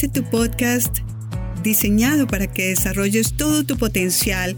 este 0.00 0.20
tu 0.20 0.30
podcast 0.30 0.98
diseñado 1.64 2.28
para 2.28 2.46
que 2.46 2.68
desarrolles 2.68 3.36
todo 3.36 3.64
tu 3.64 3.76
potencial 3.76 4.54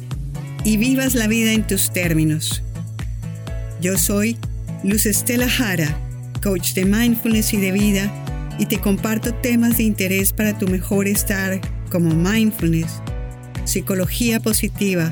y 0.67 0.77
vivas 0.77 1.15
la 1.15 1.29
vida 1.29 1.55
en 1.55 1.67
tus 1.67 1.95
términos. 1.95 2.63
Yo 3.81 3.97
soy 3.97 4.37
Luz 4.85 5.07
Estela 5.07 5.49
Jara, 5.49 5.99
coach 6.43 6.75
de 6.75 6.85
mindfulness 6.85 7.55
y 7.55 7.57
de 7.57 7.73
vida, 7.73 8.13
y 8.59 8.67
te 8.67 8.81
comparto 8.81 9.33
temas 9.33 9.79
de 9.79 9.85
interés 9.85 10.35
para 10.35 10.59
tu 10.59 10.69
mejor 10.69 11.09
estar 11.09 11.59
como 11.91 12.15
mindfulness, 12.15 13.01
psicología 13.65 14.41
positiva, 14.41 15.11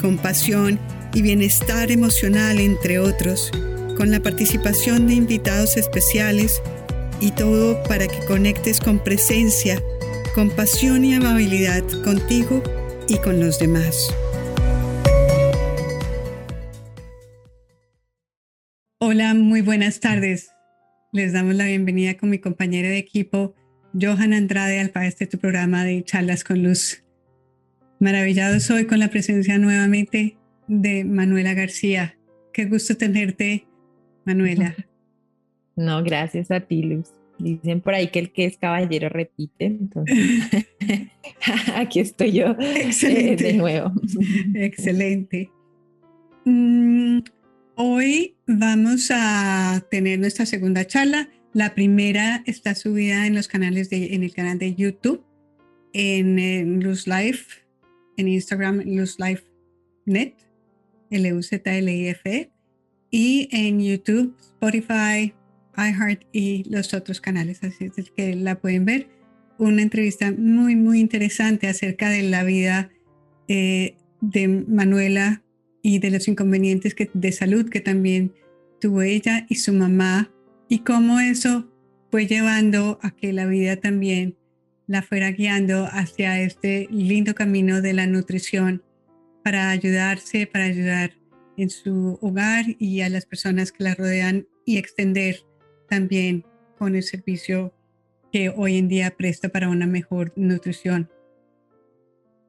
compasión 0.00 0.80
y 1.14 1.22
bienestar 1.22 1.92
emocional, 1.92 2.58
entre 2.58 2.98
otros, 2.98 3.52
con 3.96 4.10
la 4.10 4.18
participación 4.18 5.06
de 5.06 5.14
invitados 5.14 5.76
especiales 5.76 6.60
y 7.22 7.30
todo 7.30 7.80
para 7.84 8.08
que 8.08 8.18
conectes 8.26 8.80
con 8.80 8.98
presencia, 8.98 9.80
compasión 10.34 11.04
y 11.04 11.14
amabilidad 11.14 11.84
contigo 12.02 12.60
y 13.08 13.16
con 13.18 13.38
los 13.38 13.60
demás. 13.60 14.12
Hola, 18.98 19.34
muy 19.34 19.60
buenas 19.60 20.00
tardes. 20.00 20.50
Les 21.12 21.32
damos 21.32 21.54
la 21.54 21.66
bienvenida 21.66 22.16
con 22.16 22.28
mi 22.28 22.40
compañera 22.40 22.88
de 22.88 22.98
equipo, 22.98 23.54
Johan 23.98 24.32
Andrade, 24.32 24.80
al 24.80 24.90
para 24.90 25.06
este 25.06 25.28
tu 25.28 25.38
programa 25.38 25.84
de 25.84 26.02
Charlas 26.02 26.42
con 26.42 26.64
Luz. 26.64 27.04
Maravillado 28.00 28.58
soy 28.58 28.86
con 28.86 28.98
la 28.98 29.08
presencia 29.08 29.58
nuevamente 29.58 30.38
de 30.66 31.04
Manuela 31.04 31.54
García. 31.54 32.16
Qué 32.52 32.64
gusto 32.64 32.96
tenerte, 32.96 33.68
Manuela. 34.24 34.74
No, 35.76 36.02
gracias 36.02 36.50
a 36.50 36.60
ti, 36.60 36.82
Luz. 36.82 37.08
Dicen 37.38 37.80
por 37.80 37.94
ahí 37.94 38.08
que 38.08 38.20
el 38.20 38.32
que 38.32 38.44
es 38.44 38.56
caballero 38.56 39.08
repite, 39.08 39.64
entonces 39.64 40.16
aquí 41.74 42.00
estoy 42.00 42.32
yo 42.32 42.56
eh, 42.58 43.36
de 43.36 43.52
nuevo. 43.54 43.92
Excelente. 44.54 45.50
Mm, 46.44 47.20
hoy 47.76 48.36
vamos 48.46 49.10
a 49.12 49.84
tener 49.90 50.18
nuestra 50.18 50.46
segunda 50.46 50.86
charla. 50.86 51.28
La 51.52 51.74
primera 51.74 52.42
está 52.46 52.74
subida 52.74 53.26
en 53.26 53.34
los 53.34 53.48
canales 53.48 53.90
de, 53.90 54.14
en 54.14 54.22
el 54.22 54.32
canal 54.32 54.58
de 54.58 54.74
YouTube, 54.74 55.24
en, 55.92 56.38
en 56.38 56.80
Luz 56.80 57.06
Life, 57.06 57.62
en 58.16 58.28
Instagram, 58.28 58.82
Luz 58.86 59.18
Life 59.18 59.44
Net, 60.06 60.34
L-U-Z-L-I-F-E, 61.10 62.50
y 63.10 63.48
en 63.52 63.80
YouTube, 63.80 64.34
Spotify, 64.40 65.34
iHeart 65.76 66.22
y 66.32 66.64
los 66.70 66.94
otros 66.94 67.20
canales, 67.20 67.62
así 67.62 67.90
es 67.96 68.10
que 68.10 68.34
la 68.34 68.60
pueden 68.60 68.84
ver. 68.84 69.08
Una 69.58 69.82
entrevista 69.82 70.32
muy, 70.32 70.76
muy 70.76 71.00
interesante 71.00 71.68
acerca 71.68 72.08
de 72.08 72.22
la 72.22 72.42
vida 72.44 72.90
eh, 73.48 73.96
de 74.20 74.48
Manuela 74.48 75.42
y 75.82 75.98
de 75.98 76.10
los 76.10 76.28
inconvenientes 76.28 76.94
que, 76.94 77.10
de 77.12 77.32
salud 77.32 77.68
que 77.68 77.80
también 77.80 78.32
tuvo 78.80 79.02
ella 79.02 79.46
y 79.48 79.56
su 79.56 79.72
mamá 79.72 80.32
y 80.68 80.80
cómo 80.80 81.20
eso 81.20 81.70
fue 82.10 82.26
llevando 82.26 82.98
a 83.02 83.10
que 83.10 83.32
la 83.32 83.46
vida 83.46 83.76
también 83.76 84.36
la 84.86 85.02
fuera 85.02 85.30
guiando 85.30 85.86
hacia 85.90 86.40
este 86.40 86.88
lindo 86.90 87.34
camino 87.34 87.80
de 87.80 87.92
la 87.92 88.06
nutrición 88.06 88.82
para 89.42 89.70
ayudarse, 89.70 90.46
para 90.46 90.64
ayudar 90.64 91.12
en 91.56 91.70
su 91.70 92.18
hogar 92.20 92.64
y 92.78 93.00
a 93.00 93.08
las 93.08 93.26
personas 93.26 93.72
que 93.72 93.84
la 93.84 93.94
rodean 93.94 94.46
y 94.64 94.78
extender 94.78 95.36
también 95.92 96.42
con 96.78 96.96
el 96.96 97.02
servicio 97.02 97.70
que 98.32 98.48
hoy 98.48 98.78
en 98.78 98.88
día 98.88 99.14
presta 99.14 99.50
para 99.50 99.68
una 99.68 99.86
mejor 99.86 100.32
nutrición. 100.36 101.10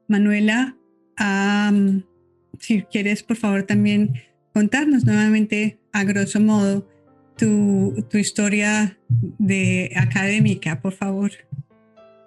Manuela, 0.08 0.78
si 2.58 2.84
quieres, 2.84 3.22
por 3.22 3.36
favor, 3.36 3.64
también 3.64 4.14
contarnos 4.54 5.04
nuevamente, 5.04 5.78
a 5.92 6.04
grosso 6.04 6.40
modo, 6.40 6.88
tu, 7.36 8.06
tu 8.08 8.16
historia 8.16 8.98
de 9.10 9.92
académica, 9.94 10.80
por 10.80 10.94
favor. 10.94 11.30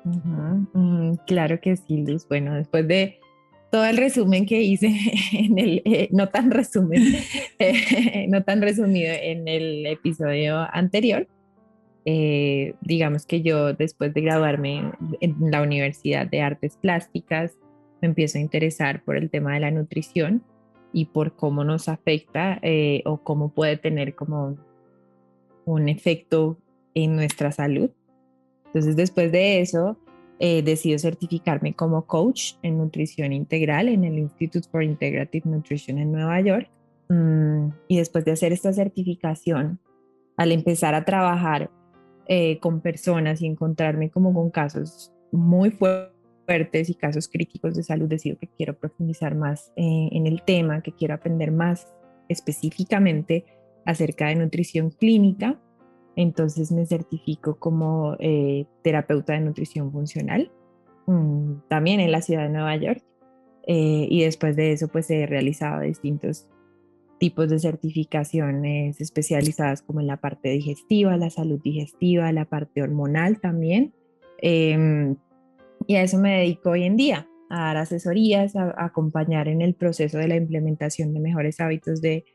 Mm, 0.04 1.16
claro 1.26 1.60
que 1.60 1.78
sí, 1.78 2.06
Luz. 2.06 2.28
Bueno, 2.28 2.54
después 2.54 2.88
de 2.88 3.20
todo 3.72 3.86
el 3.86 3.98
resumen 3.98 4.46
que 4.46 4.62
hice 4.62 4.96
en 5.34 5.58
el, 5.58 5.82
eh, 5.86 6.10
no 6.12 6.30
tan 6.30 6.52
resumen, 6.52 7.02
eh, 7.60 8.28
no 8.30 8.44
tan 8.44 8.62
resumido 8.62 9.14
en 9.14 9.48
el 9.48 9.86
episodio 9.86 10.68
anterior, 10.72 11.28
eh, 12.06 12.74
digamos 12.82 13.26
que 13.26 13.42
yo 13.42 13.74
después 13.74 14.14
de 14.14 14.22
graduarme 14.22 14.92
en 15.20 15.36
la 15.52 15.62
Universidad 15.62 16.26
de 16.26 16.42
Artes 16.42 16.78
Plásticas, 16.78 17.54
me 18.02 18.08
empiezo 18.08 18.38
a 18.38 18.42
interesar 18.42 19.04
por 19.04 19.18
el 19.18 19.30
tema 19.30 19.54
de 19.54 19.60
la 19.60 19.72
nutrición 19.72 20.44
y 20.94 21.06
por 21.06 21.36
cómo 21.36 21.64
nos 21.64 21.90
afecta 21.90 22.62
o 23.06 23.18
cómo 23.24 23.50
puede 23.50 23.76
tener 23.76 24.16
como 24.16 24.56
un 25.66 25.90
efecto 25.90 26.58
en 26.94 27.16
nuestra 27.16 27.52
salud. 27.52 27.90
Entonces 28.68 28.96
después 28.96 29.32
de 29.32 29.60
eso, 29.60 29.98
eh, 30.40 30.62
decido 30.62 31.00
certificarme 31.00 31.74
como 31.74 32.06
coach 32.06 32.54
en 32.62 32.78
nutrición 32.78 33.34
integral 33.34 33.90
en 33.90 34.04
el 34.04 34.20
Institute 34.20 34.68
for 34.70 34.84
Integrative 34.84 35.50
Nutrition 35.50 35.98
en 35.98 36.12
Nueva 36.12 36.40
York. 36.42 36.70
Mm, 37.10 37.70
y 37.88 37.98
después 37.98 38.24
de 38.26 38.32
hacer 38.32 38.52
esta 38.54 38.72
certificación, 38.72 39.80
al 40.36 40.52
empezar 40.52 40.94
a 40.94 41.06
trabajar 41.06 41.72
eh, 42.28 42.60
con 42.60 42.82
personas 42.82 43.42
y 43.42 43.48
encontrarme 43.48 44.12
como 44.12 44.34
con 44.34 44.52
casos 44.52 45.12
muy 45.32 45.72
fuertes 45.72 46.90
y 46.90 46.94
casos 46.94 47.28
críticos 47.28 47.76
de 47.76 47.84
salud, 47.84 48.08
decido 48.08 48.38
que 48.38 48.48
quiero 48.48 48.78
profundizar 48.78 49.34
más 49.34 49.72
eh, 49.76 50.10
en 50.12 50.28
el 50.28 50.44
tema, 50.44 50.82
que 50.82 50.92
quiero 50.92 51.16
aprender 51.16 51.52
más 51.52 51.88
específicamente 52.30 53.46
acerca 53.86 54.28
de 54.28 54.36
nutrición 54.36 54.92
clínica 54.92 55.60
entonces 56.18 56.72
me 56.72 56.88
certifico 56.88 57.60
como 57.60 58.16
eh, 58.20 58.66
terapeuta 58.82 59.34
de 59.34 59.42
nutrición 59.42 59.92
funcional, 59.92 60.52
mm, 61.06 61.68
también 61.70 62.00
en 62.00 62.12
la 62.12 62.24
ciudad 62.24 62.44
de 62.44 62.50
Nueva 62.50 62.76
York. 62.76 63.04
Eh, 63.68 64.08
y 64.10 64.24
después 64.24 64.56
de 64.56 64.72
eso, 64.72 64.88
pues 64.88 65.10
he 65.12 65.28
realizado 65.28 65.82
distintos 65.82 66.50
tipos 67.20 67.50
de 67.50 67.60
certificaciones 67.60 69.00
especializadas 69.00 69.84
como 69.84 70.00
en 70.00 70.08
la 70.08 70.18
parte 70.18 70.50
digestiva, 70.50 71.18
la 71.18 71.30
salud 71.30 71.60
digestiva, 71.64 72.32
la 72.32 72.46
parte 72.46 72.82
hormonal 72.82 73.40
también. 73.40 73.94
Em, 74.42 75.18
y 75.86 75.96
a 75.98 76.02
eso 76.02 76.18
me 76.18 76.40
dedico 76.40 76.72
hoy 76.72 76.84
en 76.84 76.98
día, 76.98 77.28
a 77.52 77.66
dar 77.66 77.78
asesorías, 77.78 78.56
a, 78.56 78.74
acompañar 78.84 79.48
en 79.48 79.62
el 79.62 79.76
proceso 79.76 80.18
de 80.18 80.30
la 80.30 80.36
implementación 80.36 81.14
de 81.14 81.20
mejores 81.20 81.60
hábitos 81.60 82.02
de, 82.02 82.26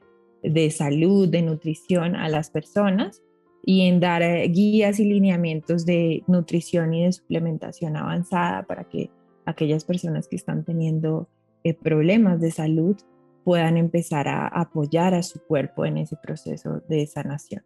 de 0.44 0.70
salud, 0.70 1.28
de 1.28 1.42
nutrición 1.42 2.14
a 2.14 2.28
las 2.28 2.50
personas 2.50 3.22
y 3.62 3.82
en 3.82 4.00
dar 4.00 4.22
eh, 4.22 4.46
guías 4.48 4.98
y 4.98 5.04
lineamientos 5.04 5.86
de 5.86 6.24
nutrición 6.26 6.94
y 6.94 7.04
de 7.04 7.12
suplementación 7.12 7.96
avanzada 7.96 8.64
para 8.64 8.84
que 8.84 9.10
aquellas 9.46 9.84
personas 9.84 10.28
que 10.28 10.36
están 10.36 10.64
teniendo 10.64 11.28
eh, 11.64 11.74
problemas 11.74 12.40
de 12.40 12.50
salud 12.50 12.96
puedan 13.44 13.76
empezar 13.76 14.28
a 14.28 14.46
apoyar 14.48 15.14
a 15.14 15.22
su 15.22 15.40
cuerpo 15.40 15.84
en 15.84 15.98
ese 15.98 16.16
proceso 16.16 16.82
de 16.88 17.06
sanación. 17.06 17.62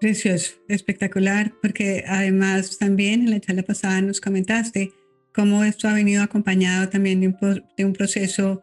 Precioso, 0.00 0.56
espectacular, 0.68 1.52
porque 1.62 2.04
además 2.06 2.78
también 2.78 3.22
en 3.22 3.30
la 3.30 3.40
charla 3.40 3.62
pasada 3.62 4.00
nos 4.02 4.20
comentaste 4.20 4.92
cómo 5.32 5.64
esto 5.64 5.88
ha 5.88 5.94
venido 5.94 6.22
acompañado 6.22 6.88
también 6.88 7.20
de 7.20 7.28
un, 7.28 7.64
de 7.76 7.84
un 7.84 7.92
proceso 7.92 8.62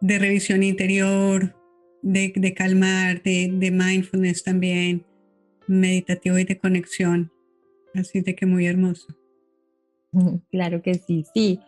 de 0.00 0.18
revisión 0.18 0.62
interior, 0.62 1.54
de, 2.02 2.54
calmar, 2.54 3.22
de, 3.22 3.70
mindfulness 3.70 4.42
también, 4.42 5.04
meditativo 5.66 6.38
y 6.38 6.44
de 6.44 6.58
conexión. 6.58 7.32
Así 7.94 8.20
de 8.20 8.34
que 8.34 8.46
muy 8.46 8.66
hermoso. 8.66 9.06
Claro 10.50 10.82
que 10.82 10.94
sí, 10.94 11.24
sí. 11.32 11.60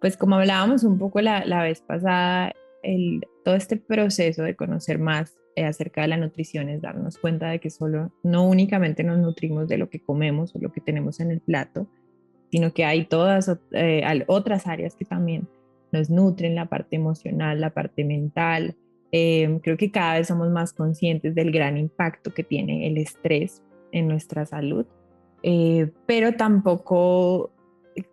Pues 0.00 0.16
como 0.16 0.34
hablábamos 0.34 0.82
un 0.82 0.98
poco 0.98 1.20
la, 1.20 1.44
la 1.44 1.62
vez 1.62 1.80
pasada, 1.80 2.52
el, 2.82 3.20
todo 3.44 3.54
este 3.54 3.76
proceso 3.76 4.42
de 4.42 4.56
conocer 4.56 4.98
más 4.98 5.36
eh, 5.54 5.64
acerca 5.64 6.00
de 6.00 6.08
la 6.08 6.16
nutrición 6.16 6.70
es 6.70 6.80
darnos 6.80 7.18
cuenta 7.18 7.50
de 7.50 7.60
que 7.60 7.68
solo, 7.68 8.10
no 8.22 8.48
únicamente 8.48 9.04
nos 9.04 9.18
nutrimos 9.18 9.68
de 9.68 9.76
lo 9.76 9.90
que 9.90 10.00
comemos 10.00 10.56
o 10.56 10.58
lo 10.58 10.72
que 10.72 10.80
tenemos 10.80 11.20
en 11.20 11.30
el 11.30 11.40
plato, 11.40 11.86
sino 12.50 12.72
que 12.72 12.84
hay 12.84 13.04
todas 13.04 13.54
eh, 13.72 14.24
otras 14.28 14.66
áreas 14.66 14.96
que 14.96 15.04
también 15.04 15.48
nos 15.92 16.08
nutren, 16.08 16.54
la 16.54 16.70
parte 16.70 16.96
emocional, 16.96 17.60
la 17.60 17.70
parte 17.70 18.02
mental, 18.02 18.76
Em, 19.14 19.58
creo 19.58 19.76
que 19.76 19.90
cada 19.90 20.14
vez 20.14 20.28
somos 20.28 20.50
más 20.50 20.72
conscientes 20.72 21.34
del 21.34 21.52
gran 21.52 21.76
impacto 21.76 22.32
que 22.32 22.42
tiene 22.42 22.86
el 22.86 22.96
estrés 22.96 23.62
en 23.92 24.08
nuestra 24.08 24.46
salud, 24.46 24.86
eh, 25.42 25.92
pero 26.06 26.32
tampoco 26.32 27.52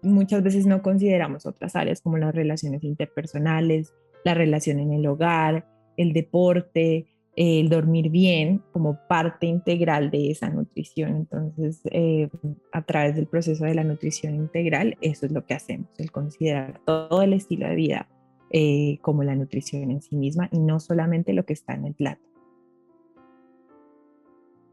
muchas 0.01 0.44
veces 0.44 0.66
no 0.66 0.81
consideramos 0.81 1.46
otras 1.46 1.78
áreas 1.78 2.01
como 2.01 2.18
las 2.18 2.36
relaciones 2.36 2.84
interpersonales, 2.84 3.94
la 4.25 4.34
relación 4.34 4.80
en 4.80 4.92
el 4.92 5.07
hogar, 5.07 5.66
el 5.96 6.12
deporte, 6.12 7.07
el 7.38 7.69
dormir 7.69 8.10
bien 8.10 8.62
como 8.74 9.00
parte 9.07 9.46
integral 9.48 10.12
de 10.12 10.31
esa 10.31 10.50
nutrición. 10.50 11.16
Entonces, 11.16 11.80
eh, 11.92 12.28
a 12.74 12.81
través 12.81 13.16
del 13.16 13.28
proceso 13.28 13.63
de 13.63 13.75
la 13.75 13.86
nutrición 13.86 14.36
integral, 14.36 14.98
eso 15.00 15.25
es 15.25 15.31
lo 15.31 15.46
que 15.46 15.54
hacemos, 15.54 15.88
el 15.98 16.12
considerar 16.12 16.81
todo 16.86 17.22
el 17.22 17.31
estilo 17.31 17.69
de 17.69 17.75
vida 17.75 18.10
eh, 18.51 19.00
como 19.01 19.24
la 19.24 19.36
nutrición 19.36 19.92
en 19.92 20.01
sí 20.01 20.16
misma 20.16 20.50
y 20.51 20.60
no 20.60 20.80
solamente 20.80 21.34
lo 21.34 21.46
que 21.46 21.54
está 21.54 21.74
en 21.74 21.86
el 21.86 21.94
plato. 21.94 22.22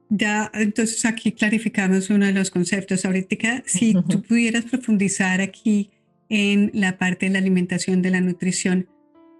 Ya, 0.08 0.50
entonces 0.54 1.04
aquí 1.04 1.32
clarificamos 1.32 2.10
uno 2.10 2.26
de 2.26 2.32
los 2.32 2.50
conceptos. 2.50 3.04
Ahorita, 3.04 3.62
si 3.66 3.94
tú 4.08 4.22
pudieras 4.22 4.64
profundizar 4.64 5.40
aquí 5.40 5.90
en 6.28 6.70
la 6.74 6.98
parte 6.98 7.26
de 7.26 7.32
la 7.32 7.38
alimentación, 7.38 8.02
de 8.02 8.10
la 8.10 8.20
nutrición 8.20 8.88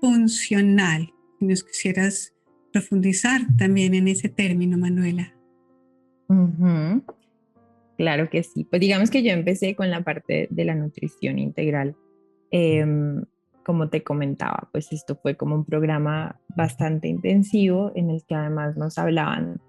funcional, 0.01 1.13
si 1.39 1.47
nos 1.47 1.63
quisieras 1.63 2.35
profundizar 2.73 3.43
también 3.57 3.95
en 3.95 4.09
ese 4.09 4.29
término, 4.29 4.77
Manuela. 4.77 5.33
Claro 7.97 8.29
que 8.29 8.43
sí. 8.43 8.65
Pues 8.65 8.81
digamos 8.81 9.11
que 9.11 9.23
yo 9.23 9.33
empecé 9.33 9.75
con 9.75 9.91
la 9.91 10.03
parte 10.03 10.49
de 10.51 10.65
la 10.65 10.75
nutrición 10.75 11.39
integral. 11.39 11.97
Em, 12.51 13.25
como 13.67 13.89
te 13.89 14.05
comentaba, 14.05 14.69
pues 14.71 14.93
esto 14.93 15.19
fue 15.21 15.37
como 15.37 15.57
un 15.57 15.65
programa 15.65 16.41
bastante 16.55 17.09
intensivo 17.09 17.91
en 17.97 18.11
el 18.11 18.25
que 18.25 18.37
además 18.37 18.77
nos 18.77 18.97
hablaban 18.97 19.61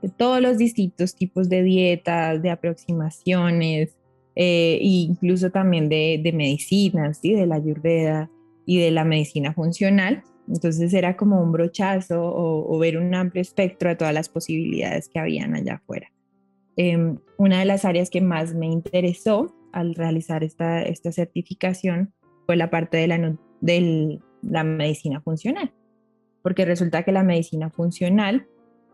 de 0.00 0.08
todos 0.08 0.40
los 0.40 0.56
distintos 0.56 1.14
tipos 1.14 1.50
de 1.50 1.62
dietas, 1.62 2.40
de 2.40 2.48
aproximaciones, 2.48 3.98
eh, 4.34 4.78
e 4.80 4.86
incluso 4.86 5.50
también 5.50 5.90
de, 5.90 6.22
de 6.24 6.32
medicinas, 6.32 7.18
¿sí? 7.18 7.34
de 7.34 7.46
la 7.46 7.56
ayurveda 7.56 8.30
y 8.64 8.78
de 8.78 8.90
la 8.90 9.04
medicina 9.04 9.52
funcional. 9.52 10.22
Entonces 10.48 10.94
era 10.94 11.14
como 11.14 11.42
un 11.42 11.52
brochazo 11.52 12.22
o, 12.24 12.78
ver 12.78 12.96
un 12.96 13.14
amplio 13.14 13.42
espectro 13.42 13.90
de 13.90 13.96
todas 13.96 14.14
las 14.14 14.30
posibilidades 14.30 15.10
que 15.10 15.18
habían 15.18 15.54
allá 15.54 15.74
afuera. 15.74 16.10
Em, 16.76 17.18
una 17.36 17.58
de 17.58 17.66
las 17.66 17.84
áreas 17.84 18.08
que 18.08 18.22
más 18.22 18.54
me 18.54 18.68
interesó 18.68 19.54
al 19.70 19.94
realizar 19.94 20.44
esta, 20.44 20.82
esta 20.82 21.12
certificación 21.12 22.14
fue 22.46 22.56
la 22.56 22.70
parte 22.70 22.96
de 22.96 23.06
la, 23.06 23.36
de 23.60 24.18
la 24.42 24.64
medicina 24.64 25.20
funcional, 25.20 25.72
porque 26.42 26.64
resulta 26.64 27.02
que 27.02 27.12
la 27.12 27.22
medicina 27.22 27.70
funcional 27.70 28.46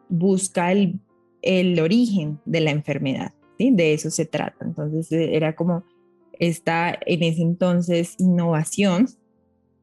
busca 0.09 0.73
el, 0.73 1.01
el 1.43 1.79
origen 1.81 2.41
de 2.45 2.61
la 2.61 2.71
enfermedad, 2.71 3.33
¿sí? 3.59 3.71
de 3.73 3.95
eso 3.95 4.11
se 4.11 4.27
trata. 4.27 4.65
Entonces 4.65 5.11
era 5.13 5.55
como 5.55 5.85
esta 6.39 6.99
en 7.07 7.23
ese 7.23 7.43
entonces 7.43 8.17
innovación 8.19 9.07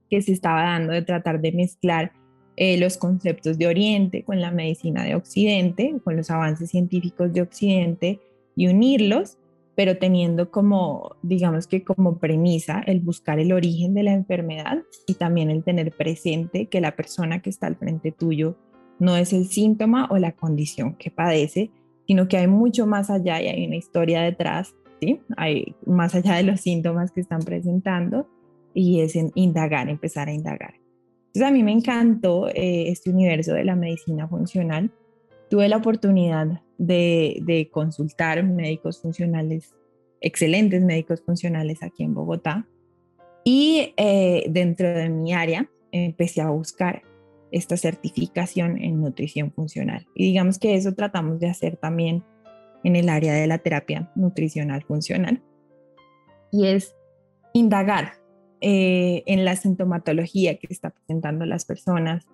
que 0.10 0.22
se 0.22 0.32
estaba 0.32 0.64
dando 0.64 0.94
de 0.94 1.02
tratar 1.04 1.40
de 1.40 1.52
mezclar 1.52 2.12
eh, 2.56 2.78
los 2.78 2.98
conceptos 2.98 3.58
de 3.58 3.68
Oriente 3.68 4.24
con 4.24 4.42
la 4.42 4.52
medicina 4.52 5.04
de 5.04 5.16
Occidente, 5.16 5.96
con 6.04 6.18
los 6.18 6.32
avances 6.32 6.72
científicos 6.72 7.32
de 7.32 7.42
Occidente 7.42 8.20
y 8.56 8.68
unirlos, 8.68 9.38
pero 9.78 10.00
teniendo 10.00 10.50
como, 10.50 11.18
digamos 11.22 11.68
que 11.68 11.84
como 11.84 12.18
premisa 12.18 12.82
el 12.88 13.00
buscar 13.00 13.38
el 13.40 13.54
origen 13.54 13.94
de 13.94 14.02
la 14.02 14.12
enfermedad 14.12 14.80
y 15.06 15.14
también 15.14 15.52
el 15.52 15.64
tener 15.64 15.92
presente 15.92 16.66
que 16.66 16.82
la 16.82 16.96
persona 16.96 17.44
que 17.44 17.52
está 17.52 17.68
al 17.68 17.76
frente 17.76 18.12
tuyo 18.12 18.58
no 18.98 19.16
es 19.16 19.34
el 19.34 19.46
síntoma 19.46 20.08
o 20.10 20.18
la 20.18 20.32
condición 20.32 20.96
que 20.96 21.12
padece, 21.12 21.70
sino 22.08 22.28
que 22.28 22.38
hay 22.38 22.48
mucho 22.48 22.88
más 22.88 23.12
allá 23.12 23.40
y 23.40 23.50
hay 23.50 23.68
una 23.68 23.76
historia 23.76 24.24
detrás, 24.24 24.74
¿sí? 25.00 25.22
Hay 25.38 25.76
más 25.86 26.16
allá 26.16 26.38
de 26.38 26.44
los 26.44 26.62
síntomas 26.62 27.12
que 27.12 27.22
están 27.22 27.44
presentando 27.44 28.28
y 28.74 29.02
es 29.02 29.16
en 29.16 29.32
indagar, 29.36 29.90
empezar 29.90 30.28
a 30.28 30.34
indagar. 30.34 30.74
Entonces 31.28 31.44
a 31.44 31.52
mí 31.52 31.62
me 31.62 31.72
encantó 31.72 32.48
eh, 32.48 32.90
este 32.90 33.12
universo 33.12 33.54
de 33.54 33.66
la 33.66 33.76
medicina 33.76 34.28
funcional. 34.28 34.90
Tuve 35.52 35.70
la 35.70 35.78
oportunidad 35.78 36.64
de, 36.78 37.70
consultar 37.72 38.44
médicos 38.44 39.02
funcionales, 39.02 39.74
excelentes 40.22 40.82
médicos 40.82 41.22
funcionales 41.22 41.84
aquí 41.84 42.04
en 42.04 42.14
Bogotá. 42.14 42.68
Y 43.44 43.94
eh, 43.98 44.46
dentro 44.50 44.88
de 44.90 45.10
mi 45.10 45.34
área 45.34 45.70
empecé 45.92 46.42
a 46.42 46.50
buscar 46.50 47.02
esta 47.52 47.78
certificación 47.78 48.78
en 48.82 49.02
nutrición 49.02 49.52
funcional. 49.52 50.08
Y 50.16 50.26
digamos 50.26 50.60
que 50.60 50.76
eso 50.76 50.94
tratamos 50.94 51.40
de 51.40 51.50
hacer 51.50 51.78
también 51.78 52.24
en 52.84 52.96
el 52.96 53.10
área 53.10 53.34
de 53.34 53.48
la 53.48 53.58
terapia 53.58 54.12
nutricional 54.16 54.84
funcional. 54.84 55.42
Y 56.52 56.68
es 56.68 56.96
indagar 57.54 58.14
eh, 58.62 59.24
en 59.28 59.46
la 59.46 59.56
sintomatología 59.56 60.58
que 60.58 60.68
está 60.70 60.90
presentando 60.90 61.46
las 61.46 61.66
personas. 61.66 62.26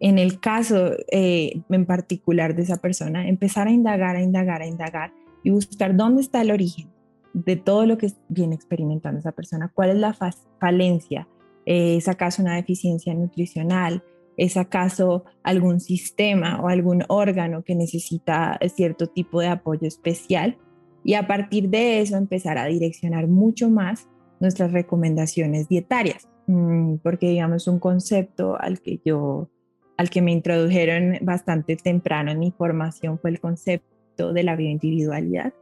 En 0.00 0.18
el 0.18 0.40
caso 0.40 0.92
eh, 1.10 1.62
en 1.68 1.86
particular 1.86 2.54
de 2.54 2.62
esa 2.62 2.76
persona, 2.76 3.28
empezar 3.28 3.68
a 3.68 3.72
indagar, 3.72 4.16
a 4.16 4.22
indagar, 4.22 4.62
a 4.62 4.66
indagar 4.66 5.12
y 5.42 5.50
buscar 5.50 5.96
dónde 5.96 6.22
está 6.22 6.42
el 6.42 6.50
origen 6.50 6.88
de 7.32 7.56
todo 7.56 7.86
lo 7.86 7.98
que 7.98 8.12
viene 8.28 8.54
experimentando 8.54 9.20
esa 9.20 9.32
persona, 9.32 9.70
cuál 9.74 9.90
es 9.90 9.96
la 9.96 10.16
falencia, 10.60 11.28
eh, 11.66 11.96
es 11.96 12.08
acaso 12.08 12.42
una 12.42 12.56
deficiencia 12.56 13.12
nutricional, 13.14 14.02
es 14.36 14.56
acaso 14.56 15.24
algún 15.42 15.80
sistema 15.80 16.60
o 16.60 16.68
algún 16.68 17.04
órgano 17.08 17.64
que 17.64 17.74
necesita 17.74 18.58
cierto 18.74 19.08
tipo 19.08 19.40
de 19.40 19.48
apoyo 19.48 19.86
especial 19.86 20.56
y 21.04 21.14
a 21.14 21.26
partir 21.26 21.68
de 21.68 22.00
eso 22.00 22.16
empezar 22.16 22.56
a 22.58 22.66
direccionar 22.66 23.26
mucho 23.26 23.68
más 23.68 24.08
nuestras 24.40 24.72
recomendaciones 24.72 25.68
dietarias, 25.68 26.28
mm, 26.46 26.96
porque 27.02 27.30
digamos 27.30 27.66
un 27.66 27.78
concepto 27.78 28.56
al 28.60 28.80
que 28.80 29.00
yo, 29.04 29.50
al 29.98 30.10
que 30.10 30.22
me 30.22 30.32
introdujeron 30.32 31.18
bastante 31.20 31.76
temprano 31.76 32.30
en 32.30 32.38
mi 32.38 32.52
formación 32.52 33.18
fue 33.18 33.30
el 33.30 33.40
concepto 33.40 34.32
de 34.32 34.42
la 34.44 34.56
bioindividualidad 34.56 35.52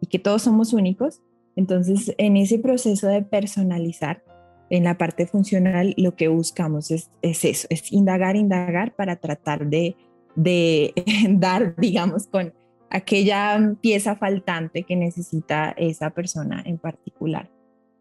y 0.00 0.06
que 0.06 0.18
todos 0.18 0.42
somos 0.42 0.72
únicos. 0.74 1.22
Entonces, 1.56 2.14
en 2.18 2.36
ese 2.36 2.58
proceso 2.58 3.08
de 3.08 3.22
personalizar, 3.22 4.22
en 4.68 4.84
la 4.84 4.98
parte 4.98 5.26
funcional, 5.26 5.94
lo 5.96 6.14
que 6.14 6.28
buscamos 6.28 6.90
es, 6.90 7.10
es 7.22 7.44
eso, 7.44 7.66
es 7.70 7.90
indagar, 7.90 8.36
indagar 8.36 8.94
para 8.94 9.16
tratar 9.16 9.66
de, 9.66 9.96
de 10.34 10.92
dar, 11.30 11.74
digamos, 11.76 12.26
con 12.26 12.52
aquella 12.90 13.74
pieza 13.80 14.14
faltante 14.16 14.82
que 14.82 14.96
necesita 14.96 15.70
esa 15.70 16.10
persona 16.10 16.62
en 16.66 16.76
particular. 16.76 17.50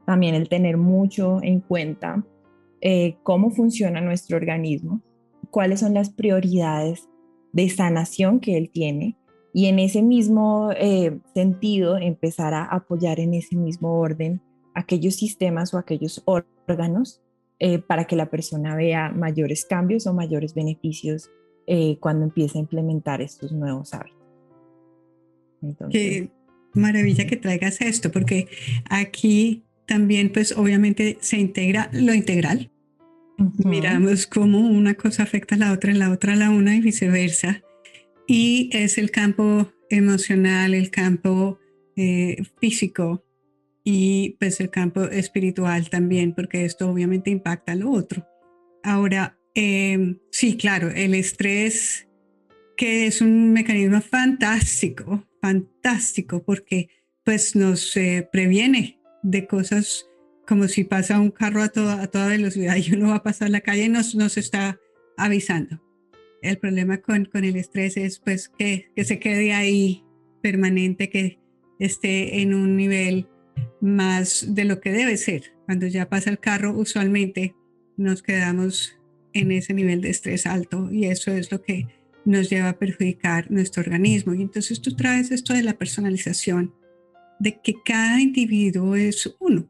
También 0.05 0.35
el 0.35 0.49
tener 0.49 0.75
mucho 0.75 1.39
en 1.41 1.61
cuenta 1.61 2.23
eh, 2.81 3.15
cómo 3.23 3.49
funciona 3.51 4.01
nuestro 4.01 4.35
organismo, 4.35 5.01
cuáles 5.55 5.79
son 5.79 5.93
las 5.93 6.09
prioridades 6.09 7.07
de 7.53 7.69
sanación 7.69 8.41
que 8.41 8.57
él 8.57 8.69
tiene 8.69 9.17
y 9.53 9.67
en 9.67 9.79
ese 9.79 10.01
mismo 10.01 10.73
eh, 10.75 11.17
sentido 11.33 11.95
empezar 11.95 12.53
a 12.53 12.65
apoyar 12.65 13.21
en 13.21 13.33
ese 13.33 13.55
mismo 13.55 13.97
orden 13.97 14.41
aquellos 14.73 15.15
sistemas 15.15 15.73
o 15.73 15.77
aquellos 15.77 16.21
órganos 16.25 17.21
eh, 17.59 17.79
para 17.79 18.03
que 18.03 18.17
la 18.17 18.29
persona 18.29 18.75
vea 18.75 19.13
mayores 19.13 19.63
cambios 19.63 20.07
o 20.07 20.13
mayores 20.13 20.53
beneficios 20.53 21.31
cuando 22.01 22.25
empiece 22.25 22.57
a 22.57 22.61
implementar 22.61 23.21
estos 23.21 23.53
nuevos 23.53 23.93
hábitos. 23.93 24.27
Qué 25.89 26.31
maravilla 26.73 27.27
que 27.27 27.37
traigas 27.37 27.79
esto, 27.79 28.11
porque 28.11 28.49
aquí 28.89 29.63
también 29.87 30.33
pues 30.33 30.51
obviamente 30.57 31.17
se 31.21 31.37
integra 31.37 31.89
lo 31.93 32.13
integral. 32.13 32.69
Miramos 33.63 34.27
cómo 34.27 34.59
una 34.59 34.95
cosa 34.95 35.23
afecta 35.23 35.55
a 35.55 35.57
la 35.57 35.71
otra, 35.73 35.93
la 35.93 36.11
otra 36.11 36.33
a 36.33 36.35
la 36.37 36.49
una 36.49 36.75
y 36.75 36.81
viceversa. 36.81 37.61
Y 38.27 38.69
es 38.73 38.97
el 38.97 39.11
campo 39.11 39.71
emocional, 39.89 40.73
el 40.73 40.89
campo 40.89 41.59
eh, 41.95 42.43
físico 42.59 43.23
y 43.83 44.35
pues 44.39 44.59
el 44.59 44.69
campo 44.69 45.03
espiritual 45.03 45.89
también, 45.89 46.33
porque 46.33 46.65
esto 46.65 46.89
obviamente 46.89 47.29
impacta 47.29 47.73
a 47.73 47.75
lo 47.75 47.91
otro. 47.91 48.25
Ahora, 48.83 49.37
em, 49.53 50.17
sí, 50.31 50.57
claro, 50.57 50.89
el 50.89 51.13
estrés, 51.13 52.07
que 52.75 53.07
es 53.07 53.21
un 53.21 53.53
mecanismo 53.53 54.01
fantástico, 54.01 55.25
fantástico, 55.41 56.43
porque 56.43 56.89
pues 57.23 57.55
nos 57.55 57.95
eh, 57.95 58.27
previene 58.31 58.99
de 59.23 59.47
cosas 59.47 60.05
como 60.47 60.67
si 60.67 60.83
pasa 60.83 61.19
un 61.19 61.31
carro 61.31 61.61
a 61.61 61.69
toda, 61.69 62.01
a 62.01 62.07
toda 62.07 62.27
velocidad 62.27 62.75
y 62.77 62.93
uno 62.93 63.09
va 63.09 63.15
a 63.15 63.23
pasar 63.23 63.49
la 63.49 63.61
calle 63.61 63.89
nos, 63.89 64.15
nos 64.15 64.37
está 64.37 64.79
avisando. 65.17 65.81
El 66.41 66.57
problema 66.57 67.01
con, 67.01 67.25
con 67.25 67.43
el 67.43 67.55
estrés 67.55 67.97
es 67.97 68.19
pues 68.19 68.49
que, 68.49 68.91
que 68.95 69.05
se 69.05 69.19
quede 69.19 69.53
ahí 69.53 70.03
permanente, 70.41 71.09
que 71.09 71.39
esté 71.79 72.41
en 72.41 72.53
un 72.53 72.77
nivel 72.77 73.27
más 73.81 74.53
de 74.53 74.65
lo 74.65 74.79
que 74.79 74.91
debe 74.91 75.17
ser. 75.17 75.53
Cuando 75.65 75.87
ya 75.87 76.07
pasa 76.07 76.29
el 76.29 76.39
carro, 76.39 76.73
usualmente 76.77 77.55
nos 77.97 78.21
quedamos 78.21 78.99
en 79.33 79.51
ese 79.51 79.73
nivel 79.73 80.01
de 80.01 80.09
estrés 80.09 80.45
alto 80.45 80.91
y 80.91 81.05
eso 81.05 81.31
es 81.31 81.51
lo 81.51 81.61
que 81.61 81.87
nos 82.25 82.49
lleva 82.49 82.69
a 82.69 82.79
perjudicar 82.79 83.49
nuestro 83.51 83.81
organismo. 83.81 84.33
Y 84.33 84.41
entonces 84.41 84.81
tú 84.81 84.95
traes 84.95 85.31
esto 85.31 85.53
de 85.53 85.63
la 85.63 85.77
personalización 85.77 86.73
de 87.39 87.59
que 87.61 87.75
cada 87.83 88.21
individuo 88.21 88.95
es 88.95 89.35
uno. 89.39 89.69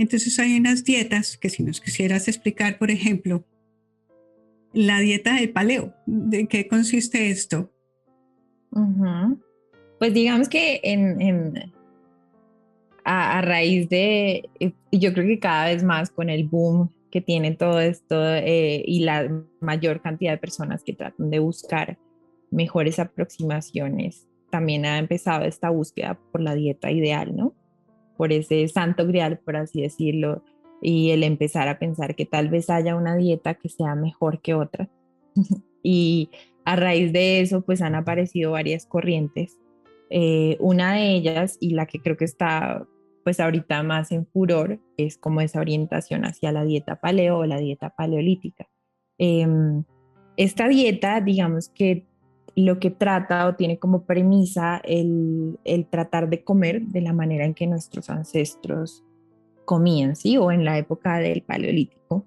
Entonces 0.00 0.38
hay 0.38 0.58
unas 0.58 0.82
dietas 0.82 1.36
que 1.36 1.50
si 1.50 1.62
nos 1.62 1.78
quisieras 1.78 2.26
explicar, 2.26 2.78
por 2.78 2.90
ejemplo, 2.90 3.44
la 4.72 4.98
dieta 4.98 5.34
del 5.34 5.50
paleo. 5.50 5.92
¿De 6.06 6.48
qué 6.48 6.66
consiste 6.66 7.28
esto? 7.28 7.70
Pues 9.98 10.14
digamos 10.14 10.48
que 10.48 10.80
en, 10.82 11.74
a, 13.04 13.42
raíz 13.42 13.90
de, 13.90 14.48
yo 14.90 15.12
creo 15.12 15.26
que 15.26 15.38
cada 15.38 15.66
vez 15.66 15.84
más 15.84 16.08
con 16.08 16.30
el 16.30 16.44
boom 16.44 16.90
que 17.10 17.20
tiene 17.20 17.54
todo 17.54 17.78
esto 17.78 18.24
eh, 18.24 18.82
y 18.86 19.00
la 19.00 19.28
mayor 19.60 20.00
cantidad 20.00 20.32
de 20.32 20.38
personas 20.38 20.82
que 20.82 20.94
tratan 20.94 21.28
de 21.28 21.40
buscar 21.40 21.98
mejores 22.50 22.98
aproximaciones, 22.98 24.26
también 24.48 24.86
ha 24.86 24.96
empezado 24.96 25.44
esta 25.44 25.68
búsqueda 25.68 26.18
por 26.32 26.40
la 26.40 26.54
dieta 26.54 26.90
ideal, 26.90 27.36
¿no? 27.36 27.54
Por 28.20 28.34
ese 28.34 28.68
santo 28.68 29.06
grial, 29.06 29.38
por 29.38 29.56
así 29.56 29.80
decirlo, 29.80 30.42
y 30.82 31.12
el 31.12 31.22
empezar 31.22 31.68
a 31.68 31.78
pensar 31.78 32.14
que 32.14 32.26
tal 32.26 32.50
vez 32.50 32.68
haya 32.68 32.94
una 32.94 33.16
dieta 33.16 33.54
que 33.54 33.70
sea 33.70 33.94
mejor 33.94 34.42
que 34.42 34.52
otra. 34.52 34.90
y 35.82 36.28
a 36.66 36.76
raíz 36.76 37.14
de 37.14 37.40
eso, 37.40 37.62
pues 37.62 37.80
han 37.80 37.94
aparecido 37.94 38.50
varias 38.50 38.84
corrientes. 38.84 39.58
Eh, 40.10 40.58
una 40.60 40.92
de 40.96 41.12
ellas, 41.12 41.56
y 41.60 41.70
la 41.70 41.86
que 41.86 42.02
creo 42.02 42.18
que 42.18 42.26
está 42.26 42.86
pues 43.24 43.40
ahorita 43.40 43.82
más 43.84 44.12
en 44.12 44.26
furor, 44.26 44.78
es 44.98 45.16
como 45.16 45.40
esa 45.40 45.60
orientación 45.60 46.26
hacia 46.26 46.52
la 46.52 46.62
dieta 46.62 47.00
paleo 47.00 47.38
o 47.38 47.46
la 47.46 47.56
dieta 47.56 47.88
paleolítica. 47.96 48.68
Em, 49.16 49.84
esta 50.36 50.68
dieta, 50.68 51.22
digamos 51.22 51.70
que 51.70 52.06
lo 52.62 52.78
que 52.78 52.90
trata 52.90 53.46
o 53.46 53.54
tiene 53.54 53.78
como 53.78 54.04
premisa 54.04 54.80
el, 54.84 55.58
el, 55.64 55.86
tratar 55.86 56.28
de 56.28 56.42
comer 56.42 56.82
de 56.82 57.00
la 57.00 57.12
manera 57.12 57.44
en 57.44 57.54
que 57.54 57.66
nuestros 57.66 58.10
ancestros 58.10 59.04
comían, 59.64 60.16
¿sí? 60.16 60.36
O 60.36 60.50
en 60.50 60.64
la 60.64 60.78
época 60.78 61.18
del 61.18 61.42
paleolítico. 61.42 62.26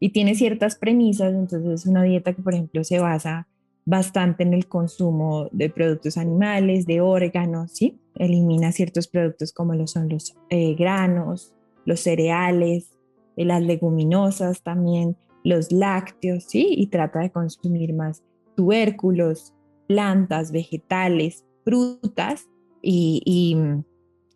Y 0.00 0.10
tiene 0.10 0.34
ciertas 0.34 0.76
premisas, 0.76 1.32
entonces 1.32 1.82
es 1.82 1.86
una 1.86 2.02
dieta 2.02 2.32
que, 2.32 2.42
por 2.42 2.54
ejemplo, 2.54 2.82
se 2.82 2.98
basa 2.98 3.46
bastante 3.84 4.42
en 4.42 4.54
el 4.54 4.66
consumo 4.66 5.48
de 5.52 5.70
productos 5.70 6.16
animales, 6.16 6.86
de 6.86 7.00
órganos, 7.00 7.72
¿sí? 7.72 8.00
Elimina 8.16 8.72
ciertos 8.72 9.08
productos 9.08 9.52
como 9.52 9.74
lo 9.74 9.86
son 9.86 10.08
los 10.08 10.34
eh, 10.50 10.74
granos, 10.74 11.54
los 11.84 12.00
cereales, 12.00 12.98
eh, 13.36 13.44
las 13.44 13.62
leguminosas 13.62 14.62
también, 14.62 15.16
los 15.44 15.70
lácteos, 15.70 16.44
¿sí? 16.44 16.66
Y 16.70 16.88
trata 16.88 17.20
de 17.20 17.30
consumir 17.30 17.94
más 17.94 18.22
tubérculos, 18.54 19.52
plantas, 19.86 20.52
vegetales, 20.52 21.44
frutas 21.64 22.48
y, 22.82 23.56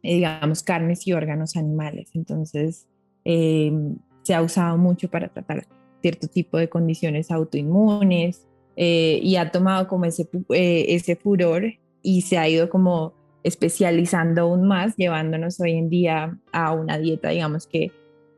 eh, 0.02 0.14
digamos, 0.14 0.62
carnes 0.62 1.06
y 1.06 1.12
órganos 1.12 1.56
animales. 1.56 2.10
Entonces, 2.14 2.86
se 3.24 4.34
ha 4.34 4.42
usado 4.42 4.78
mucho 4.78 5.10
para 5.10 5.28
tratar 5.28 5.66
cierto 6.00 6.28
tipo 6.28 6.56
de 6.56 6.68
condiciones 6.68 7.30
autoinmunes, 7.30 8.48
eh, 8.80 9.18
y 9.24 9.34
ha 9.34 9.50
tomado 9.50 9.88
como 9.88 10.04
ese, 10.04 10.28
eh, 10.50 10.86
ese 10.90 11.16
furor 11.16 11.64
y 12.00 12.22
se 12.22 12.38
ha 12.38 12.48
ido 12.48 12.70
como 12.70 13.12
especializando 13.42 14.42
aún 14.42 14.68
más, 14.68 14.94
llevándonos 14.94 15.58
hoy 15.58 15.72
en 15.72 15.90
día 15.90 16.38
a 16.52 16.72
una 16.72 16.96
dieta, 16.96 17.30
digamos 17.30 17.66
que 17.66 17.90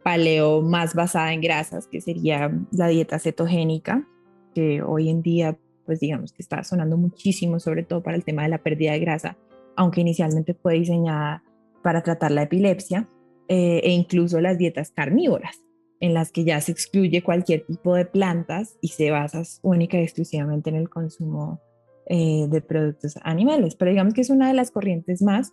paleo 0.03 0.63
más 0.63 0.95
basada 0.95 1.35
en 1.35 1.43
grasas, 1.43 1.87
que 1.89 2.01
sería 2.01 2.51
la 2.71 2.89
dieta 2.89 3.19
cetogénica, 3.19 4.09
que 4.55 4.81
hoy 4.81 5.11
en 5.11 5.21
día, 5.21 5.59
pues 5.91 5.99
digamos 5.99 6.33
que 6.33 6.41
está 6.41 6.63
sonando 6.63 6.97
muchísimo, 6.97 7.59
sobre 7.59 7.83
todo 7.83 8.01
para 8.01 8.17
el 8.17 8.23
tema 8.23 8.45
de 8.45 8.49
la 8.49 8.63
pérdida 8.63 8.93
de 8.93 9.01
grasa, 9.01 9.37
aunque 9.75 10.03
inicialmente 10.03 10.55
fue 10.55 10.75
diseñada 10.75 11.43
para 11.83 12.05
tratar 12.05 12.31
la 12.31 12.43
epilepsia, 12.43 13.09
eh, 13.49 13.81
e 13.83 13.91
incluso 13.91 14.41
las 14.41 14.57
dietas 14.57 14.93
carnívoras, 14.93 15.65
en 15.99 16.15
las 16.15 16.31
que 16.31 16.45
ya 16.45 16.61
se 16.61 16.71
excluye 16.71 17.25
cualquier 17.25 17.67
tipo 17.67 17.97
de 17.97 18.05
plantas 18.05 18.79
y 18.81 18.87
se 18.87 19.11
basa 19.11 19.43
única 19.63 19.99
y 19.99 20.05
exclusivamente 20.05 20.71
en 20.71 20.77
el 20.77 20.89
consumo 20.89 21.61
eh, 22.07 22.47
de 22.49 22.61
productos 22.61 23.17
animales. 23.25 23.75
Pero 23.75 23.91
digamos 23.91 24.15
que 24.15 24.21
es 24.21 24.31
una 24.31 24.47
de 24.47 24.55
las 24.55 24.71
corrientes 24.71 25.23
más 25.23 25.51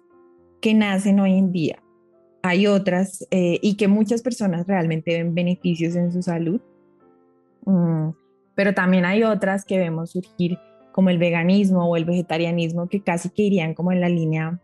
que 0.62 0.75
nacen 0.75 1.20
hoy 1.20 1.34
en 1.34 1.51
día. 1.51 1.82
Hay 2.44 2.67
otras 2.67 3.25
eh, 3.32 3.58
y 3.60 3.75
que 3.75 3.88
muchas 3.88 4.22
personas 4.22 4.67
realmente 4.67 5.17
ven 5.17 5.34
beneficios 5.34 5.96
en 5.96 6.12
su 6.12 6.22
salud, 6.22 6.62
mm, 7.65 8.10
pero 8.58 8.74
también 8.74 9.06
hay 9.06 9.22
otras 9.22 9.66
que 9.66 9.78
vemos 9.78 10.10
surgir 10.10 10.58
como 10.92 11.12
el 11.12 11.20
veganismo 11.20 11.88
o 11.88 11.96
el 11.96 12.06
vegetarianismo 12.06 12.90
que 12.90 13.04
casi 13.04 13.30
que 13.30 13.44
irían 13.44 13.76
como 13.76 13.92
en 13.92 14.02
la 14.02 14.10
línea 14.10 14.60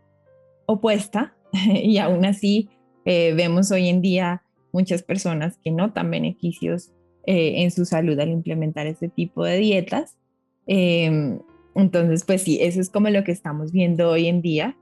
opuesta 0.66 1.36
y 1.52 1.98
aún 1.98 2.24
así 2.24 2.68
eh, 3.04 3.32
vemos 3.34 3.70
hoy 3.70 3.88
en 3.88 4.02
día 4.02 4.42
muchas 4.72 5.04
personas 5.04 5.58
que 5.62 5.70
notan 5.70 6.10
beneficios 6.10 6.90
eh, 7.24 7.62
en 7.62 7.70
su 7.70 7.84
salud 7.84 8.18
al 8.18 8.30
implementar 8.30 8.88
este 8.88 9.08
tipo 9.08 9.44
de 9.44 9.58
dietas. 9.58 10.18
Em, 10.66 11.38
entonces, 11.76 12.24
pues 12.24 12.42
sí, 12.42 12.58
eso 12.60 12.80
es 12.80 12.90
como 12.90 13.08
lo 13.10 13.22
que 13.22 13.30
estamos 13.32 13.70
viendo 13.70 14.10
hoy 14.10 14.26
en 14.26 14.42
día. 14.42 14.76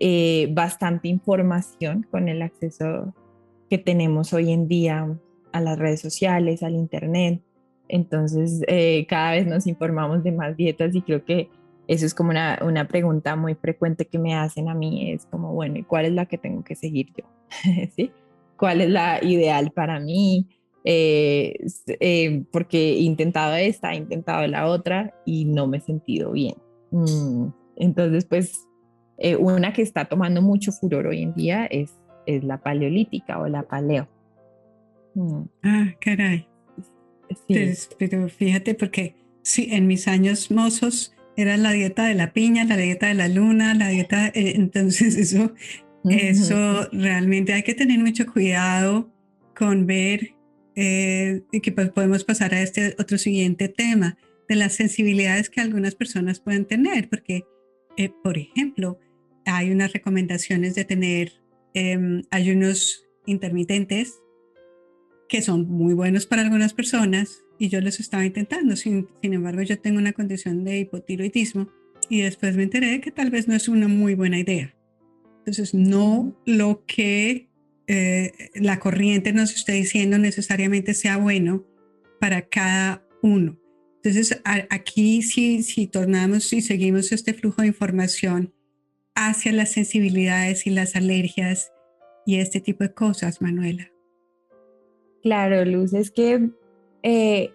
Eh, 0.00 0.48
bastante 0.52 1.08
información 1.08 2.06
con 2.10 2.28
el 2.28 2.40
acceso 2.40 3.14
que 3.68 3.76
tenemos 3.76 4.32
hoy 4.32 4.50
en 4.50 4.66
día 4.66 5.16
a 5.52 5.60
las 5.60 5.78
redes 5.78 6.00
sociales, 6.00 6.62
al 6.62 6.74
Internet. 6.74 7.42
Entonces, 7.88 8.62
eh, 8.66 9.06
cada 9.08 9.32
vez 9.32 9.46
nos 9.46 9.66
informamos 9.66 10.22
de 10.22 10.32
más 10.32 10.56
dietas 10.56 10.94
y 10.94 11.02
creo 11.02 11.24
que 11.24 11.48
eso 11.86 12.06
es 12.06 12.14
como 12.14 12.30
una, 12.30 12.58
una, 12.62 12.88
pregunta 12.88 13.36
muy 13.36 13.54
frecuente 13.54 14.06
que 14.06 14.18
me 14.18 14.34
hacen 14.34 14.70
a 14.70 14.74
mí, 14.74 15.12
es 15.12 15.26
como, 15.26 15.52
bueno, 15.52 15.78
¿y 15.78 15.82
cuál 15.82 16.06
es 16.06 16.12
la 16.12 16.24
que 16.24 16.38
tengo 16.38 16.64
que 16.64 16.74
seguir 16.74 17.08
yo? 17.14 17.24
¿Sí? 17.94 18.10
cuál 18.56 18.80
es 18.80 18.90
la 18.90 19.22
ideal 19.22 19.70
para 19.72 20.00
mí, 20.00 20.48
eh, 20.84 21.54
eh, 22.00 22.44
porque 22.52 22.92
he 22.92 23.00
intentado 23.00 23.54
esta, 23.56 23.92
he 23.92 23.96
intentado 23.96 24.46
la 24.46 24.66
otra 24.66 25.14
y 25.24 25.44
no 25.44 25.66
me 25.66 25.78
he 25.78 25.80
sentido 25.80 26.32
bien. 26.32 26.54
Mm, 26.90 27.48
entonces, 27.76 28.24
pues, 28.24 28.66
eh, 29.18 29.36
una 29.36 29.72
que 29.72 29.82
está 29.82 30.06
tomando 30.06 30.42
mucho 30.42 30.72
furor 30.72 31.06
hoy 31.06 31.22
en 31.22 31.34
día 31.34 31.66
es, 31.66 31.92
es 32.26 32.44
la 32.44 32.58
paleolítica 32.58 33.40
o 33.40 33.48
la 33.48 33.62
paleo. 33.62 34.08
Mm. 35.14 35.42
Ah, 35.62 35.86
caray. 36.00 36.48
Sí. 37.48 37.72
Pero 37.98 38.28
fíjate, 38.28 38.74
porque 38.74 39.14
sí, 39.42 39.68
en 39.70 39.86
mis 39.86 40.08
años 40.08 40.50
mozos 40.50 41.14
era 41.36 41.56
la 41.56 41.72
dieta 41.72 42.06
de 42.06 42.14
la 42.14 42.32
piña, 42.32 42.64
la 42.64 42.76
dieta 42.76 43.08
de 43.08 43.14
la 43.14 43.28
luna, 43.28 43.74
la 43.74 43.88
dieta, 43.88 44.30
entonces 44.34 45.16
eso 45.16 45.54
eso 46.10 46.88
realmente 46.92 47.52
hay 47.54 47.62
que 47.62 47.74
tener 47.74 47.98
mucho 47.98 48.26
cuidado 48.26 49.10
con 49.56 49.86
ver 49.86 50.34
eh, 50.76 51.42
y 51.52 51.60
que 51.60 51.72
pues 51.72 51.90
podemos 51.90 52.24
pasar 52.24 52.52
a 52.54 52.62
este 52.62 52.94
otro 52.98 53.16
siguiente 53.16 53.68
tema 53.68 54.18
de 54.48 54.56
las 54.56 54.74
sensibilidades 54.74 55.48
que 55.48 55.60
algunas 55.60 55.94
personas 55.94 56.40
pueden 56.40 56.66
tener, 56.66 57.08
porque, 57.08 57.44
eh, 57.96 58.10
por 58.22 58.36
ejemplo, 58.36 58.98
hay 59.46 59.70
unas 59.70 59.92
recomendaciones 59.92 60.74
de 60.74 60.84
tener 60.84 61.32
em, 61.72 62.22
ayunos 62.30 63.06
intermitentes 63.26 64.20
que 65.28 65.42
son 65.42 65.68
muy 65.68 65.94
buenos 65.94 66.26
para 66.26 66.42
algunas 66.42 66.74
personas 66.74 67.44
y 67.58 67.68
yo 67.68 67.80
los 67.80 68.00
estaba 68.00 68.24
intentando. 68.24 68.76
Sin, 68.76 69.08
sin 69.22 69.34
embargo, 69.34 69.62
yo 69.62 69.78
tengo 69.78 69.98
una 69.98 70.12
condición 70.12 70.64
de 70.64 70.80
hipotiroidismo 70.80 71.68
y 72.08 72.20
después 72.20 72.56
me 72.56 72.64
enteré 72.64 73.00
que 73.00 73.10
tal 73.10 73.30
vez 73.30 73.48
no 73.48 73.54
es 73.54 73.68
una 73.68 73.88
muy 73.88 74.14
buena 74.14 74.38
idea. 74.38 74.74
Entonces, 75.38 75.74
no 75.74 76.36
lo 76.46 76.84
que 76.86 77.48
eh, 77.86 78.32
la 78.54 78.78
corriente 78.78 79.32
nos 79.32 79.54
esté 79.54 79.72
diciendo 79.72 80.18
necesariamente 80.18 80.94
sea 80.94 81.18
bueno 81.18 81.64
para 82.18 82.42
cada 82.42 83.06
uno. 83.22 83.58
Entonces, 83.96 84.40
aquí 84.44 85.22
si, 85.22 85.62
si 85.62 85.86
tornamos 85.86 86.52
y 86.52 86.60
seguimos 86.60 87.12
este 87.12 87.32
flujo 87.34 87.62
de 87.62 87.68
información 87.68 88.52
hacia 89.14 89.52
las 89.52 89.72
sensibilidades 89.72 90.66
y 90.66 90.70
las 90.70 90.96
alergias 90.96 91.72
y 92.26 92.36
este 92.36 92.60
tipo 92.60 92.84
de 92.84 92.92
cosas, 92.92 93.40
Manuela. 93.40 93.93
Claro, 95.24 95.64
Luz, 95.64 95.94
es 95.94 96.10
que 96.10 96.50
eh, 97.02 97.50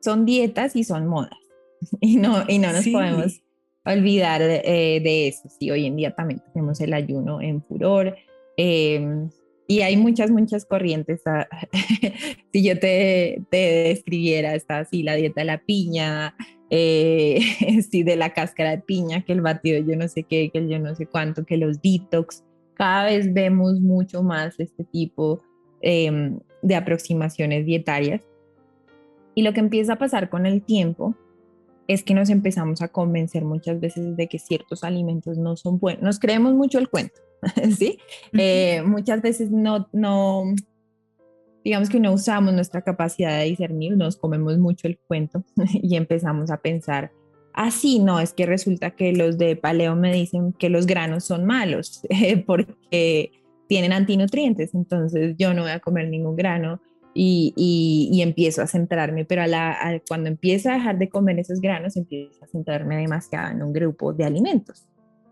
son 0.00 0.24
dietas 0.24 0.74
y 0.74 0.84
son 0.84 1.06
modas 1.06 1.38
y 2.00 2.16
no, 2.16 2.44
y 2.48 2.58
no 2.58 2.72
nos 2.72 2.88
podemos 2.88 3.42
olvidar 3.84 4.40
eh, 4.42 5.00
de 5.04 5.28
eso. 5.28 5.48
Sí, 5.50 5.70
hoy 5.70 5.84
en 5.84 5.96
día 5.96 6.14
también 6.14 6.42
tenemos 6.52 6.80
el 6.80 6.94
ayuno 6.94 7.42
en 7.42 7.62
furor. 7.62 8.16
Em, 8.56 9.28
y 9.66 9.82
hay 9.82 9.98
muchas, 9.98 10.30
muchas 10.30 10.64
corrientes. 10.64 11.20
Ah, 11.26 11.46
si 12.52 12.64
yo 12.64 12.78
te, 12.78 13.42
te, 13.50 13.56
describiera, 13.88 14.54
está 14.54 14.78
así 14.78 15.02
la 15.02 15.14
dieta 15.14 15.42
de 15.42 15.44
la 15.44 15.58
piña, 15.58 16.34
eh, 16.70 17.40
sí, 17.90 18.02
de 18.02 18.16
la 18.16 18.32
cáscara 18.32 18.70
de 18.70 18.78
piña, 18.78 19.22
que 19.26 19.34
el 19.34 19.42
batido 19.42 19.78
yo 19.86 19.94
no 19.94 20.08
sé 20.08 20.22
qué, 20.22 20.48
que 20.50 20.58
el 20.58 20.70
yo 20.70 20.78
no 20.78 20.94
sé 20.94 21.04
cuánto, 21.04 21.44
que 21.44 21.58
los 21.58 21.82
detox. 21.82 22.42
Cada 22.72 23.04
vez 23.04 23.30
vemos 23.34 23.78
mucho 23.80 24.22
más 24.22 24.58
este 24.58 24.84
tipo 24.84 25.42
em, 25.82 26.40
de 26.64 26.74
aproximaciones 26.74 27.66
dietarias. 27.66 28.22
Y 29.34 29.42
lo 29.42 29.52
que 29.52 29.60
empieza 29.60 29.92
a 29.92 29.98
pasar 29.98 30.30
con 30.30 30.46
el 30.46 30.62
tiempo 30.62 31.14
es 31.86 32.02
que 32.02 32.14
nos 32.14 32.30
empezamos 32.30 32.80
a 32.80 32.88
convencer 32.88 33.44
muchas 33.44 33.78
veces 33.78 34.16
de 34.16 34.26
que 34.26 34.38
ciertos 34.38 34.82
alimentos 34.82 35.36
no 35.36 35.56
son 35.56 35.78
buenos. 35.78 36.02
Nos 36.02 36.18
creemos 36.18 36.54
mucho 36.54 36.78
el 36.78 36.88
cuento, 36.88 37.20
¿sí? 37.76 37.98
Eh, 38.32 38.82
muchas 38.82 39.20
veces 39.20 39.50
no, 39.50 39.88
no, 39.92 40.44
digamos 41.62 41.90
que 41.90 42.00
no 42.00 42.12
usamos 42.12 42.54
nuestra 42.54 42.80
capacidad 42.80 43.38
de 43.38 43.44
discernir, 43.44 43.96
nos 43.96 44.16
comemos 44.16 44.56
mucho 44.56 44.88
el 44.88 44.98
cuento 44.98 45.44
y 45.74 45.96
empezamos 45.96 46.50
a 46.50 46.56
pensar, 46.56 47.12
así 47.52 47.98
ah, 48.00 48.04
no, 48.04 48.20
es 48.20 48.32
que 48.32 48.46
resulta 48.46 48.92
que 48.92 49.12
los 49.12 49.36
de 49.36 49.56
paleo 49.56 49.94
me 49.96 50.14
dicen 50.14 50.54
que 50.54 50.70
los 50.70 50.86
granos 50.86 51.24
son 51.24 51.44
malos 51.44 52.00
porque 52.46 53.43
tienen 53.68 53.92
antinutrientes, 53.92 54.74
entonces 54.74 55.34
yo 55.38 55.54
no 55.54 55.62
voy 55.62 55.70
a 55.70 55.80
comer 55.80 56.08
ningún 56.08 56.36
grano 56.36 56.80
y, 57.14 58.20
empiezo 58.22 58.62
a 58.62 58.66
centrarme, 58.66 59.24
pero 59.24 59.42
a 59.42 60.00
cuando 60.08 60.28
empiezo 60.28 60.70
a 60.70 60.74
dejar 60.74 60.98
de 60.98 61.08
comer 61.08 61.38
esos 61.38 61.60
granos, 61.60 61.96
empiezo 61.96 62.44
a 62.44 62.48
centrarme 62.48 62.96
demasiado 62.96 63.52
en 63.52 63.62
un 63.62 63.72
grupo 63.72 64.12
de 64.12 64.24
alimentos. 64.24 64.86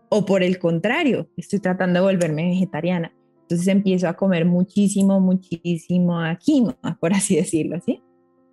O 0.09 0.25
por 0.25 0.43
el 0.43 0.59
contrario, 0.59 1.27
estoy 1.37 1.59
tratando 1.59 1.99
de 1.99 2.05
volverme 2.05 2.49
vegetariana. 2.49 3.13
Entonces 3.41 3.67
empiezo 3.67 4.07
a 4.07 4.13
comer 4.13 4.45
muchísimo, 4.45 5.19
muchísimo 5.19 6.19
quinoa, 6.39 6.97
por 6.99 7.13
así 7.13 7.35
decirlo, 7.35 7.79
¿sí? 7.85 8.01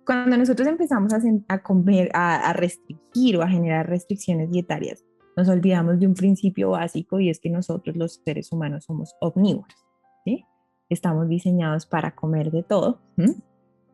Cuando 0.05 0.35
nosotros 0.35 0.67
empezamos 0.67 1.13
a, 1.13 1.21
a 1.47 1.61
comer, 1.61 2.09
a, 2.13 2.49
a 2.49 2.53
restringir 2.53 3.37
o 3.37 3.43
a 3.43 3.47
generar 3.47 3.87
restricciones 3.87 4.51
dietarias, 4.51 5.05
nos 5.35 5.49
olvidamos 5.49 5.99
de 5.99 6.07
un 6.07 6.13
principio 6.13 6.71
básico 6.71 7.19
y 7.19 7.29
es 7.29 7.39
que 7.39 7.49
nosotros 7.49 7.95
los 7.95 8.21
seres 8.25 8.51
humanos 8.51 8.85
somos 8.85 9.15
omnívoros, 9.21 9.75
¿sí? 10.25 10.45
Estamos 10.89 11.29
diseñados 11.29 11.85
para 11.85 12.15
comer 12.15 12.51
de 12.51 12.63
todo. 12.63 13.01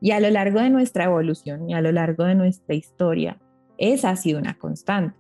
Y 0.02 0.12
a 0.12 0.20
lo 0.20 0.30
largo 0.30 0.60
de 0.60 0.70
nuestra 0.70 1.06
evolución 1.06 1.70
y 1.70 1.74
a 1.74 1.82
lo 1.82 1.92
largo 1.92 2.24
de 2.24 2.36
nuestra 2.36 2.76
historia, 2.76 3.40
esa 3.78 4.10
ha 4.10 4.16
sido 4.16 4.40
una 4.40 4.58
constante 4.58 5.16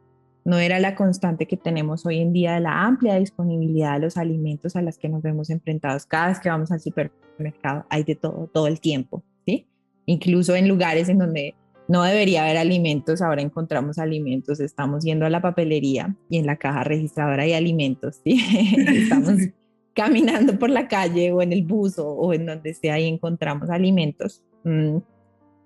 no 0.47 0.57
era 0.59 0.79
la 0.79 0.95
constante 0.95 1.45
que 1.45 1.57
tenemos 1.57 2.05
hoy 2.05 2.19
en 2.19 2.31
día 2.31 2.53
de 2.53 2.61
la 2.61 2.85
amplia 2.85 3.15
disponibilidad 3.15 3.95
de 3.95 3.99
los 3.99 4.15
alimentos 4.15 4.77
a 4.77 4.81
las 4.81 4.97
que 4.97 5.09
nos 5.09 5.21
vemos 5.21 5.49
enfrentados. 5.49 6.05
Cada 6.05 6.29
vez 6.29 6.39
que 6.39 6.47
vamos 6.47 6.71
al 6.71 6.79
supermercado 6.79 7.85
hay 7.89 8.05
de 8.05 8.15
todo, 8.15 8.49
todo 8.53 8.67
el 8.67 8.79
tiempo, 8.79 9.25
¿sí? 9.45 9.67
Incluso 10.05 10.55
en 10.55 10.69
lugares 10.69 11.09
en 11.09 11.17
donde 11.17 11.53
no 11.87 12.03
debería 12.03 12.43
haber 12.43 12.57
alimentos, 12.57 13.21
ahora 13.21 13.41
encontramos 13.41 13.97
alimentos, 13.97 14.59
estamos 14.59 15.03
yendo 15.03 15.25
a 15.25 15.29
la 15.29 15.41
papelería 15.41 16.15
y 16.29 16.37
en 16.37 16.45
la 16.45 16.57
caja 16.57 16.83
registradora 16.83 17.43
hay 17.43 17.53
alimentos, 17.53 18.19
¿sí? 18.23 18.41
estamos 18.87 19.39
caminando 19.93 20.59
por 20.59 20.69
la 20.69 20.87
calle 20.87 21.31
o 21.31 21.41
en 21.41 21.53
el 21.53 21.63
bus 21.63 21.95
o, 21.97 22.33
en 22.33 22.45
donde 22.45 22.73
sea 22.73 22.99
y 22.99 23.07
encontramos 23.07 23.69
alimentos. 23.69 24.43
Mm, 24.63 24.97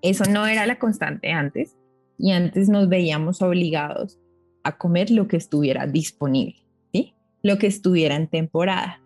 eso 0.00 0.24
no 0.30 0.46
era 0.46 0.66
la 0.66 0.78
constante 0.78 1.30
antes 1.32 1.76
y 2.18 2.30
antes 2.30 2.68
nos 2.68 2.88
veíamos 2.88 3.42
obligados 3.42 4.18
a 4.64 4.78
comer 4.78 5.10
lo 5.10 5.28
que 5.28 5.36
estuviera 5.36 5.86
disponible, 5.86 6.56
¿sí? 6.92 7.14
lo 7.42 7.58
que 7.58 7.66
estuviera 7.66 8.14
en 8.14 8.28
temporada, 8.28 9.02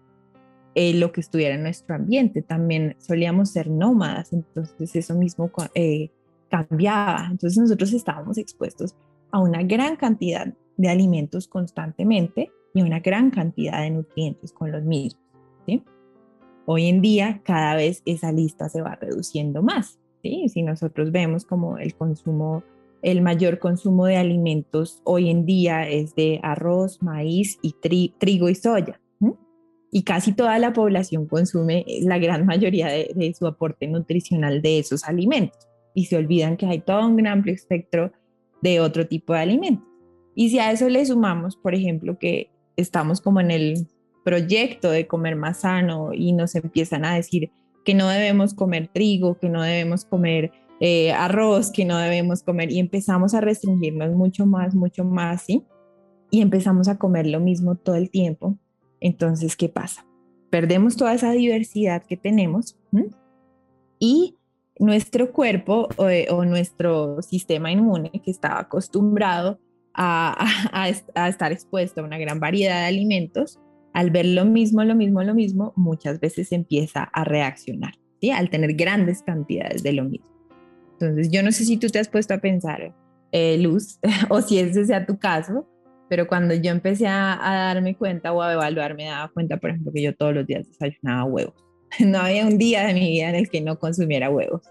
eh, 0.74 0.94
lo 0.94 1.12
que 1.12 1.22
estuviera 1.22 1.54
en 1.54 1.62
nuestro 1.62 1.94
ambiente. 1.94 2.42
También 2.42 2.96
solíamos 2.98 3.50
ser 3.50 3.70
nómadas, 3.70 4.32
entonces 4.32 4.94
eso 4.94 5.14
mismo 5.14 5.50
eh, 5.74 6.10
cambiaba. 6.50 7.28
Entonces 7.30 7.58
nosotros 7.58 7.92
estábamos 7.92 8.38
expuestos 8.38 8.94
a 9.30 9.40
una 9.40 9.62
gran 9.62 9.96
cantidad 9.96 10.52
de 10.76 10.88
alimentos 10.88 11.48
constantemente 11.48 12.50
y 12.74 12.80
a 12.80 12.84
una 12.84 13.00
gran 13.00 13.30
cantidad 13.30 13.82
de 13.82 13.90
nutrientes 13.90 14.52
con 14.52 14.72
los 14.72 14.84
mismos. 14.84 15.22
Hoy 16.68 16.86
en 16.88 17.00
día 17.00 17.42
cada 17.44 17.76
vez 17.76 18.02
esa 18.06 18.32
lista 18.32 18.68
se 18.68 18.82
va 18.82 18.96
reduciendo 18.96 19.62
más. 19.62 20.00
¿sí? 20.22 20.48
Si 20.48 20.62
nosotros 20.62 21.12
vemos 21.12 21.44
como 21.44 21.78
el 21.78 21.94
consumo 21.94 22.64
el 23.02 23.22
mayor 23.22 23.60
consumo 23.60 24.06
de 24.06 24.16
alimentos 24.16 25.00
hoy 25.04 25.30
en 25.30 25.46
día 25.46 25.88
es 25.88 26.16
de 26.16 26.40
arroz, 26.42 27.02
maíz 27.02 27.58
y 27.62 27.76
trigo 28.18 28.48
y 28.48 28.54
soya. 28.56 29.00
Y 29.92 30.02
casi 30.02 30.32
toda 30.32 30.58
la 30.58 30.72
población 30.72 31.26
consume 31.26 31.84
la 32.02 32.18
gran 32.18 32.44
mayoría 32.44 32.88
de, 32.88 33.34
su 33.38 33.46
aporte 33.46 33.86
nutricional 33.86 34.60
de 34.60 34.80
esos 34.80 35.04
alimentos. 35.04 35.68
Y 35.96 36.04
se 36.04 36.16
olvidan 36.16 36.56
que 36.56 36.66
hay 36.66 36.78
todo 36.78 37.08
un 37.08 37.26
amplio 37.26 37.52
espectro 37.52 38.12
de 38.62 38.78
otro 38.78 39.08
tipo 39.08 39.32
de 39.32 39.40
alimentos. 39.40 39.88
Y 40.36 40.50
si 40.50 40.60
a 40.60 40.70
eso 40.70 40.88
le 40.88 41.04
sumamos, 41.04 41.56
por 41.56 41.74
ejemplo, 41.74 42.18
que 42.18 42.52
estamos 42.76 43.20
como 43.20 43.40
en 43.40 43.50
el 43.50 43.88
proyecto 44.24 44.90
de 44.90 45.08
comer 45.08 45.34
más 45.34 45.62
sano 45.62 46.12
y 46.12 46.32
nos 46.32 46.54
empiezan 46.54 47.04
a 47.04 47.14
decir 47.14 47.50
que 47.84 47.94
no 47.94 48.08
debemos 48.08 48.54
comer 48.54 48.88
trigo, 48.92 49.38
que 49.38 49.48
no 49.48 49.62
debemos 49.62 50.04
comer 50.04 50.52
eh, 50.78 51.12
arroz 51.12 51.70
que 51.70 51.86
no 51.86 51.96
debemos 51.96 52.42
comer 52.42 52.70
y 52.70 52.78
empezamos 52.78 53.32
a 53.32 53.40
restringirnos 53.40 54.14
mucho 54.14 54.44
más, 54.44 54.74
mucho 54.74 55.04
más, 55.04 55.42
¿sí? 55.42 55.64
Y 56.30 56.42
empezamos 56.42 56.88
a 56.88 56.98
comer 56.98 57.26
lo 57.26 57.40
mismo 57.40 57.76
todo 57.76 57.96
el 57.96 58.10
tiempo. 58.10 58.58
Entonces, 59.00 59.56
¿qué 59.56 59.70
pasa? 59.70 60.06
Perdemos 60.50 60.96
toda 60.96 61.14
esa 61.14 61.32
diversidad 61.32 62.02
que 62.02 62.18
tenemos 62.18 62.76
y 63.98 64.36
nuestro 64.78 65.32
cuerpo 65.32 65.88
eh, 66.08 66.26
o, 66.30 66.44
nuestro 66.44 67.22
sistema 67.22 67.70
inmune 67.70 68.10
que 68.24 68.30
estaba 68.30 68.60
acostumbrado 68.60 69.58
a, 69.94 70.88
estar 71.28 71.52
expuesto 71.52 72.00
a 72.00 72.04
una 72.04 72.18
gran 72.18 72.38
variedad 72.38 72.80
de 72.80 72.86
alimentos, 72.86 73.58
al 73.94 74.10
ver 74.10 74.26
lo 74.26 74.44
mismo, 74.44 74.84
lo 74.84 74.94
mismo, 74.94 75.22
lo 75.22 75.34
mismo, 75.34 75.72
muchas 75.74 76.20
veces 76.20 76.52
empieza 76.52 77.04
a 77.04 77.24
reaccionar, 77.24 77.94
¿sí? 78.20 78.30
Al 78.30 78.50
tener 78.50 78.74
grandes 78.74 79.22
cantidades 79.22 79.82
de 79.82 79.94
lo 79.94 80.04
mismo. 80.04 80.28
Entonces, 80.92 81.30
yo 81.30 81.42
no 81.42 81.50
sé 81.50 81.64
si 81.64 81.78
tú 81.78 81.88
te 81.88 81.98
has 81.98 82.08
puesto 82.08 82.34
a 82.34 82.38
pensar, 82.38 82.94
eh, 83.32 83.58
Luz, 83.58 83.98
o 84.28 84.42
si 84.42 84.58
ese 84.58 84.84
sea 84.84 85.06
tu 85.06 85.18
caso, 85.18 85.66
pero 86.08 86.26
cuando 86.26 86.54
yo 86.54 86.70
empecé 86.70 87.06
a, 87.06 87.38
darme 87.40 87.96
cuenta 87.96 88.32
o 88.32 88.42
a 88.42 88.52
evaluar, 88.52 88.94
me 88.94 89.06
daba 89.06 89.28
cuenta, 89.28 89.56
por 89.56 89.70
ejemplo, 89.70 89.92
que 89.92 90.02
yo 90.02 90.14
todos 90.14 90.34
los 90.34 90.46
días 90.46 90.66
desayunaba 90.68 91.24
huevos. 91.24 91.65
No 92.04 92.18
había 92.18 92.46
un 92.46 92.58
día 92.58 92.86
de 92.86 92.94
mi 92.94 93.08
vida 93.08 93.28
en 93.28 93.36
el 93.36 93.48
que 93.48 93.60
no 93.60 93.78
consumiera 93.78 94.30
huevos 94.30 94.62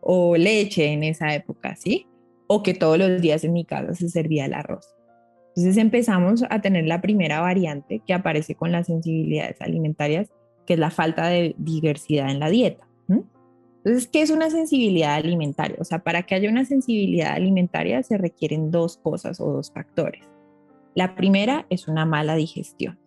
o 0.00 0.36
leche 0.36 0.92
en 0.92 1.02
esa 1.02 1.34
época, 1.34 1.76
¿sí? 1.76 2.06
O 2.46 2.62
que 2.62 2.74
todos 2.74 2.98
los 2.98 3.22
días 3.22 3.42
en 3.44 3.52
mi 3.52 3.64
casa 3.64 3.94
se 3.94 4.08
servía 4.08 4.44
el 4.44 4.54
arroz. 4.54 4.94
Entonces 5.56 5.76
empezamos 5.78 6.44
a 6.50 6.60
tener 6.60 6.84
la 6.86 7.00
primera 7.00 7.40
variante 7.40 8.02
que 8.06 8.12
aparece 8.12 8.54
con 8.54 8.72
las 8.72 8.88
sensibilidades 8.88 9.60
alimentarias, 9.60 10.28
que 10.66 10.74
es 10.74 10.78
la 10.78 10.90
falta 10.90 11.28
de 11.28 11.54
diversidad 11.58 12.30
en 12.30 12.40
la 12.40 12.50
dieta. 12.50 12.86
Entonces, 13.84 14.08
¿qué 14.08 14.22
es 14.22 14.30
una 14.30 14.48
sensibilidad 14.48 15.14
alimentaria? 15.14 15.76
O 15.78 15.84
sea, 15.84 15.98
para 15.98 16.22
que 16.22 16.34
haya 16.34 16.48
una 16.48 16.64
sensibilidad 16.64 17.34
alimentaria 17.34 18.02
se 18.02 18.16
requieren 18.16 18.70
dos 18.70 18.96
cosas 18.96 19.40
o 19.40 19.52
dos 19.52 19.70
factores. 19.72 20.26
La 20.94 21.14
primera 21.14 21.66
es 21.68 21.86
una 21.86 22.06
mala 22.06 22.34
digestión. 22.34 22.98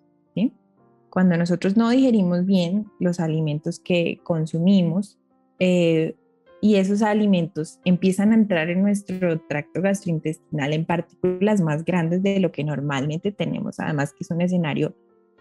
Cuando 1.09 1.37
nosotros 1.37 1.77
no 1.77 1.89
digerimos 1.89 2.45
bien 2.45 2.87
los 2.99 3.19
alimentos 3.19 3.79
que 3.79 4.19
consumimos 4.23 5.17
eh, 5.59 6.15
y 6.61 6.75
esos 6.75 7.01
alimentos 7.01 7.79
empiezan 7.85 8.31
a 8.31 8.35
entrar 8.35 8.69
en 8.69 8.81
nuestro 8.81 9.39
tracto 9.41 9.81
gastrointestinal 9.81 10.73
en 10.73 10.85
partículas 10.85 11.61
más 11.61 11.85
grandes 11.85 12.23
de 12.23 12.39
lo 12.39 12.51
que 12.51 12.63
normalmente 12.63 13.31
tenemos, 13.31 13.79
además 13.79 14.11
que 14.11 14.19
es 14.21 14.31
un 14.31 14.41
escenario 14.41 14.95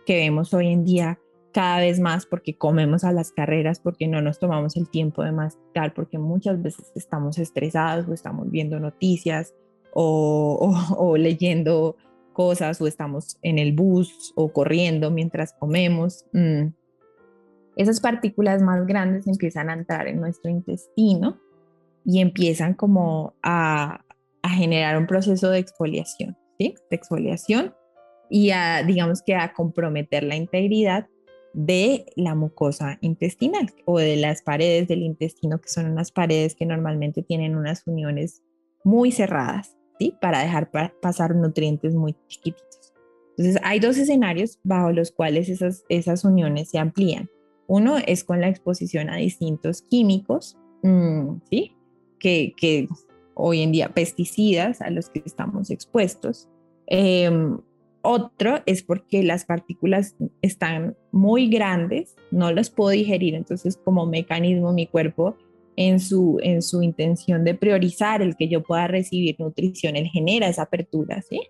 que 0.04 0.16
vemos 0.16 0.54
hoy 0.54 0.68
en 0.68 0.84
día 0.84 1.18
cada 1.56 1.80
vez 1.80 2.00
más 2.00 2.26
porque 2.26 2.58
comemos 2.58 3.02
a 3.02 3.12
las 3.12 3.32
carreras, 3.32 3.80
porque 3.80 4.06
no 4.06 4.20
nos 4.20 4.38
tomamos 4.38 4.76
el 4.76 4.90
tiempo 4.90 5.22
de 5.22 5.32
masticar, 5.32 5.94
porque 5.94 6.18
muchas 6.18 6.60
veces 6.62 6.92
estamos 6.94 7.38
estresados 7.38 8.06
o 8.06 8.12
estamos 8.12 8.50
viendo 8.50 8.78
noticias 8.78 9.54
o, 9.94 11.16
leyendo 11.18 11.96
cosas 12.36 12.78
o 12.82 12.86
estamos 12.86 13.38
en 13.40 13.58
el 13.58 13.72
bus 13.72 14.34
o 14.36 14.52
corriendo 14.52 15.10
mientras 15.10 15.54
comemos. 15.54 16.26
Mm. 16.34 16.66
Esas 17.76 17.98
partículas 18.00 18.60
más 18.60 18.86
grandes 18.86 19.26
empiezan 19.26 19.70
a 19.70 19.72
entrar 19.72 20.06
en 20.06 20.20
nuestro 20.20 20.50
intestino 20.50 21.40
y 22.04 22.20
empiezan 22.20 22.74
como 22.74 23.32
a, 23.42 24.04
a 24.42 24.50
generar 24.50 24.98
un 24.98 25.06
proceso 25.06 25.48
de 25.48 25.60
exfoliación, 25.60 26.36
¿sí? 26.58 26.74
De 26.90 26.96
exfoliación 26.96 27.74
y 28.28 28.50
a, 28.50 28.82
digamos 28.82 29.22
que 29.22 29.34
a 29.34 29.54
comprometer 29.54 30.22
la 30.22 30.36
integridad 30.36 31.06
de 31.54 32.04
la 32.16 32.34
mucosa 32.34 32.98
intestinal 33.00 33.72
o 33.86 33.98
de 33.98 34.16
las 34.16 34.42
paredes 34.42 34.88
del 34.88 35.02
intestino, 35.02 35.58
que 35.58 35.70
son 35.70 35.86
unas 35.86 36.12
paredes 36.12 36.54
que 36.54 36.66
normalmente 36.66 37.22
tienen 37.22 37.56
unas 37.56 37.82
uniones 37.86 38.42
muy 38.84 39.10
cerradas, 39.10 39.75
Para 40.20 40.40
dejar 40.40 40.70
pasar 41.00 41.34
nutrientes 41.34 41.94
muy 41.94 42.14
chiquititos. 42.28 42.94
Entonces, 43.36 43.60
hay 43.64 43.80
dos 43.80 43.98
escenarios 43.98 44.58
bajo 44.62 44.92
los 44.92 45.10
cuales 45.12 45.48
esas, 45.48 45.84
esas 45.88 46.24
uniones 46.24 46.70
se 46.70 46.78
amplían. 46.78 47.28
Uno 47.66 47.96
es 48.06 48.24
con 48.24 48.40
la 48.40 48.48
exposición 48.48 49.10
a 49.10 49.16
distintos 49.16 49.82
químicos, 49.82 50.56
mm, 50.82 51.36
¿sí? 51.50 51.72
Que, 52.18 52.54
que 52.56 52.88
hoy 53.34 53.62
en 53.62 53.72
día 53.72 53.90
pesticidas 53.90 54.80
a 54.80 54.90
los 54.90 55.10
que 55.10 55.22
estamos 55.24 55.70
expuestos. 55.70 56.48
Em, 56.86 57.58
otro 58.02 58.60
es 58.66 58.82
porque 58.82 59.22
las 59.22 59.44
partículas 59.44 60.14
están 60.40 60.96
muy 61.10 61.48
grandes, 61.48 62.14
no 62.30 62.52
las 62.52 62.70
puedo 62.70 62.90
digerir, 62.90 63.34
entonces 63.34 63.76
como 63.76 64.06
mecanismo 64.06 64.72
mi 64.72 64.86
cuerpo 64.86 65.36
en 65.76 66.00
su, 66.00 66.38
en 66.42 66.62
su 66.62 66.82
intención 66.82 67.44
de 67.44 67.54
priorizar 67.54 68.22
el 68.22 68.36
que 68.36 68.48
yo 68.48 68.62
pueda 68.62 68.88
recibir 68.88 69.36
nutrición, 69.38 69.94
él 69.96 70.08
genera 70.08 70.48
esa 70.48 70.62
apertura, 70.62 71.22
¿sí? 71.22 71.40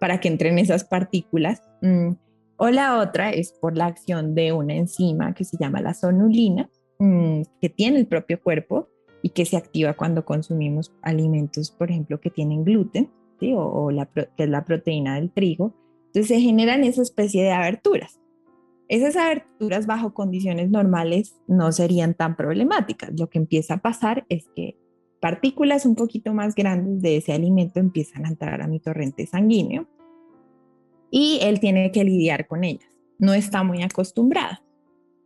Para 0.00 0.20
que 0.20 0.28
entren 0.28 0.58
esas 0.58 0.84
partículas. 0.84 1.62
Mm. 1.82 2.12
O 2.58 2.70
la 2.70 2.98
otra 2.98 3.30
es 3.30 3.52
por 3.52 3.76
la 3.76 3.86
acción 3.86 4.34
de 4.34 4.52
una 4.52 4.74
enzima 4.74 5.34
que 5.34 5.44
se 5.44 5.56
llama 5.58 5.80
la 5.80 5.94
sonulina, 5.94 6.68
mm, 6.98 7.42
que 7.60 7.68
tiene 7.68 7.98
el 7.98 8.06
propio 8.06 8.42
cuerpo 8.42 8.88
y 9.22 9.30
que 9.30 9.44
se 9.44 9.56
activa 9.56 9.94
cuando 9.94 10.24
consumimos 10.24 10.92
alimentos, 11.02 11.70
por 11.70 11.90
ejemplo, 11.90 12.20
que 12.20 12.30
tienen 12.30 12.64
gluten, 12.64 13.10
¿sí? 13.38 13.52
o, 13.54 13.90
la, 13.90 14.06
que 14.06 14.28
es 14.36 14.48
la 14.48 14.64
proteína 14.64 15.16
del 15.16 15.30
trigo. 15.30 15.74
Entonces 16.06 16.28
se 16.28 16.40
generan 16.40 16.82
esa 16.82 17.02
especie 17.02 17.42
de 17.42 17.52
aberturas. 17.52 18.18
Esas 18.88 19.16
aberturas 19.16 19.86
bajo 19.86 20.14
condiciones 20.14 20.70
normales 20.70 21.36
no 21.48 21.72
serían 21.72 22.14
tan 22.14 22.36
problemáticas. 22.36 23.10
Lo 23.18 23.28
que 23.28 23.38
empieza 23.38 23.74
a 23.74 23.78
pasar 23.78 24.24
es 24.28 24.48
que 24.54 24.76
partículas 25.20 25.86
un 25.86 25.96
poquito 25.96 26.32
más 26.32 26.54
grandes 26.54 27.02
de 27.02 27.16
ese 27.16 27.32
alimento 27.32 27.80
empiezan 27.80 28.26
a 28.26 28.28
entrar 28.28 28.62
a 28.62 28.68
mi 28.68 28.78
torrente 28.78 29.26
sanguíneo 29.26 29.88
y 31.10 31.40
él 31.42 31.58
tiene 31.58 31.90
que 31.90 32.04
lidiar 32.04 32.46
con 32.46 32.62
ellas. 32.62 32.88
No 33.18 33.34
está 33.34 33.64
muy 33.64 33.82
acostumbrado. 33.82 34.58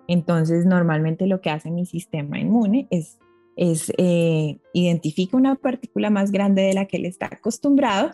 Entonces, 0.09 0.65
normalmente 0.65 1.27
lo 1.27 1.41
que 1.41 1.51
hace 1.51 1.71
mi 1.71 1.85
sistema 1.85 2.39
inmune 2.39 2.89
es, 2.91 3.19
es 3.57 3.93
eh, 3.99 4.59
identifica 4.73 5.37
una 5.37 5.55
partícula 5.55 6.09
más 6.09 6.33
grande 6.33 6.63
de 6.63 6.75
la 6.75 6.87
que 6.87 6.97
él 6.97 7.05
está 7.05 7.27
acostumbrado 7.27 8.13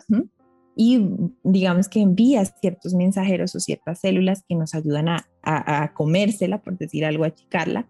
y 0.77 1.09
digamos 1.43 1.89
que 1.89 1.99
envía 1.99 2.45
ciertos 2.45 2.93
mensajeros 2.93 3.55
o 3.55 3.59
ciertas 3.59 3.99
células 3.99 4.43
que 4.47 4.55
nos 4.55 4.75
ayudan 4.75 5.09
a, 5.09 5.27
a, 5.41 5.93
comérsela, 5.93 6.61
por 6.61 6.77
decir 6.77 7.03
algo, 7.03 7.23
a 7.23 7.27
achicarla 7.27 7.87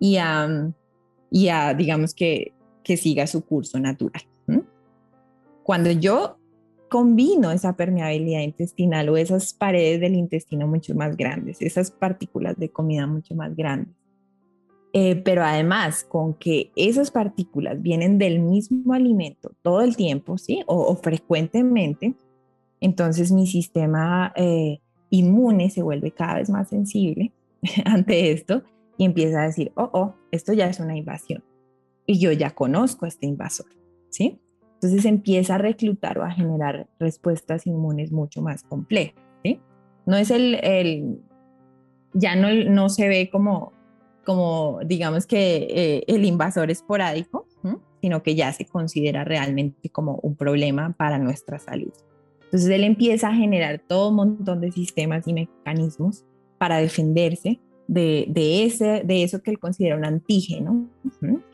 y 0.00 0.16
a, 0.16 0.72
y 1.30 1.48
a 1.48 1.74
digamos 1.74 2.12
que, 2.12 2.52
que 2.82 2.96
siga 2.96 3.26
su 3.28 3.44
curso 3.44 3.78
natural. 3.78 4.22
Cuando 5.62 5.90
yo 5.92 6.36
combino 6.90 7.50
esa 7.52 7.74
permeabilidad 7.74 8.40
intestinal 8.40 9.08
o 9.08 9.16
esas 9.16 9.54
paredes 9.54 10.00
del 10.00 10.14
intestino 10.14 10.66
mucho 10.66 10.94
más 10.94 11.16
grandes, 11.16 11.62
esas 11.62 11.90
partículas 11.90 12.56
de 12.58 12.68
comida 12.68 13.06
mucho 13.06 13.34
más 13.34 13.56
grandes. 13.56 13.94
Eh, 14.96 15.16
pero 15.16 15.42
además, 15.42 16.04
con 16.04 16.34
que 16.34 16.70
esas 16.76 17.10
partículas 17.10 17.82
vienen 17.82 18.16
del 18.16 18.38
mismo 18.38 18.94
alimento 18.94 19.50
todo 19.60 19.82
el 19.82 19.96
tiempo, 19.96 20.38
¿sí? 20.38 20.62
O, 20.66 20.94
frecuentemente, 20.94 22.14
entonces 22.84 23.32
mi 23.32 23.46
sistema 23.46 24.32
eh, 24.36 24.80
inmune 25.08 25.70
se 25.70 25.82
vuelve 25.82 26.10
cada 26.10 26.34
vez 26.34 26.50
más 26.50 26.68
sensible 26.68 27.32
ante 27.86 28.30
esto 28.30 28.62
y 28.98 29.06
empieza 29.06 29.40
a 29.40 29.46
decir, 29.46 29.72
oh, 29.74 29.88
oh, 29.92 30.14
esto 30.30 30.52
ya 30.52 30.66
es 30.66 30.80
una 30.80 30.96
invasión. 30.96 31.42
Y 32.06 32.18
yo 32.18 32.30
ya 32.32 32.50
conozco 32.50 33.06
a 33.06 33.08
este 33.08 33.26
invasor, 33.26 33.66
¿sí? 34.10 34.38
Entonces 34.74 35.06
empieza 35.06 35.54
a 35.54 35.58
reclutar 35.58 36.18
o 36.18 36.24
a 36.24 36.30
generar 36.30 36.86
respuestas 36.98 37.66
inmunes 37.66 38.12
mucho 38.12 38.42
más 38.42 38.62
complejas. 38.62 39.14
No 40.06 40.18
es 40.18 40.30
el, 40.30 40.56
el 40.62 41.22
ya 42.12 42.36
no, 42.36 42.52
no 42.52 42.90
se 42.90 43.08
ve 43.08 43.30
como, 43.30 43.72
como 44.22 44.80
digamos 44.84 45.26
que 45.26 45.66
eh, 45.70 46.04
el 46.06 46.26
invasor 46.26 46.70
esporádico, 46.70 47.46
sino 48.02 48.22
que 48.22 48.34
ya 48.34 48.52
se 48.52 48.66
considera 48.66 49.24
realmente 49.24 49.88
como 49.88 50.16
un 50.16 50.36
problema 50.36 50.92
para 50.98 51.18
nuestra 51.18 51.58
salud. 51.58 51.94
Entonces 52.54 52.70
él 52.70 52.84
empieza 52.84 53.30
a 53.30 53.34
generar 53.34 53.82
todo 53.84 54.10
un 54.10 54.14
montón 54.14 54.60
de 54.60 54.70
sistemas 54.70 55.26
y 55.26 55.32
mecanismos 55.32 56.24
para 56.56 56.76
defenderse 56.76 57.58
de, 57.88 58.28
ese, 58.64 59.02
de 59.04 59.24
eso 59.24 59.42
que 59.42 59.50
él 59.50 59.58
considera 59.58 59.96
un 59.96 60.04
antígeno, 60.04 60.88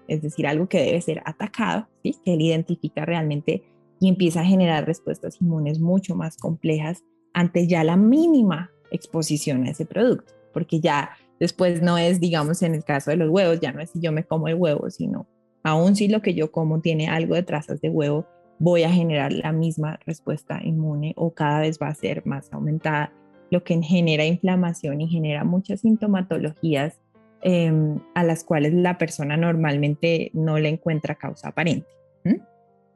es 0.08 0.20
decir, 0.20 0.46
algo 0.46 0.68
que 0.68 0.82
debe 0.82 1.00
ser 1.00 1.22
atacado, 1.24 1.88
¿sí? 2.02 2.16
que 2.22 2.34
él 2.34 2.42
identifica 2.42 3.06
realmente 3.06 3.62
y 3.98 4.10
empieza 4.10 4.42
a 4.42 4.44
generar 4.44 4.84
respuestas 4.84 5.40
inmunes 5.40 5.80
mucho 5.80 6.14
más 6.14 6.36
complejas 6.36 7.02
ante 7.32 7.66
ya 7.66 7.82
la 7.82 7.96
mínima 7.96 8.70
exposición 8.90 9.64
a 9.64 9.70
ese 9.70 9.86
producto, 9.86 10.34
porque 10.52 10.80
ya 10.80 11.12
después 11.38 11.80
no 11.80 11.96
es, 11.96 12.20
digamos, 12.20 12.60
en 12.60 12.74
el 12.74 12.84
caso 12.84 13.10
de 13.10 13.16
los 13.16 13.30
huevos, 13.30 13.58
ya 13.58 13.72
no 13.72 13.80
es 13.80 13.88
si 13.88 14.00
yo 14.00 14.12
me 14.12 14.24
como 14.24 14.48
el 14.48 14.56
huevo, 14.56 14.90
sino 14.90 15.26
aún 15.62 15.96
si 15.96 16.08
lo 16.08 16.20
que 16.20 16.34
yo 16.34 16.52
como 16.52 16.82
tiene 16.82 17.08
algo 17.08 17.36
de 17.36 17.42
trazas 17.42 17.80
de 17.80 17.88
huevo, 17.88 18.26
voy 18.61 18.85
a 18.85 18.92
generar 18.92 19.33
la 19.33 19.53
misma 19.53 19.99
respuesta 20.07 20.61
inmune 20.62 21.14
o 21.16 21.33
cada 21.33 21.61
vez 21.61 21.79
va 21.83 21.88
a 21.88 21.94
ser 21.94 22.25
más 22.27 22.53
aumentada 22.53 23.11
lo 23.51 23.64
que 23.64 23.83
genera 23.83 24.25
inflamación 24.25 25.01
y 25.01 25.09
genera 25.09 25.44
muchas 25.44 25.81
sintomatologías 25.81 27.01
em, 27.42 27.99
a 28.14 28.23
las 28.23 28.44
cuales 28.44 28.75
la 28.75 28.99
persona 28.99 29.37
normalmente 29.37 30.31
no 30.35 30.59
le 30.59 30.68
encuentra 30.68 31.16
causa 31.16 31.49
aparente. 31.49 31.88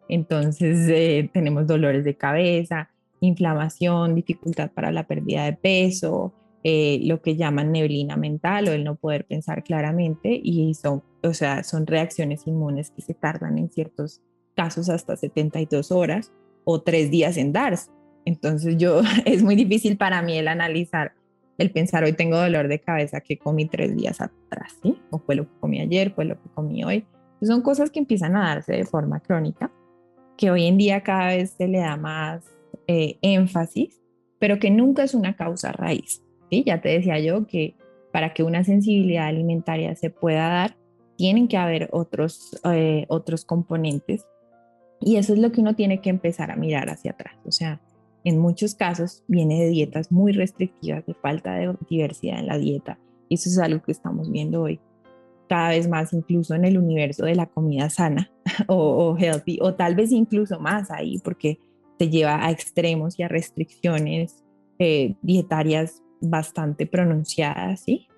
Entonces 0.07 0.87
eh, 0.91 1.31
tenemos 1.33 1.67
dolores 1.67 2.05
de 2.05 2.15
cabeza, 2.15 2.91
inflamación, 3.21 4.15
dificultad 4.15 4.71
para 4.71 4.93
la 4.93 5.07
pérdida 5.07 5.47
de 5.47 5.55
peso, 5.55 6.35
eh, 6.63 7.01
lo 7.05 7.23
que 7.23 7.37
llaman 7.37 7.73
neblina 7.73 8.19
mental 8.19 8.69
o 8.69 8.73
el 8.73 8.85
no 8.85 8.97
poder 8.97 9.25
pensar 9.25 9.65
claramente 9.65 10.39
y 10.43 10.75
son, 10.75 11.03
o 11.23 11.33
sea, 11.33 11.65
son 11.65 11.87
reacciones 11.87 12.47
inmunes 12.47 12.91
que 12.91 13.01
se 13.01 13.15
tardan 13.15 13.57
en 13.57 13.71
ciertos 13.71 14.21
casos 14.55 14.89
hasta 14.89 15.17
72 15.17 15.91
horas 15.93 16.33
o 16.65 16.81
tres 16.81 17.11
días 17.11 17.37
en 17.37 17.53
darse. 17.53 17.91
Entonces 18.25 18.77
yo, 18.77 19.03
es 19.25 19.43
muy 19.43 19.57
difícil 19.57 19.97
para 19.97 20.23
mí 20.23 20.39
el 20.39 20.49
analizar, 20.49 21.13
el 21.59 21.71
pensar, 21.71 22.05
hoy 22.05 22.15
tengo 22.15 22.37
dolor 22.37 22.69
de 22.69 22.81
cabeza 22.81 23.21
que 23.21 23.39
comí 23.39 23.67
tres 23.67 23.95
días 23.95 24.21
atrás, 24.21 24.77
¿sí? 24.83 24.99
O 25.11 25.19
fue 25.19 25.37
lo 25.37 25.45
que 25.45 25.59
comí 25.61 25.81
ayer, 25.81 26.13
fue 26.13 26.25
lo 26.25 26.41
que 26.41 26.49
comí 26.55 26.85
hoy. 26.85 27.05
son 27.43 27.63
cosas 27.63 27.91
que 27.91 28.01
empiezan 28.01 28.37
a 28.37 28.49
darse 28.49 28.73
de 28.73 28.85
forma 28.85 29.21
crónica, 29.21 29.71
que 30.37 30.51
hoy 30.51 30.67
en 30.67 30.79
día 30.79 31.03
cada 31.03 31.29
vez 31.29 31.51
se 31.51 31.69
le 31.69 31.79
da 31.79 31.97
más 31.97 32.45
eh, 32.89 33.19
énfasis, 33.23 34.01
pero 34.41 34.59
que 34.59 34.71
nunca 34.71 35.05
es 35.05 35.15
una 35.15 35.37
causa 35.37 35.71
raíz, 35.73 36.23
¿sí? 36.51 36.65
Ya 36.67 36.81
te 36.81 36.89
decía 36.89 37.21
yo 37.21 37.47
que 37.47 37.77
para 38.13 38.33
que 38.33 38.43
una 38.43 38.65
sensibilidad 38.65 39.27
alimentaria 39.27 39.95
se 39.95 40.11
pueda 40.11 40.49
dar, 40.49 40.77
tienen 41.17 41.47
que 41.47 41.57
haber 41.57 41.89
otros, 41.93 42.61
eh, 42.65 43.07
otros 43.09 43.45
componentes 43.45 44.27
y 45.01 45.17
eso 45.17 45.33
es 45.33 45.39
lo 45.39 45.53
que 45.53 45.61
uno 45.61 45.75
tiene 45.75 46.01
que 46.01 46.11
empezar 46.11 46.51
a 46.51 46.57
mirar 46.57 46.89
hacia 46.91 47.13
atrás. 47.13 47.35
O 47.45 47.53
sea, 47.53 47.81
en 48.25 48.39
muchos 48.39 48.75
casos 48.75 49.23
viene 49.29 49.63
de 49.63 49.69
dietas 49.69 50.11
muy 50.11 50.33
restrictivas, 50.33 51.05
de 51.07 51.15
falta 51.15 51.55
de 51.55 51.75
diversidad 51.89 52.39
en 52.39 52.47
la 52.47 52.59
dieta. 52.59 52.99
Y 53.29 53.35
eso 53.35 53.51
es 53.51 53.59
algo 53.59 53.83
que 53.83 53.93
estamos 53.93 54.31
viendo 54.31 54.63
hoy 54.63 54.81
cada 55.49 55.71
vez 55.71 55.89
más, 55.89 56.13
incluso 56.13 56.55
en 56.55 56.65
el 56.65 56.79
universo 56.79 57.27
de 57.27 57.35
la 57.35 57.47
comida 57.47 57.91
sana 57.91 58.31
o, 58.67 59.17
healthy, 59.19 59.59
o 59.61 59.75
tal 59.75 59.95
vez 59.95 60.11
incluso 60.11 60.59
más 60.59 60.91
ahí, 60.91 61.19
porque 61.23 61.59
se 61.99 62.09
lleva 62.09 62.45
a 62.45 62.51
extremos 62.51 63.19
y 63.19 63.23
a 63.23 63.29
restricciones 63.29 64.43
eh, 64.79 65.15
dietarias 65.23 66.03
bastante 66.21 66.87
pronunciadas, 66.87 67.81
¿sí? 67.81 68.09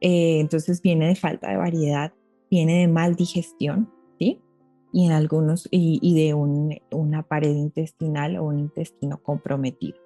Eh, 0.00 0.38
entonces 0.40 0.80
viene 0.80 1.08
de 1.08 1.16
falta 1.16 1.50
de 1.50 1.56
variedad, 1.56 2.12
viene 2.50 2.80
de 2.80 2.88
mal 2.88 3.16
digestión, 3.16 3.90
¿sí? 4.18 4.40
Y 4.96 5.04
en 5.04 5.12
algunos 5.12 5.68
y, 5.70 6.14
de 6.14 6.32
una 6.32 7.22
pared 7.22 7.54
intestinal 7.54 8.38
o 8.38 8.44
un 8.44 8.60
intestino 8.60 9.22
comprometido. 9.22 9.98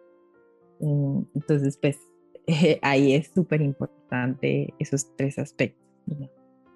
Mm, 0.80 1.20
entonces, 1.36 1.78
pues 1.80 1.96
ahí 2.82 3.14
es 3.14 3.30
súper 3.32 3.62
importante 3.62 4.74
esos 4.80 5.14
tres 5.16 5.38
aspectos. 5.38 5.86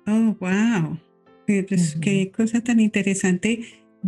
Oh, 0.07 0.37
wow. 0.39 0.97
Pues, 1.45 1.97
Qué 2.01 2.31
cosa 2.31 2.61
tan 2.61 2.79
interesante, 2.79 3.65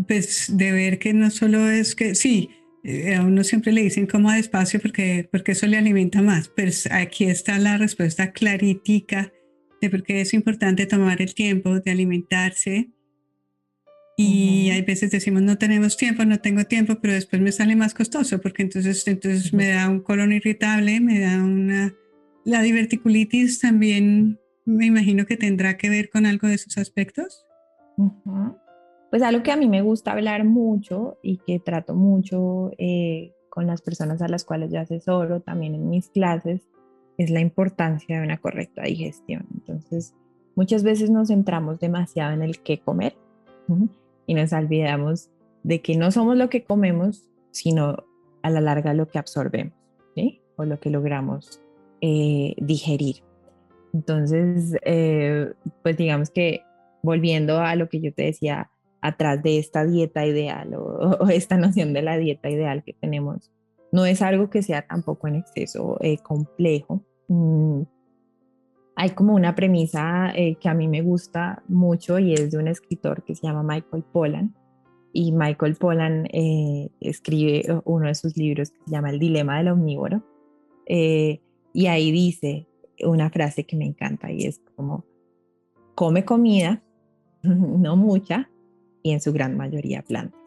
pues 0.07 0.57
de 0.57 0.71
ver 0.71 1.01
que 1.01 1.13
no 1.13 1.29
solo 1.31 1.69
es 1.69 1.97
que, 1.97 2.15
sí, 2.15 2.51
eh, 2.85 3.17
a 3.17 3.25
uno 3.25 3.43
siempre 3.43 3.73
le 3.73 3.83
dicen 3.83 4.07
coma 4.07 4.37
despacio 4.37 4.79
porque, 4.79 5.29
porque 5.33 5.51
eso 5.51 5.67
le 5.67 5.79
alimenta 5.79 6.23
más, 6.23 6.49
pero 6.55 6.71
aquí 6.93 7.25
está 7.25 7.59
la 7.59 7.77
respuesta 7.77 8.31
clarítica 8.31 9.33
de 9.81 9.91
por 9.91 10.05
qué 10.05 10.21
es 10.21 10.33
importante 10.33 10.87
tomar 10.87 11.21
el 11.21 11.35
tiempo 11.35 11.81
de 11.81 11.91
alimentarse, 11.91 12.93
y 14.19 14.71
hay 14.71 14.81
veces 14.81 15.11
decimos, 15.11 15.43
no 15.43 15.59
tenemos 15.59 15.99
tiempo, 15.99 16.25
no 16.25 16.41
tengo 16.41 16.65
tiempo, 16.65 16.95
pero 17.03 17.13
después 17.13 17.43
me 17.43 17.53
sale 17.53 17.77
más 17.77 17.93
costoso 17.93 18.41
porque 18.41 18.63
entonces, 18.63 19.07
entonces 19.07 19.53
me 19.53 19.69
da 19.69 19.91
un 19.91 20.01
colon 20.01 20.33
irritable, 20.33 21.01
me 21.01 21.21
da 21.21 21.45
una... 21.45 21.95
La 22.45 22.63
diverticulitis 22.63 23.61
también 23.61 24.41
me 24.65 24.87
imagino 24.87 25.27
que 25.27 25.37
tendrá 25.37 25.77
que 25.77 25.91
ver 25.91 26.09
con 26.09 26.25
algo 26.25 26.49
de 26.49 26.55
esos 26.55 26.79
aspectos. 26.79 27.45
Pues 29.11 29.23
algo 29.23 29.43
que 29.43 29.53
a 29.53 29.57
mí 29.57 29.69
me 29.69 29.83
gusta 29.83 30.13
hablar 30.13 30.45
mucho 30.45 31.19
y 31.23 31.39
que 31.39 31.59
trato 31.59 31.95
mucho 31.95 32.71
eh, 32.79 33.35
con 33.51 33.67
las 33.67 33.83
personas 33.83 34.23
a 34.23 34.29
las 34.29 34.45
cuales 34.45 34.73
yo 34.73 34.81
asesoro 34.81 35.41
también 35.41 35.75
en 35.75 35.91
mis 35.91 36.09
clases 36.09 36.63
es 37.19 37.29
la 37.31 37.41
importancia 37.41 38.19
de 38.19 38.25
una 38.25 38.39
correcta 38.39 38.85
digestión. 38.85 39.47
Entonces, 39.53 40.15
muchas 40.55 40.85
veces 40.85 41.11
nos 41.11 41.29
centramos 41.29 41.81
demasiado 41.81 42.33
en 42.33 42.43
el 42.43 42.61
qué 42.61 42.81
comer 42.81 43.15
y 44.27 44.35
nos 44.35 44.53
olvidamos 44.53 45.31
de 45.63 45.83
que 45.83 45.97
no 45.97 46.11
somos 46.11 46.37
lo 46.37 46.49
que 46.49 46.65
comemos, 46.65 47.29
sino 47.51 48.05
a 48.43 48.51
la 48.51 48.61
larga 48.61 48.95
lo 48.95 49.09
que 49.09 49.19
absorbemos. 49.19 49.75
O 50.59 50.65
lo 50.65 50.81
que 50.81 50.89
logramos 50.89 51.61
eh, 52.01 52.55
digerir. 52.57 53.17
Entonces, 53.93 54.75
eh, 54.87 55.53
pues 55.83 55.99
digamos 55.99 56.31
que 56.31 56.63
volviendo 57.03 57.59
a 57.59 57.75
lo 57.77 57.91
que 57.91 58.01
yo 58.01 58.15
te 58.15 58.23
decía 58.23 58.71
atrás 59.03 59.43
de 59.43 59.59
esta 59.59 59.85
dieta 59.85 60.25
ideal 60.25 60.75
o, 60.75 61.29
esta 61.29 61.59
noción 61.59 61.93
de 61.93 62.03
la 62.03 62.17
dieta 62.17 62.49
ideal 62.49 62.83
que 62.85 62.95
tenemos, 62.95 63.53
no 63.93 64.07
es 64.07 64.23
algo 64.23 64.49
que 64.49 64.63
sea 64.63 64.87
tampoco 64.87 65.29
en 65.29 65.37
exceso 65.37 65.99
eh, 66.01 66.19
complejo. 66.19 67.05
Hay 68.99 69.11
como 69.11 69.35
una 69.35 69.55
premisa 69.55 70.33
eh, 70.35 70.57
que 70.57 70.71
a 70.71 70.75
mí 70.75 70.89
me 70.89 71.03
gusta 71.03 71.63
mucho 71.69 72.19
y 72.19 72.33
es 72.33 72.51
de 72.51 72.59
un 72.59 72.67
escritor 72.67 73.23
que 73.25 73.35
se 73.35 73.47
llama 73.47 73.63
Michael 73.63 74.05
Pollan. 74.11 74.55
Y 75.13 75.33
Michael 75.33 75.77
Pollan 75.77 76.27
eh, 76.33 76.89
escribe 77.01 77.63
uno 77.85 78.07
de 78.07 78.15
sus 78.15 78.37
libros 78.39 78.71
que 78.71 78.79
se 78.85 78.91
llama 78.91 79.11
El 79.11 79.19
dilema 79.19 79.59
del 79.59 79.69
omnívoro. 79.69 80.23
Eh, 80.87 81.43
y 81.75 81.87
ahí 81.87 82.11
dice 82.11 82.67
una 83.05 83.29
frase 83.29 83.65
que 83.65 83.77
me 83.77 83.85
encanta 83.85 84.33
y 84.33 84.47
es 84.47 84.63
como, 84.75 85.05
come 85.95 86.25
comida, 86.25 86.83
no 87.43 87.97
mucha, 87.97 88.51
y 89.03 89.11
en 89.11 89.21
su 89.21 89.31
gran 89.33 89.59
mayoría 89.59 90.03
plantas. 90.03 90.41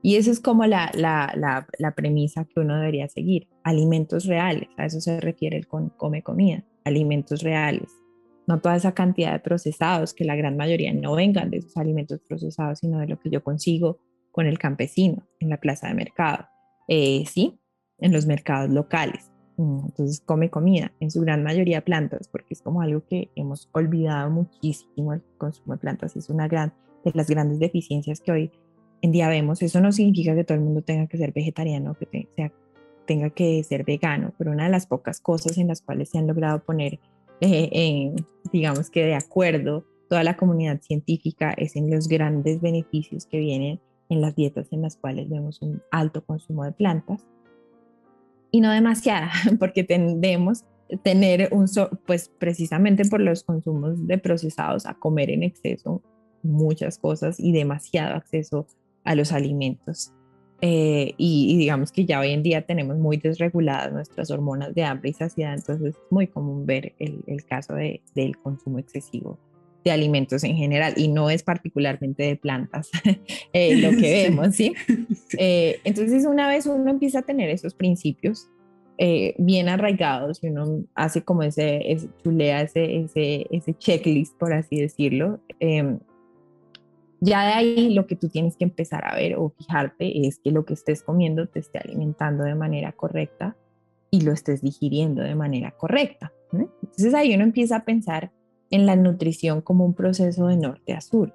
Y 0.00 0.16
eso 0.16 0.30
es 0.30 0.40
como 0.40 0.64
la, 0.64 0.90
la, 0.94 1.32
la, 1.36 1.66
la, 1.78 1.94
premisa 1.94 2.44
que 2.44 2.58
uno 2.58 2.74
debería 2.76 3.06
seguir. 3.08 3.48
Alimentos 3.62 4.24
reales, 4.24 4.68
a 4.76 4.86
eso 4.86 5.00
se 5.00 5.20
refiere 5.20 5.56
el 5.56 5.68
con, 5.68 5.90
come 5.90 6.22
comida, 6.22 6.64
alimentos 6.84 7.42
reales. 7.42 7.90
No 8.46 8.60
toda 8.60 8.76
esa 8.76 8.92
cantidad 8.92 9.32
de 9.32 9.38
procesados, 9.38 10.14
que 10.14 10.24
la 10.24 10.36
gran 10.36 10.56
mayoría 10.56 10.92
no 10.92 11.14
vengan 11.14 11.50
de 11.50 11.58
esos 11.58 11.76
alimentos 11.76 12.20
procesados, 12.28 12.80
sino 12.80 12.98
de 12.98 13.06
lo 13.06 13.18
que 13.20 13.30
yo 13.30 13.42
consigo 13.42 14.00
con 14.32 14.46
el 14.46 14.58
campesino 14.58 15.26
en 15.40 15.50
la 15.50 15.58
plaza 15.58 15.88
de 15.88 15.94
mercado. 15.94 16.46
Eh, 16.88 17.24
sí, 17.26 17.60
en 17.98 18.12
los 18.12 18.26
mercados 18.26 18.70
locales. 18.70 19.30
Mm, 19.56 19.86
entonces 19.86 20.20
come 20.20 20.50
comida, 20.50 20.92
en 21.00 21.10
su 21.10 21.20
gran 21.20 21.42
mayoría 21.42 21.84
plantas, 21.84 22.28
porque 22.28 22.54
es 22.54 22.62
como 22.62 22.82
algo 22.82 23.04
que 23.06 23.30
hemos 23.36 23.68
olvidado 23.72 24.30
muchísimo, 24.30 25.12
el 25.12 25.22
consumo 25.38 25.74
de 25.74 25.78
plantas 25.78 26.16
es 26.16 26.28
una 26.30 26.48
gran, 26.48 26.72
de 27.04 27.12
las 27.14 27.28
grandes 27.28 27.58
deficiencias 27.58 28.20
que 28.20 28.32
hoy 28.32 28.50
en 29.02 29.12
día 29.12 29.28
vemos. 29.28 29.62
Eso 29.62 29.80
no 29.80 29.92
significa 29.92 30.34
que 30.34 30.44
todo 30.44 30.56
el 30.56 30.64
mundo 30.64 30.82
tenga 30.82 31.06
que 31.06 31.18
ser 31.18 31.32
vegetariano, 31.32 31.94
que 31.94 32.28
sea, 32.34 32.52
tenga 33.12 33.28
que 33.28 33.62
ser 33.62 33.84
vegano, 33.84 34.32
pero 34.38 34.52
una 34.52 34.64
de 34.64 34.70
las 34.70 34.86
pocas 34.86 35.20
cosas 35.20 35.58
en 35.58 35.68
las 35.68 35.82
cuales 35.82 36.08
se 36.08 36.16
han 36.16 36.26
logrado 36.26 36.64
poner, 36.64 36.98
eh, 37.42 37.68
en, 37.70 38.26
digamos 38.50 38.88
que 38.88 39.04
de 39.04 39.14
acuerdo, 39.14 39.84
toda 40.08 40.24
la 40.24 40.34
comunidad 40.34 40.80
científica 40.80 41.52
es 41.52 41.76
en 41.76 41.90
los 41.90 42.08
grandes 42.08 42.62
beneficios 42.62 43.26
que 43.26 43.38
vienen 43.38 43.80
en 44.08 44.22
las 44.22 44.34
dietas 44.34 44.68
en 44.72 44.80
las 44.80 44.96
cuales 44.96 45.28
vemos 45.28 45.60
un 45.60 45.82
alto 45.90 46.24
consumo 46.24 46.64
de 46.64 46.72
plantas 46.72 47.26
y 48.50 48.62
no 48.62 48.70
demasiada, 48.70 49.30
porque 49.58 49.84
tendemos 49.84 50.64
tener 51.02 51.50
un, 51.52 51.66
pues 52.06 52.30
precisamente 52.38 53.04
por 53.04 53.20
los 53.20 53.44
consumos 53.44 54.06
de 54.06 54.16
procesados 54.16 54.86
a 54.86 54.94
comer 54.94 55.28
en 55.28 55.42
exceso 55.42 56.02
muchas 56.42 56.98
cosas 56.98 57.38
y 57.38 57.52
demasiado 57.52 58.14
acceso 58.14 58.66
a 59.04 59.14
los 59.14 59.32
alimentos. 59.32 60.14
Eh, 60.64 61.14
y, 61.18 61.58
digamos 61.58 61.90
que 61.90 62.04
ya 62.06 62.20
hoy 62.20 62.30
en 62.30 62.42
día 62.42 62.62
tenemos 62.62 62.96
muy 62.96 63.16
desreguladas 63.16 63.92
nuestras 63.92 64.30
hormonas 64.30 64.74
de 64.74 64.84
hambre 64.84 65.10
y 65.10 65.12
saciedad, 65.12 65.54
entonces 65.54 65.96
es 65.96 66.00
muy 66.08 66.28
común 66.28 66.64
ver 66.66 66.94
el, 67.00 67.22
el 67.26 67.44
caso 67.44 67.74
de, 67.74 68.00
del 68.14 68.38
consumo 68.38 68.78
excesivo 68.78 69.38
de 69.84 69.90
alimentos 69.90 70.44
en 70.44 70.56
general 70.56 70.94
y 70.96 71.08
no 71.08 71.30
es 71.30 71.42
particularmente 71.42 72.22
de 72.22 72.36
plantas 72.36 72.90
eh, 73.52 73.76
lo 73.76 73.90
que 73.90 74.12
vemos, 74.28 74.54
¿sí? 74.54 74.74
Eh, 75.38 75.80
entonces 75.84 76.26
una 76.26 76.46
vez 76.46 76.66
uno 76.66 76.90
empieza 76.90 77.20
a 77.20 77.22
tener 77.22 77.48
esos 77.48 77.72
principios 77.74 78.48
eh, 78.98 79.34
bien 79.38 79.68
arraigados 79.68 80.44
y 80.44 80.48
uno 80.48 80.84
hace 80.94 81.22
como 81.22 81.42
ese, 81.42 81.90
ese 81.90 82.08
chulea, 82.22 82.60
ese, 82.60 82.98
ese, 82.98 83.46
ese, 83.50 83.74
checklist, 83.74 84.36
por 84.36 84.52
así 84.52 84.78
decirlo, 84.78 85.40
em, 85.58 85.98
ya 87.24 87.46
de 87.46 87.52
ahí 87.52 87.94
lo 87.94 88.08
que 88.08 88.16
tú 88.16 88.28
tienes 88.28 88.56
que 88.56 88.64
empezar 88.64 89.06
a 89.06 89.14
ver 89.14 89.36
o 89.36 89.50
fijarte 89.50 90.26
es 90.26 90.40
que 90.40 90.50
lo 90.50 90.64
que 90.64 90.74
estés 90.74 91.04
comiendo 91.04 91.46
te 91.46 91.60
esté 91.60 91.78
alimentando 91.78 92.42
de 92.42 92.56
manera 92.56 92.90
correcta 92.90 93.56
y 94.10 94.22
lo 94.22 94.32
estés 94.32 94.60
digiriendo 94.60 95.22
de 95.22 95.36
manera 95.36 95.70
correcta. 95.70 96.32
Entonces 96.52 97.14
ahí 97.14 97.32
uno 97.32 97.44
empieza 97.44 97.76
a 97.76 97.84
pensar 97.84 98.32
en 98.72 98.86
la 98.86 98.96
nutrición 98.96 99.60
como 99.60 99.84
un 99.84 99.94
proceso 99.94 100.48
de 100.48 100.56
norte 100.56 100.94
a 100.94 101.00
sur, 101.00 101.32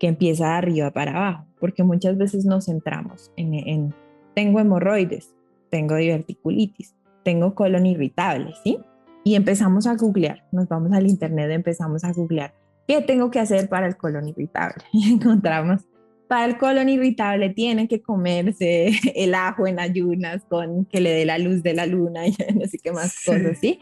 que 0.00 0.06
empieza 0.06 0.46
de 0.46 0.54
arriba 0.54 0.90
para 0.90 1.14
abajo, 1.14 1.44
porque 1.60 1.82
muchas 1.82 2.16
veces 2.16 2.46
nos 2.46 2.64
centramos 2.64 3.30
en, 3.36 3.94
tengo 4.34 4.58
hemorroides, 4.58 5.34
tengo 5.68 5.96
diverticulitis, 5.96 6.94
tengo 7.24 7.54
colon 7.54 7.84
irritable, 7.84 8.54
¿sí? 8.64 8.78
Y 9.22 9.34
empezamos 9.34 9.86
a 9.86 9.96
googlear, 9.96 10.46
nos 10.50 10.66
vamos 10.66 10.92
al 10.92 11.06
internet, 11.06 11.50
empezamos 11.50 12.04
a 12.04 12.12
googlear, 12.14 12.54
¿qué 12.86 13.02
tengo 13.02 13.30
que 13.30 13.40
hacer 13.40 13.68
para 13.68 13.86
el 13.86 13.96
colon 13.96 14.28
irritable? 14.28 14.84
Y 14.92 15.12
encontramos, 15.12 15.82
para 16.28 16.46
el 16.46 16.58
colon 16.58 16.88
irritable 16.88 17.50
tiene 17.50 17.88
que 17.88 18.00
comerse 18.02 18.90
el 19.14 19.34
ajo 19.34 19.66
en 19.66 19.78
ayunas 19.78 20.44
con 20.48 20.84
que 20.86 21.00
le 21.00 21.10
dé 21.10 21.24
la 21.24 21.38
luz 21.38 21.62
de 21.62 21.74
la 21.74 21.86
luna 21.86 22.26
y 22.26 22.30
no 22.54 22.66
sé 22.66 22.78
qué 22.78 22.92
más 22.92 23.14
cosas, 23.24 23.58
¿sí? 23.58 23.80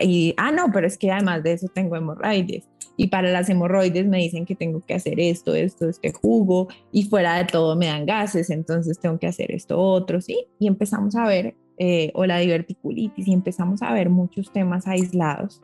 Y, 0.00 0.34
ah, 0.38 0.50
no, 0.50 0.72
pero 0.72 0.88
es 0.88 0.98
que 0.98 1.12
además 1.12 1.44
de 1.44 1.52
eso 1.52 1.68
tengo 1.68 1.94
hemorroides. 1.94 2.68
Y 2.96 3.08
para 3.08 3.30
las 3.30 3.48
hemorroides 3.48 4.06
me 4.06 4.18
dicen 4.18 4.44
que 4.44 4.56
tengo 4.56 4.80
que 4.80 4.94
hacer 4.94 5.20
esto, 5.20 5.54
esto, 5.54 5.88
este 5.88 6.12
jugo, 6.12 6.68
y 6.90 7.04
fuera 7.04 7.36
de 7.36 7.44
todo 7.44 7.76
me 7.76 7.86
dan 7.86 8.06
gases, 8.06 8.50
entonces 8.50 8.98
tengo 8.98 9.18
que 9.18 9.26
hacer 9.28 9.52
esto 9.52 9.80
otro, 9.80 10.20
¿sí? 10.20 10.46
Y 10.58 10.66
empezamos 10.66 11.14
a 11.16 11.26
ver, 11.26 11.54
eh, 11.78 12.10
o 12.14 12.24
la 12.26 12.38
diverticulitis, 12.38 13.26
y 13.26 13.32
empezamos 13.32 13.82
a 13.82 13.92
ver 13.92 14.10
muchos 14.10 14.52
temas 14.52 14.86
aislados, 14.86 15.60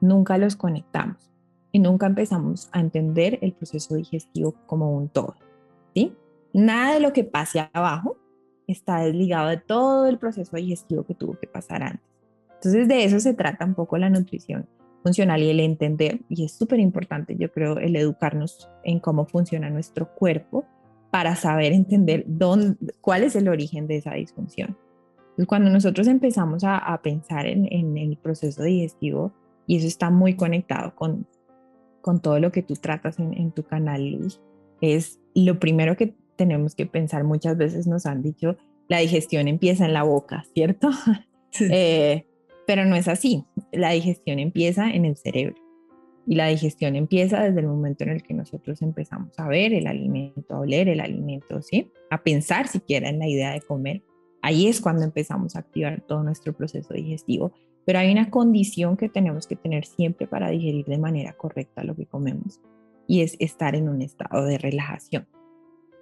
nunca 0.00 0.38
los 0.38 0.56
conectamos 0.56 1.31
y 1.72 1.78
nunca 1.78 2.06
empezamos 2.06 2.68
a 2.72 2.80
entender 2.80 3.38
el 3.42 3.52
proceso 3.52 3.94
digestivo 3.94 4.54
como 4.66 4.94
un 4.94 5.08
todo, 5.08 5.34
¿sí? 5.94 6.12
Nada 6.52 6.94
de 6.94 7.00
lo 7.00 7.12
que 7.12 7.24
pase 7.24 7.68
abajo 7.72 8.18
está 8.66 9.00
desligado 9.00 9.48
de 9.48 9.56
todo 9.56 10.06
el 10.06 10.18
proceso 10.18 10.56
digestivo 10.56 11.04
que 11.04 11.14
tuvo 11.14 11.38
que 11.40 11.46
pasar 11.46 11.82
antes. 11.82 12.06
Entonces 12.54 12.86
de 12.86 13.04
eso 13.04 13.18
se 13.18 13.34
trata 13.34 13.64
un 13.64 13.74
poco 13.74 13.96
la 13.96 14.10
nutrición 14.10 14.68
funcional 15.02 15.42
y 15.42 15.50
el 15.50 15.60
entender, 15.60 16.20
y 16.28 16.44
es 16.44 16.52
súper 16.52 16.78
importante 16.78 17.36
yo 17.36 17.50
creo 17.50 17.78
el 17.78 17.96
educarnos 17.96 18.68
en 18.84 19.00
cómo 19.00 19.26
funciona 19.26 19.68
nuestro 19.68 20.14
cuerpo 20.14 20.64
para 21.10 21.34
saber 21.36 21.72
entender 21.72 22.24
dónde, 22.26 22.76
cuál 23.00 23.24
es 23.24 23.34
el 23.34 23.48
origen 23.48 23.86
de 23.86 23.96
esa 23.96 24.14
disfunción. 24.14 24.76
Entonces, 25.18 25.46
cuando 25.46 25.70
nosotros 25.70 26.06
empezamos 26.06 26.62
a, 26.64 26.76
a 26.78 27.02
pensar 27.02 27.46
en, 27.46 27.66
en, 27.70 27.98
el 27.98 28.16
proceso 28.16 28.62
digestivo, 28.62 29.32
y 29.66 29.76
eso 29.76 29.86
está 29.86 30.10
muy 30.10 30.36
conectado 30.36 30.94
con, 30.94 31.26
con 32.02 32.20
todo 32.20 32.38
lo 32.38 32.52
que 32.52 32.62
tú 32.62 32.74
tratas 32.74 33.18
en, 33.18 33.32
en 33.32 33.52
tu 33.52 33.62
canal 33.62 34.06
Luz, 34.10 34.42
es 34.80 35.20
lo 35.34 35.58
primero 35.58 35.96
que 35.96 36.14
tenemos 36.36 36.74
que 36.74 36.86
pensar. 36.86 37.24
Muchas 37.24 37.56
veces 37.56 37.86
nos 37.86 38.04
han 38.04 38.22
dicho, 38.22 38.56
la 38.88 38.98
digestión 38.98 39.48
empieza 39.48 39.86
en 39.86 39.94
la 39.94 40.02
boca, 40.02 40.44
¿cierto? 40.54 40.90
Sí. 41.54 41.68
Eh, 41.70 42.26
pero 42.66 42.86
no 42.86 42.96
es 42.96 43.08
así. 43.08 43.44
La 43.72 43.90
digestión 43.90 44.38
empieza 44.38 44.88
en 44.90 45.04
el 45.04 45.18
cerebro. 45.18 45.56
Y 46.26 46.36
la 46.36 46.46
digestión 46.46 46.96
empieza 46.96 47.42
desde 47.42 47.60
el 47.60 47.66
momento 47.66 48.04
en 48.04 48.10
el 48.10 48.22
que 48.22 48.32
nosotros 48.32 48.80
empezamos 48.80 49.38
a 49.38 49.48
ver 49.48 49.74
el 49.74 49.86
alimento, 49.86 50.54
a 50.54 50.60
oler 50.60 50.88
el 50.88 51.00
alimento, 51.00 51.60
¿sí? 51.60 51.90
A 52.10 52.22
pensar 52.22 52.68
siquiera 52.68 53.10
en 53.10 53.18
la 53.18 53.28
idea 53.28 53.52
de 53.52 53.60
comer. 53.60 54.02
Ahí 54.40 54.66
es 54.66 54.80
cuando 54.80 55.04
empezamos 55.04 55.56
a 55.56 55.58
activar 55.58 56.00
todo 56.06 56.22
nuestro 56.22 56.54
proceso 56.54 56.94
digestivo. 56.94 57.52
Pero 57.84 57.98
hay 57.98 58.12
una 58.12 58.30
condición 58.30 58.96
que 58.96 59.08
tenemos 59.08 59.46
que 59.46 59.56
tener 59.56 59.84
siempre 59.84 60.26
para 60.26 60.50
digerir 60.50 60.86
de 60.86 60.98
manera 60.98 61.32
correcta 61.32 61.84
lo 61.84 61.96
que 61.96 62.06
comemos 62.06 62.60
y 63.06 63.22
es 63.22 63.36
estar 63.40 63.74
en 63.74 63.88
un 63.88 64.02
estado 64.02 64.44
de 64.44 64.58
relajación. 64.58 65.26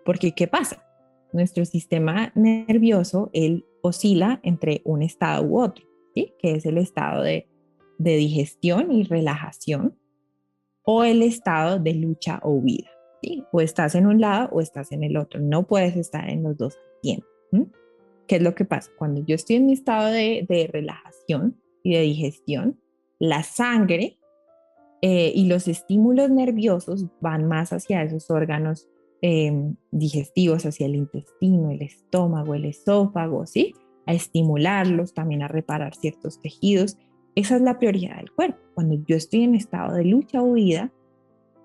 Porque 0.05 0.33
¿qué 0.33 0.47
pasa? 0.47 0.85
Nuestro 1.33 1.65
sistema 1.65 2.33
nervioso, 2.35 3.31
él 3.33 3.65
oscila 3.83 4.41
entre 4.43 4.83
un 4.85 5.03
estado 5.03 5.45
u 5.45 5.61
otro 5.61 5.91
que 6.15 6.53
es 6.55 6.67
el 6.67 6.79
estado 6.79 7.23
de, 7.23 7.47
digestión 7.99 8.93
y 8.93 9.05
relajación, 9.05 9.97
o 10.83 11.05
el 11.05 11.23
estado 11.23 11.79
de 11.79 11.95
lucha 11.95 12.41
o 12.43 12.53
huida. 12.53 12.91
¿sí? 13.23 13.45
O 13.53 13.61
estás 13.61 13.95
en 13.95 14.07
un 14.07 14.21
lado 14.21 14.49
o 14.53 14.61
estás 14.61 14.93
en 14.93 15.05
el 15.05 15.19
otro. 15.19 15.39
No 15.41 15.67
puedes 15.67 15.97
estar 15.97 16.29
en 16.31 16.43
los 16.43 16.57
dos 16.57 16.77
al 16.77 17.01
tiempo. 17.03 17.27
¿Qué 18.27 18.37
es 18.37 18.43
lo 18.43 18.55
que 18.55 18.65
pasa? 18.65 18.91
Cuando 18.97 19.23
yo 19.27 19.35
estoy 19.35 19.57
en 19.57 19.67
mi 19.67 19.75
estado 19.75 20.07
de, 20.09 20.71
relajación 20.73 21.60
y 21.83 21.95
de 21.95 22.03
digestión, 22.03 22.81
la 23.19 23.43
sangre 23.43 24.19
eh, 25.03 25.33
y 25.35 25.47
los 25.47 25.69
estímulos 25.69 26.31
nerviosos 26.31 27.07
van 27.21 27.47
más 27.47 27.73
hacia 27.73 28.03
esos 28.03 28.31
órganos 28.31 28.89
em, 29.23 29.77
digestivos, 29.91 30.67
hacia 30.67 30.87
el 30.87 30.97
intestino, 30.97 31.71
el 31.71 31.83
estómago, 31.83 32.55
el 32.55 32.67
esófago, 32.67 33.47
¿sí? 33.47 33.75
a 34.07 34.13
estimularlos, 34.13 35.15
también 35.15 35.43
a 35.43 35.49
reparar 35.49 35.95
ciertos 35.95 36.41
tejidos. 36.41 36.99
Esa 37.35 37.57
es 37.57 37.63
la 37.63 37.79
prioridad 37.79 38.17
del 38.17 38.33
cuerpo. 38.33 38.59
Cuando 38.75 38.97
yo 39.07 39.17
estoy 39.17 39.45
en 39.45 39.55
estado 39.55 39.95
de 39.95 40.05
lucha 40.05 40.43
o 40.43 40.47
huida, 40.47 40.93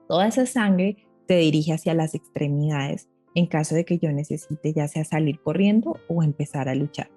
toda 0.08 0.28
esa 0.28 0.46
sangre 0.46 0.98
se 1.28 1.38
dirige 1.38 1.74
hacia 1.74 1.94
las 1.94 2.14
extremidades 2.14 3.10
en 3.34 3.48
caso 3.48 3.76
de 3.76 3.84
que 3.84 3.98
yo 3.98 4.12
necesite 4.12 4.74
ya 4.74 4.88
sea 4.88 5.04
salir 5.04 5.40
corriendo 5.42 5.98
o 6.08 6.24
empezar 6.24 6.70
a 6.70 6.76
luchar. 6.76 7.10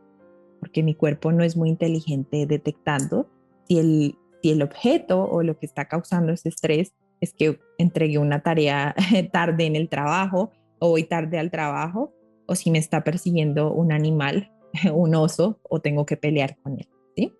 Porque 0.61 0.83
mi 0.83 0.95
cuerpo 0.95 1.33
no 1.33 1.45
es 1.45 1.57
muy 1.57 1.69
inteligente 1.69 2.47
detectando 2.47 3.29
si 3.69 3.79
el, 3.79 4.19
si 4.43 4.51
el 4.51 4.63
objeto 4.63 5.23
o 5.23 5.43
lo 5.43 5.59
que 5.59 5.67
está 5.67 5.87
causando 5.87 6.33
ese 6.33 6.49
estrés 6.49 6.95
es 7.21 7.33
que 7.33 7.59
entregué 7.79 8.19
una 8.19 8.43
tarea 8.43 8.95
tarde 9.33 9.67
en 9.67 9.77
el 9.77 9.89
trabajo 9.89 10.53
o 10.79 10.91
voy 10.91 11.05
tarde 11.05 11.39
al 11.39 11.51
trabajo 11.51 12.13
o 12.47 12.55
si 12.55 12.71
me 12.71 12.79
está 12.79 13.05
persiguiendo 13.05 13.73
un 13.73 13.93
animal 13.93 14.51
un 14.93 15.15
oso 15.15 15.61
o 15.63 15.81
tengo 15.81 16.07
que 16.07 16.17
pelear 16.17 16.57
con 16.63 16.79
él. 16.79 16.89
¿sí? 17.17 17.33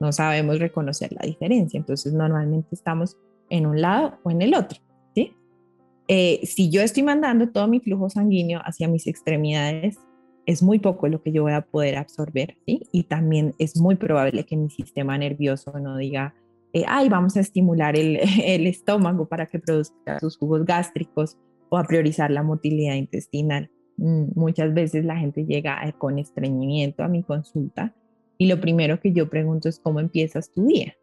no 0.00 0.12
sabemos 0.12 0.58
reconocer 0.58 1.12
la 1.12 1.26
diferencia. 1.26 1.78
Entonces 1.78 2.12
normalmente 2.12 2.68
estamos 2.72 3.16
en 3.50 3.66
un 3.66 3.80
lado 3.80 4.18
o 4.22 4.30
en 4.30 4.42
el 4.42 4.54
otro. 4.54 4.78
¿sí? 5.14 5.34
Eh, 6.08 6.40
si 6.44 6.70
yo 6.70 6.82
estoy 6.82 7.02
mandando 7.02 7.50
todo 7.50 7.66
mi 7.68 7.80
flujo 7.80 8.10
sanguíneo 8.10 8.60
hacia 8.64 8.88
mis 8.88 9.06
extremidades, 9.06 9.98
es 10.46 10.62
muy 10.62 10.78
poco 10.78 11.08
lo 11.08 11.22
que 11.22 11.32
yo 11.32 11.42
voy 11.42 11.52
a 11.52 11.62
poder 11.62 11.96
absorber. 11.96 12.56
Y 12.64 13.02
también 13.04 13.54
es 13.58 13.76
muy 13.76 13.96
probable 13.96 14.44
que 14.44 14.56
mi 14.56 14.70
sistema 14.70 15.18
nervioso 15.18 15.78
no 15.78 15.96
diga, 15.96 16.34
eh, 16.72 16.84
ay, 16.86 17.08
vamos 17.08 17.36
a 17.36 17.40
estimular 17.40 17.96
el, 17.98 18.66
estómago 18.66 19.28
para 19.28 19.46
que 19.46 19.58
produzca 19.58 20.20
sus 20.20 20.38
jugos 20.38 20.64
gástricos 20.64 21.36
o 21.68 21.76
a 21.76 21.84
priorizar 21.84 22.30
la 22.30 22.44
motilidad 22.44 22.94
intestinal. 22.94 23.70
Mm, 23.96 24.26
muchas 24.34 24.72
veces 24.72 25.04
la 25.04 25.16
gente 25.16 25.44
llega 25.44 25.80
con 25.98 26.18
estreñimiento 26.18 27.02
a 27.02 27.08
mi 27.08 27.24
consulta 27.24 27.94
y 28.38 28.46
lo 28.46 28.60
primero 28.60 29.00
que 29.00 29.12
yo 29.12 29.28
pregunto 29.28 29.68
es 29.68 29.80
cómo 29.80 29.98
empiezas 29.98 30.52
tu 30.52 30.66
día. 30.66 30.94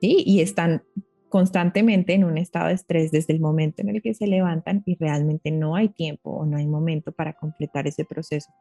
Y 0.00 0.40
están 0.40 0.82
constantemente 1.30 2.12
en 2.12 2.24
un 2.24 2.38
estado 2.38 2.68
de 2.68 2.74
estrés 2.74 3.10
desde 3.10 3.32
el 3.32 3.40
momento 3.40 3.82
en 3.82 3.88
el 3.88 4.02
que 4.02 4.14
se 4.14 4.26
levantan 4.26 4.82
y 4.86 4.94
realmente 4.94 5.50
no 5.50 5.74
hay 5.74 5.88
tiempo 5.88 6.30
o 6.30 6.46
no 6.46 6.58
hay 6.58 6.66
momento 6.66 7.12
para 7.12 7.32
completar 7.32 7.86
ese 7.86 8.04
proceso 8.04 8.52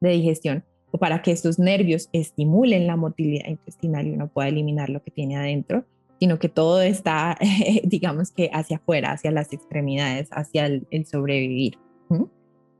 de 0.00 0.10
digestión 0.10 0.64
o 0.90 0.98
para 0.98 1.22
que 1.22 1.30
estos 1.30 1.58
nervios 1.58 2.08
estimulen 2.12 2.86
la 2.86 2.96
motilidad 2.96 3.48
intestinal 3.48 4.06
y 4.06 4.12
uno 4.12 4.28
pueda 4.28 4.48
eliminar 4.48 4.90
lo 4.90 5.02
que 5.02 5.10
tiene 5.10 5.36
adentro, 5.36 5.84
sino 6.18 6.38
que 6.38 6.48
todo 6.48 6.82
está, 6.82 7.38
digamos 7.84 8.30
que 8.30 8.50
hacia 8.52 8.76
afuera, 8.76 9.12
hacia 9.12 9.30
las 9.30 9.52
extremidades, 9.52 10.28
hacia 10.32 10.66
el, 10.66 11.06
sobrevivir. 11.06 11.78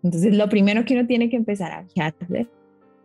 Entonces, 0.02 0.34
lo 0.34 0.48
primero 0.48 0.84
que 0.84 0.94
uno 0.94 1.06
tiene 1.06 1.28
que 1.28 1.36
empezar 1.36 1.72
a 1.72 1.84
fijarse 1.84 2.48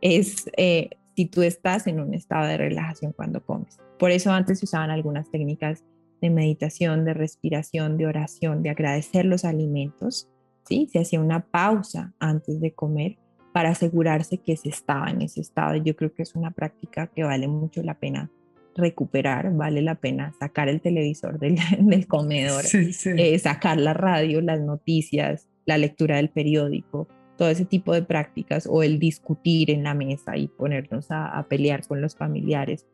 es 0.01 0.49
eh, 0.58 0.89
si 1.15 1.25
tú 1.25 1.41
estás 1.41 1.88
en 1.88 1.99
un 1.99 2.13
estado 2.13 2.47
de 2.47 2.58
relajación 2.58 3.12
cuando 3.12 3.43
comes. 3.43 3.78
Por 3.99 4.12
eso 4.12 4.32
antes 4.32 4.60
se 4.60 4.65
usaban 4.65 4.91
algunas 4.91 5.30
técnicas 5.30 5.84
de 6.21 6.30
meditación, 6.30 7.06
de 7.06 7.13
respiración, 7.13 7.97
de 7.97 8.08
oración, 8.08 8.63
de 8.63 8.69
agradecer 8.69 9.25
los 9.25 9.45
alimentos, 9.45 10.30
¿sí? 10.67 10.88
Se 10.91 10.99
hacía 10.99 11.19
una 11.19 11.45
pausa 11.45 12.13
antes 12.19 12.62
de 12.62 12.73
comer 12.73 13.17
para 13.55 13.69
asegurarse 13.69 14.39
que 14.39 14.57
se 14.57 14.67
estaba 14.67 15.09
en 15.09 15.21
ese 15.21 15.39
estado. 15.39 15.77
Yo 15.77 15.95
creo 15.95 16.13
que 16.13 16.23
es 16.23 16.35
una 16.35 16.51
práctica 16.51 17.07
que 17.07 17.23
vale 17.23 17.47
mucho 17.47 17.81
la 17.83 17.97
pena 17.97 18.29
recuperar, 18.75 19.53
vale 19.53 19.81
la 19.81 19.95
pena 19.95 20.33
sacar 20.37 20.67
el 20.67 20.81
televisor 20.81 21.39
del, 21.39 21.57
comedor, 22.09 22.65
eh, 22.73 23.39
sacar 23.39 23.79
la 23.79 23.93
radio, 23.93 24.41
las 24.41 24.59
noticias, 24.59 25.47
la 25.65 25.77
lectura 25.77 26.17
del 26.17 26.31
periódico, 26.31 27.07
todo 27.37 27.47
ese 27.47 27.63
tipo 27.63 27.93
de 27.93 28.03
prácticas 28.03 28.67
o 28.69 28.83
el 28.83 28.99
discutir 28.99 29.71
en 29.71 29.83
la 29.83 29.93
mesa 29.93 30.35
y 30.35 30.49
ponernos 30.49 31.07
a, 31.09 31.45
pelear 31.47 31.87
con 31.87 32.01
los 32.01 32.17
familiares 32.17 32.85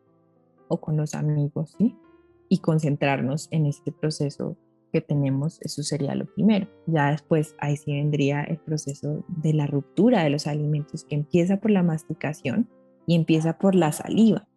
o 0.67 0.79
con 0.79 0.95
los 0.95 1.15
amigos, 1.15 1.73
¿sí? 1.79 1.95
Y 2.49 2.59
concentrarnos 2.59 3.47
en 3.49 3.65
este 3.65 3.91
proceso 3.91 4.57
que 4.91 5.01
tenemos, 5.01 5.61
eso 5.61 5.83
sería 5.83 6.15
lo 6.15 6.25
primero. 6.25 6.67
Ya 6.85 7.11
después 7.11 7.55
ahí 7.59 7.77
sí 7.77 7.93
vendría 7.93 8.43
el 8.43 8.57
proceso 8.57 9.23
de 9.27 9.53
la 9.53 9.67
ruptura 9.67 10.23
de 10.23 10.29
los 10.29 10.47
alimentos 10.47 11.05
que 11.05 11.15
empieza 11.15 11.57
por 11.57 11.71
la 11.71 11.83
masticación 11.83 12.69
y 13.07 13.15
empieza 13.15 13.57
por 13.57 13.75
la 13.75 13.91
saliva. 13.91 14.47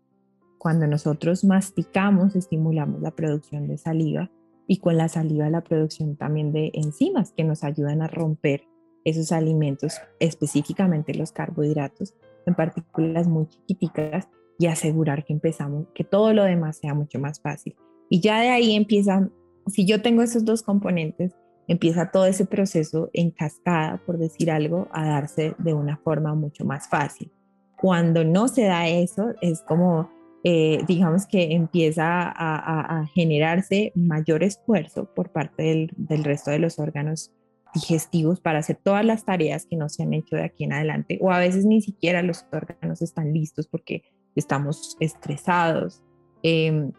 Cuando 0.59 0.87
nosotros 0.87 1.45
masticamos, 1.45 2.37
estimulamos 2.37 3.01
la 3.03 3.11
producción 3.11 3.69
de 3.69 3.79
saliva 3.79 4.31
y 4.67 4.79
con 4.79 4.97
la 4.97 5.09
saliva 5.09 5.51
la 5.51 5.63
producción 5.63 6.17
también 6.17 6.53
de 6.53 6.71
enzimas 6.75 7.33
que 7.33 7.45
nos 7.45 7.65
ayudan 7.65 8.03
a 8.03 8.09
romper 8.09 8.65
esos 9.05 9.33
alimentos, 9.33 10.01
específicamente 10.19 11.15
los 11.15 11.33
carbohidratos, 11.33 12.15
en 12.47 12.55
partículas 12.55 13.29
muy 13.29 13.47
chiquiticas 13.47 14.29
y 14.59 14.67
asegurar 14.67 15.25
que 15.25 15.33
empezamos, 15.33 15.87
que 15.95 16.05
todo 16.05 16.33
lo 16.33 16.45
demás 16.45 16.79
sea 16.79 16.95
mucho 16.95 17.19
más 17.19 17.41
fácil. 17.41 17.77
Y 18.09 18.21
ya 18.21 18.41
de 18.41 18.51
ahí 18.51 18.75
empieza, 18.75 19.29
si 19.67 19.87
yo 19.87 20.03
tengo 20.03 20.23
esos 20.23 20.45
dos 20.45 20.63
componentes, 20.63 21.33
empieza 21.67 22.11
todo 22.11 22.27
ese 22.27 22.47
proceso 22.47 23.11
en 23.13 23.31
cascada, 23.31 24.01
por 24.05 24.19
decir 24.19 24.51
algo, 24.51 24.89
a 24.93 25.07
darse 25.07 25.55
de 25.59 25.75
una 25.75 25.97
forma 25.97 26.35
mucho 26.35 26.65
más 26.65 26.89
fácil. 26.89 27.31
Cuando 27.77 28.25
no 28.25 28.49
se 28.49 28.65
da 28.65 28.89
eso, 28.89 29.35
es 29.41 29.63
como, 29.63 30.11
eh, 30.43 30.83
digamos 30.87 31.27
que 31.27 31.55
empieza 31.55 32.05
a, 32.05 33.07
generarse 33.15 33.93
mayor 33.95 34.43
esfuerzo 34.43 35.07
por 35.15 35.31
parte 35.31 35.63
del, 35.63 35.91
del 35.97 36.25
resto 36.25 36.51
de 36.51 36.59
los 36.59 36.79
órganos 36.79 37.33
digestivos 37.75 38.41
para 38.41 38.61
hacer 38.61 38.79
todas 38.83 39.05
las 39.05 39.25
tareas 39.25 39.67
que 39.67 39.77
no 39.77 39.89
se 39.89 40.05
han 40.05 40.15
hecho 40.15 40.37
de 40.37 40.45
aquí 40.45 40.65
en 40.65 40.73
adelante 40.73 41.19
o 41.21 41.33
a 41.33 41.41
veces 41.41 41.65
ni 41.65 41.83
siquiera 41.83 42.23
los 42.23 42.47
órganos 42.53 43.03
están 43.03 43.35
listos 43.35 43.67
porque 43.67 44.05
estamos 44.37 44.97
estresados 45.01 46.01
em, 46.45 46.93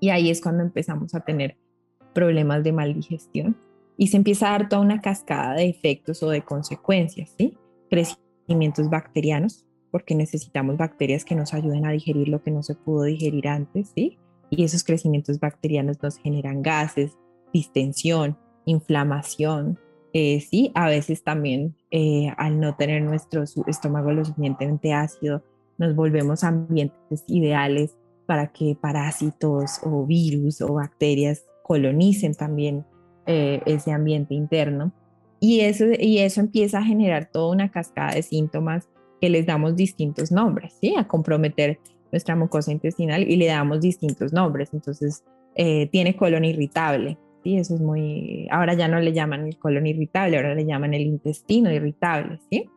y 0.00 0.10
ahí 0.10 0.30
es 0.30 0.42
cuando 0.42 0.62
empezamos 0.62 1.14
a 1.14 1.20
tener 1.20 1.56
problemas 2.12 2.62
de 2.64 2.72
mal 2.72 2.94
digestión 2.94 3.56
y 3.96 4.08
se 4.08 4.16
empieza 4.16 4.48
a 4.48 4.52
dar 4.52 4.68
toda 4.68 4.82
una 4.82 5.00
cascada 5.00 5.54
de 5.54 5.68
efectos 5.68 6.22
o 6.22 6.30
de 6.30 6.42
consecuencias, 6.42 7.34
¿sí? 7.38 7.56
Crecimientos 7.90 8.88
bacterianos, 8.90 9.66
porque 9.90 10.14
necesitamos 10.14 10.76
bacterias 10.76 11.24
que 11.24 11.34
nos 11.34 11.54
ayuden 11.54 11.86
a 11.86 11.92
digerir 11.92 12.28
lo 12.28 12.42
que 12.42 12.50
no 12.50 12.62
se 12.62 12.74
pudo 12.74 13.04
digerir 13.04 13.48
antes, 13.48 13.92
¿sí? 13.94 14.18
Y 14.50 14.64
esos 14.64 14.84
crecimientos 14.84 15.38
bacterianos 15.40 16.02
nos 16.02 16.16
generan 16.16 16.62
gases, 16.62 17.16
distensión, 17.52 18.38
inflamación, 18.64 19.78
eh, 20.14 20.40
sí, 20.40 20.70
a 20.74 20.88
veces 20.88 21.24
también 21.24 21.74
eh, 21.90 22.32
al 22.36 22.60
no 22.60 22.76
tener 22.76 23.02
nuestro 23.02 23.44
estómago 23.66 24.12
lo 24.12 24.24
suficientemente 24.24 24.92
ácido, 24.92 25.42
nos 25.78 25.94
volvemos 25.94 26.44
ambientes 26.44 27.24
ideales 27.28 27.96
para 28.26 28.52
que 28.52 28.76
parásitos 28.78 29.80
o 29.82 30.06
virus 30.06 30.60
o 30.60 30.74
bacterias 30.74 31.44
colonicen 31.62 32.34
también 32.34 32.84
eh, 33.26 33.60
ese 33.66 33.92
ambiente 33.92 34.34
interno. 34.34 34.92
Y 35.40 35.60
eso, 35.60 35.86
y 35.98 36.18
eso 36.18 36.40
empieza 36.40 36.78
a 36.78 36.84
generar 36.84 37.28
toda 37.30 37.52
una 37.52 37.70
cascada 37.70 38.14
de 38.14 38.22
síntomas 38.22 38.88
que 39.20 39.28
les 39.28 39.46
damos 39.46 39.76
distintos 39.76 40.30
nombres, 40.30 40.74
¿sí? 40.80 40.94
A 40.96 41.08
comprometer 41.08 41.78
nuestra 42.12 42.36
mucosa 42.36 42.70
intestinal 42.70 43.28
y 43.28 43.36
le 43.36 43.46
damos 43.46 43.80
distintos 43.80 44.32
nombres. 44.32 44.70
Entonces, 44.72 45.24
tiene 45.54 46.16
colon 46.16 46.44
irritable, 46.44 47.18
¿sí? 47.42 47.56
Eso 47.56 47.74
es 47.74 47.80
muy, 47.80 48.46
ahora 48.50 48.74
ya 48.74 48.88
no 48.88 49.00
le 49.00 49.12
llaman 49.12 49.46
el 49.46 49.58
colon 49.58 49.86
irritable, 49.86 50.36
ahora 50.36 50.54
le 50.54 50.64
llaman 50.64 50.94
el 50.94 51.02
intestino 51.02 51.72
irritable, 51.72 52.38
¿sí? 52.50 52.68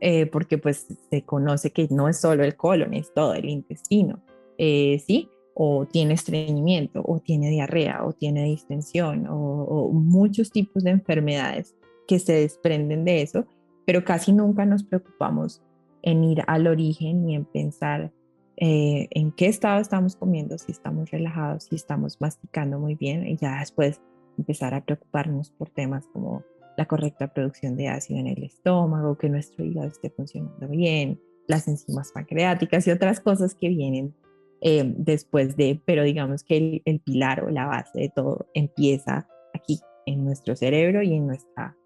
Eh, 0.00 0.26
porque 0.26 0.58
pues 0.58 0.86
se 1.10 1.22
conoce 1.22 1.70
que 1.70 1.88
no 1.90 2.08
es 2.08 2.20
solo 2.20 2.44
el 2.44 2.54
colon, 2.54 2.92
es 2.92 3.14
todo 3.14 3.32
el 3.34 3.48
intestino, 3.48 4.22
eh, 4.58 5.02
¿sí? 5.06 5.30
O 5.58 5.86
tiene 5.86 6.14
estreñimiento, 6.14 7.02
o 7.04 7.18
tiene 7.18 7.48
diarrea, 7.48 8.04
o 8.04 8.12
tiene 8.12 8.44
distensión, 8.44 9.26
o, 9.28 9.90
muchos 9.90 10.50
tipos 10.50 10.84
de 10.84 10.90
enfermedades 10.90 11.74
que 12.06 12.18
se 12.18 12.34
desprenden 12.34 13.04
de 13.04 13.22
eso, 13.22 13.46
pero 13.86 14.04
casi 14.04 14.32
nunca 14.32 14.66
nos 14.66 14.84
preocupamos 14.84 15.62
en 16.02 16.24
ir 16.24 16.42
al 16.46 16.66
origen 16.66 17.24
ni 17.24 17.34
en 17.34 17.46
pensar 17.46 18.12
eh, 18.58 19.08
en 19.10 19.32
qué 19.32 19.46
estado 19.46 19.80
estamos 19.80 20.14
comiendo, 20.14 20.58
si 20.58 20.72
estamos 20.72 21.10
relajados, 21.10 21.64
si 21.64 21.76
estamos 21.76 22.20
masticando 22.20 22.78
muy 22.78 22.94
bien 22.94 23.26
y 23.26 23.36
ya 23.36 23.60
después 23.60 24.00
empezar 24.36 24.74
a 24.74 24.84
preocuparnos 24.84 25.50
por 25.50 25.70
temas 25.70 26.06
como 26.12 26.42
la 26.76 26.86
correcta 26.86 27.32
producción 27.32 27.76
de 27.76 27.88
ácido 27.88 28.20
en 28.20 28.26
el 28.26 28.44
estómago, 28.44 29.16
que 29.16 29.30
nuestro 29.30 29.64
hígado 29.64 29.88
esté 29.88 30.10
funcionando 30.10 30.68
bien, 30.68 31.18
las 31.48 31.68
enzimas 31.68 32.12
pancreáticas 32.12 32.86
y 32.86 32.90
otras 32.90 33.20
cosas 33.20 33.54
que 33.54 33.68
vienen 33.68 34.14
eh, 34.60 34.94
después 34.96 35.56
de, 35.56 35.80
pero 35.84 36.02
digamos 36.02 36.42
que 36.44 36.82
el, 36.84 37.00
pilar 37.00 37.44
o 37.44 37.50
la 37.50 37.66
base 37.66 38.00
de 38.00 38.08
todo 38.08 38.48
empieza 38.54 39.28
aquí, 39.54 39.80
en 40.06 40.24
nuestro 40.24 40.54
cerebro 40.54 41.02
y 41.02 41.14
en 41.14 41.26
nuestra, 41.26 41.76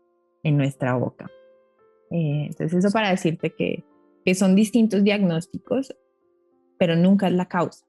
en 0.42 0.56
nuestra 0.56 0.94
boca. 0.94 1.30
Eh, 2.10 2.46
entonces 2.48 2.84
eso 2.84 2.92
para 2.92 3.10
decirte 3.10 3.50
que, 3.50 3.84
son 4.34 4.54
distintos 4.54 5.02
diagnósticos 5.02 5.92
pero 6.78 6.96
nunca 6.96 7.26
es 7.26 7.34
la 7.34 7.46
causa. 7.46 7.84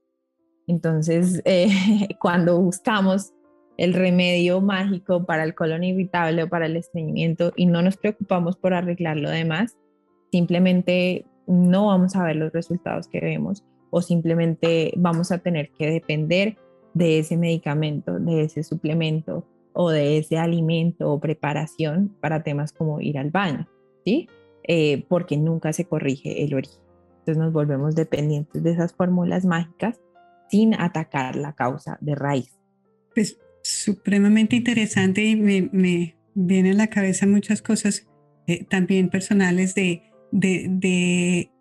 Entonces, 0.68 1.42
eh, 1.46 1.70
cuando 2.20 2.60
buscamos 2.60 3.34
el 3.78 3.94
remedio 3.94 4.60
mágico 4.60 5.26
para 5.26 5.46
el 5.46 5.56
colon 5.56 5.86
irritable 5.86 6.44
o 6.44 6.50
para 6.50 6.66
el 6.66 6.76
estreñimiento 6.76 7.54
y 7.56 7.68
no 7.68 7.82
nos 7.82 7.96
preocupamos 7.96 8.58
por 8.58 8.74
arreglar 8.74 9.16
lo 9.16 9.30
demás, 9.30 9.78
simplemente 10.32 11.26
no 11.48 11.88
vamos 11.88 12.16
a 12.16 12.24
ver 12.24 12.36
los 12.36 12.52
resultados 12.52 13.08
que 13.08 13.22
vemos 13.22 13.64
o 13.92 14.02
simplemente 14.02 14.94
vamos 14.98 15.32
a 15.32 15.38
tener 15.38 15.70
que 15.78 15.92
depender 15.92 16.58
de 16.94 17.20
ese 17.20 17.38
medicamento, 17.38 18.20
de 18.20 18.44
ese 18.44 18.64
suplemento 18.64 19.46
o 19.74 19.92
de 19.92 20.18
ese 20.18 20.38
alimento 20.38 21.12
o 21.12 21.20
preparación 21.20 22.16
para 22.20 22.44
temas 22.44 22.74
como 22.74 23.00
ir 23.00 23.18
al 23.18 23.30
baño, 23.30 23.68
¿sí? 24.04 24.28
Eh, 24.64 25.06
porque 25.08 25.38
nunca 25.38 25.74
se 25.74 25.86
corrige 25.86 26.44
el 26.44 26.54
origen. 26.54 26.82
Entonces 27.20 27.38
nos 27.38 27.54
volvemos 27.54 27.96
dependientes 27.96 28.64
de 28.64 28.72
esas 28.72 28.94
fórmulas 28.94 29.46
mágicas 29.46 30.00
sin 30.50 30.74
atacar 30.74 31.36
la 31.36 31.54
causa 31.54 31.98
de 32.02 32.16
raíz. 32.16 32.58
Pues 33.14 33.40
supremamente 33.64 34.56
interesante 34.56 35.24
y 35.24 35.36
me, 35.36 36.16
vienen 36.34 36.74
a 36.74 36.78
la 36.78 36.88
cabeza 36.88 37.28
muchas 37.28 37.62
cosas 37.62 38.08
eh, 38.48 38.66
también 38.66 39.10
personales 39.10 39.76
de, 39.76 40.04
de 40.32 41.52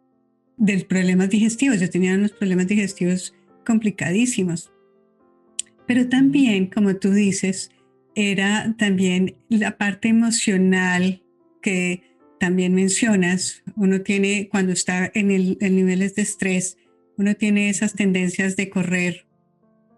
problemas 0.88 1.30
digestivos. 1.30 1.80
Yo 1.80 1.90
tenía 1.90 2.14
unos 2.14 2.32
problemas 2.32 2.66
digestivos 2.66 3.34
complicadísimos. 3.64 4.72
Pero 5.86 6.08
también, 6.08 6.66
como 6.66 6.96
tú 6.96 7.12
dices, 7.12 7.70
era 8.14 8.74
también 8.78 9.36
la 9.48 9.76
parte 9.76 10.08
emocional 10.08 11.22
que 11.62 12.02
también 12.38 12.74
mencionas. 12.74 13.62
Uno 13.76 14.00
tiene, 14.02 14.48
cuando 14.48 14.72
está 14.72 15.10
en, 15.14 15.30
el, 15.30 15.58
en 15.60 15.76
niveles 15.76 16.14
de 16.14 16.22
estrés, 16.22 16.78
uno 17.16 17.34
tiene 17.34 17.68
esas 17.68 17.94
tendencias 17.94 18.56
de 18.56 18.70
correr, 18.70 19.26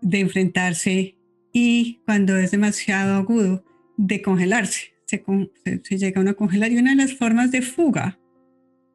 de 0.01 0.21
enfrentarse 0.21 1.17
y 1.53 2.01
cuando 2.05 2.37
es 2.37 2.51
demasiado 2.51 3.15
agudo, 3.15 3.65
de 3.97 4.23
congelarse. 4.23 4.95
Se, 5.07 5.23
se, 5.85 5.99
llega 5.99 6.21
a 6.21 6.23
uno 6.23 6.31
a 6.31 6.35
congelar. 6.35 6.73
Y 6.73 6.79
una 6.79 6.91
de 6.91 6.97
las 6.97 7.15
formas 7.15 7.51
de 7.51 7.61
fuga 7.63 8.19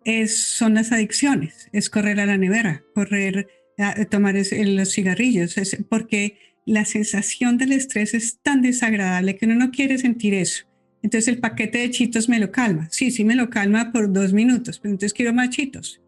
es, 0.07 0.37
son 0.37 0.75
las 0.75 0.93
adicciones, 0.93 1.67
es 1.73 1.89
correr 1.89 2.21
a 2.21 2.25
la 2.25 2.37
nevera, 2.37 2.81
correr 2.95 3.49
a, 3.77 4.05
tomar 4.05 4.35
los 4.35 4.93
cigarrillos, 4.93 5.57
es 5.57 5.77
porque 5.89 6.39
la 6.65 6.85
sensación 6.85 7.57
del 7.57 7.73
estrés 7.73 8.13
es 8.13 8.39
tan 8.41 8.61
desagradable 8.61 9.35
que 9.35 9.45
uno 9.45 9.55
no 9.55 9.69
quiere 9.69 9.97
sentir 9.97 10.33
eso. 10.33 10.63
Entonces 11.03 11.27
el 11.27 11.39
paquete 11.39 11.79
de 11.79 11.91
chitos 11.91 12.29
me 12.29 12.39
lo 12.39 12.51
calma. 12.51 12.87
Sí, 12.89 13.11
sí 13.11 13.25
me 13.25 13.35
lo 13.35 13.49
calma 13.49 13.91
por 13.91 14.11
dos 14.11 14.31
minutos, 14.31 14.79
pero 14.79 14.93
entonces 14.93 15.13
quiero 15.13 15.33
más 15.33 15.49
chitos. 15.49 16.01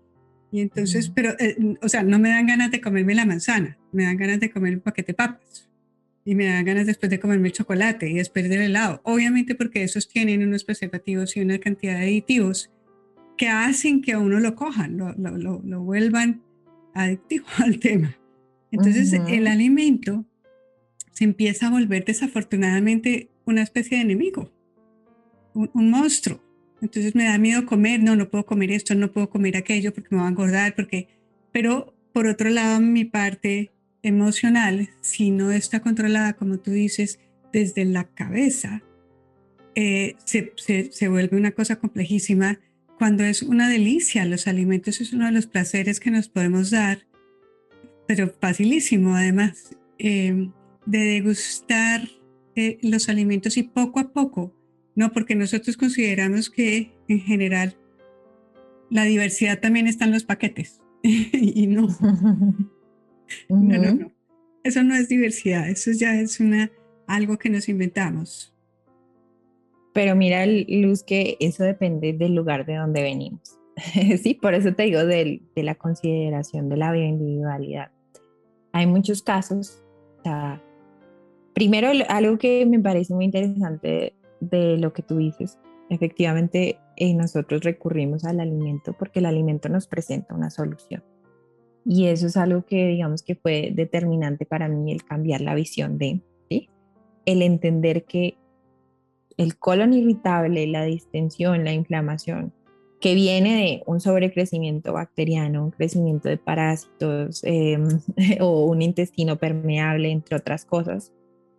Y 0.50 0.62
entonces, 0.62 1.12
pero, 1.14 1.38
eh, 1.38 1.58
o 1.82 1.90
sea, 1.90 2.02
no 2.02 2.20
me 2.20 2.30
dan 2.30 2.48
ganas 2.48 2.72
de 2.72 2.80
comerme 2.80 3.16
la 3.16 3.26
manzana, 3.26 3.78
me 3.92 4.06
dan 4.06 4.16
ganas 4.16 4.40
de 4.40 4.50
comer 4.50 4.76
un 4.76 4.80
paquete 4.80 5.12
de 5.12 5.16
papas. 5.16 5.70
Y 6.24 6.36
me 6.36 6.46
dan 6.46 6.64
ganas 6.64 6.86
después 6.86 7.10
de 7.10 7.20
comerme 7.20 7.50
el 7.50 7.54
chocolate 7.54 8.10
y 8.10 8.14
después 8.14 8.48
del 8.48 8.62
helado. 8.62 9.02
Obviamente 9.04 9.56
porque 9.56 9.84
esos 9.84 10.08
tienen 10.08 10.42
unos 10.42 10.64
preservativos 10.64 11.36
y 11.36 11.42
una 11.42 11.60
cantidad 11.60 11.98
de 11.98 12.04
aditivos 12.04 12.72
que 13.40 13.48
hacen 13.48 14.02
que 14.02 14.12
a 14.12 14.20
uno 14.20 14.42
lo 14.42 14.54
cojan, 14.54 14.98
lo, 14.98 15.14
lo, 15.14 15.62
lo, 15.64 15.82
vuelvan 15.82 16.42
adictivo 16.94 17.46
al 17.58 17.80
tema. 17.80 18.18
Entonces, 18.70 19.14
el 19.14 19.48
alimento 19.48 20.26
se 21.14 21.24
empieza 21.24 21.68
a 21.68 21.72
volver 21.72 22.04
desafortunadamente 22.04 23.30
una 23.46 23.64
especie 23.64 23.98
de 23.98 24.04
enemigo, 24.04 24.52
un, 25.54 25.90
monstruo. 25.90 26.44
Entonces 26.82 27.16
me 27.16 27.24
da 27.24 27.38
miedo 27.38 27.66
comer, 27.66 28.04
no, 28.04 28.18
no 28.18 28.30
puedo 28.30 28.46
comer 28.46 28.72
esto, 28.72 28.94
no 28.94 29.12
puedo 29.12 29.30
comer 29.30 29.56
aquello 29.56 29.94
porque 29.94 30.10
me 30.12 30.22
va 30.22 30.28
a 30.28 30.32
engordar, 30.32 30.76
porque... 30.76 31.08
Pero 31.52 31.96
por 32.14 32.28
otro 32.28 32.50
lado, 32.50 32.80
mi 32.82 33.06
parte 33.06 33.72
emocional, 34.04 34.90
si 35.02 35.32
no 35.32 35.52
está 35.52 35.80
controlada, 35.80 36.34
como 36.34 36.60
tú 36.60 36.72
dices, 36.72 37.20
desde 37.52 37.86
la 37.86 38.04
cabeza, 38.04 38.84
eh, 39.76 40.16
se, 40.26 40.54
se, 40.58 40.92
se, 40.92 41.08
vuelve 41.08 41.38
una 41.38 41.52
cosa 41.52 41.78
complejísima 41.78 42.60
cuando 43.00 43.24
es 43.24 43.42
una 43.42 43.70
delicia. 43.70 44.26
Los 44.26 44.48
alimentos 44.48 45.02
es 45.02 45.14
uno 45.14 45.26
de 45.26 45.32
los 45.32 45.48
placeres 45.48 46.00
que 46.00 46.12
nos 46.12 46.28
podemos 46.28 46.70
dar, 46.70 47.08
pero 48.08 48.32
facilísimo 48.40 49.16
además. 49.16 49.76
Eh, 49.98 50.50
de 50.86 51.00
degustar 51.00 52.08
eh, 52.56 52.80
los 52.82 53.10
alimentos 53.10 53.58
y 53.58 53.64
poco 53.64 54.00
a 54.00 54.12
poco, 54.12 54.56
¿no? 54.96 55.12
Porque 55.12 55.36
nosotros 55.36 55.78
consideramos 55.78 56.50
que 56.50 56.92
en 57.08 57.20
general 57.20 57.78
la 58.90 59.04
diversidad 59.04 59.60
también 59.60 59.88
está 59.88 60.06
en 60.06 60.12
los 60.12 60.24
paquetes 60.24 60.82
y 61.04 61.68
no. 61.68 61.88
no, 63.50 63.78
no, 63.78 63.94
no. 63.94 64.12
Eso 64.64 64.84
no 64.84 64.96
es 64.96 65.08
diversidad, 65.08 65.70
eso 65.70 65.92
ya 65.92 66.20
es 66.20 66.40
una, 66.40 66.72
algo 67.08 67.38
que 67.38 67.50
nos 67.50 67.70
inventamos. 67.70 68.54
Pero 70.00 70.16
mira, 70.16 70.46
Luz, 70.46 71.04
que 71.04 71.36
eso 71.42 71.66
depende 71.66 72.14
del 72.14 72.34
lugar 72.34 72.66
de 72.66 72.76
donde 72.76 73.02
venimos. 73.02 73.60
sí, 74.24 74.34
por 74.34 74.54
eso 74.54 74.74
te 74.74 74.84
digo 74.84 75.06
de, 75.06 75.42
la 75.58 75.76
consideración 75.76 76.70
de 76.70 76.78
la 76.78 76.98
individualidad. 76.98 77.92
Hay 78.72 78.88
muchos 78.88 79.22
casos, 79.22 79.84
Primero, 81.54 81.90
algo 82.08 82.38
que 82.38 82.66
me 82.66 82.80
parece 82.80 83.14
muy 83.14 83.26
interesante 83.26 84.14
de 84.40 84.78
lo 84.78 84.94
que 84.94 85.04
tú 85.04 85.18
dices, 85.18 85.60
efectivamente 85.90 86.80
eh, 86.96 87.14
nosotros 87.14 87.64
recurrimos 87.64 88.24
al 88.24 88.40
alimento 88.40 88.94
porque 88.98 89.20
el 89.20 89.26
alimento 89.26 89.68
nos 89.68 89.86
presenta 89.86 90.34
una 90.34 90.50
solución. 90.50 91.04
Y 91.86 92.06
eso 92.06 92.28
es 92.28 92.38
algo 92.38 92.66
que 92.66 92.88
digamos 92.88 93.22
que 93.22 93.36
fue 93.36 93.74
determinante 93.76 94.46
para 94.46 94.70
mí 94.70 94.94
el 94.94 95.04
cambiar 95.04 95.42
la 95.42 95.56
visión 95.56 95.98
de, 95.98 96.22
¿sí? 96.50 96.70
el 97.26 97.42
entender 97.42 98.06
que 98.06 98.38
el 99.40 99.58
colon 99.58 99.94
irritable, 99.94 100.68
la 100.68 100.84
distensión, 100.84 101.64
la 101.64 101.72
inflamación, 101.72 102.52
que 103.00 103.16
viene 103.16 103.56
de 103.56 103.84
un 103.86 104.02
sobrecrecimiento 104.02 104.92
bacteriano, 104.92 105.64
un 105.64 105.72
crecimiento 105.72 106.28
de 106.28 106.36
parásitos 106.36 107.42
em, 107.46 107.88
o 108.42 108.66
un 108.66 108.82
intestino 108.82 109.38
permeable, 109.38 110.12
entre 110.12 110.36
otras 110.36 110.66
cosas, 110.66 111.14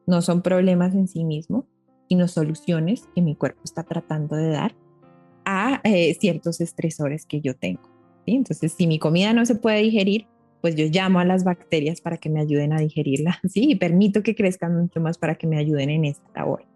no 0.06 0.20
son 0.20 0.42
problemas 0.42 0.94
en 0.94 1.08
sí 1.08 1.24
mismos, 1.24 1.64
sino 2.06 2.28
soluciones 2.28 3.08
que 3.14 3.22
mi 3.22 3.34
cuerpo 3.34 3.62
está 3.64 3.82
tratando 3.82 4.36
de 4.36 4.50
dar 4.50 4.76
a 5.46 5.80
eh, 5.84 6.12
ciertos 6.20 6.60
estresores 6.60 7.24
que 7.24 7.40
yo 7.40 7.56
tengo. 7.56 7.80
Entonces, 8.26 8.74
si 8.76 8.86
mi 8.86 8.98
comida 8.98 9.32
no 9.32 9.46
se 9.46 9.54
puede 9.54 9.80
digerir, 9.80 10.26
pues 10.60 10.76
yo 10.76 10.84
llamo 10.90 11.18
a 11.18 11.24
las 11.24 11.44
bacterias 11.44 12.02
para 12.02 12.18
que 12.18 12.28
me 12.28 12.40
ayuden 12.40 12.74
a 12.74 12.78
digerirla, 12.78 13.38
¿sí? 13.48 13.70
Y 13.70 13.76
permito 13.76 14.22
que 14.22 14.34
crezcan 14.34 14.78
mucho 14.78 15.00
más 15.00 15.16
para 15.16 15.36
que 15.36 15.46
me 15.46 15.56
ayuden 15.56 15.88
en 15.88 16.04
esta 16.04 16.28
labor. 16.34 16.69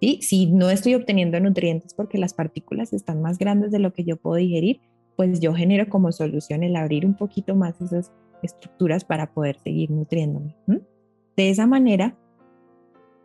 ¿Sí? 0.00 0.20
Si 0.22 0.46
no 0.46 0.70
estoy 0.70 0.94
obteniendo 0.94 1.38
nutrientes 1.40 1.94
porque 1.94 2.18
las 2.18 2.34
partículas 2.34 2.92
están 2.92 3.22
más 3.22 3.38
grandes 3.38 3.70
de 3.70 3.78
lo 3.78 3.92
que 3.92 4.04
yo 4.04 4.16
puedo 4.16 4.36
digerir, 4.36 4.80
pues 5.16 5.40
yo 5.40 5.54
genero 5.54 5.88
como 5.88 6.12
solución 6.12 6.62
el 6.62 6.76
abrir 6.76 7.04
un 7.04 7.14
poquito 7.14 7.54
más 7.54 7.80
esas 7.80 8.12
estructuras 8.42 9.04
para 9.04 9.32
poder 9.32 9.58
seguir 9.58 9.90
nutriéndome. 9.90 10.56
De 11.36 11.50
esa 11.50 11.66
manera, 11.66 12.16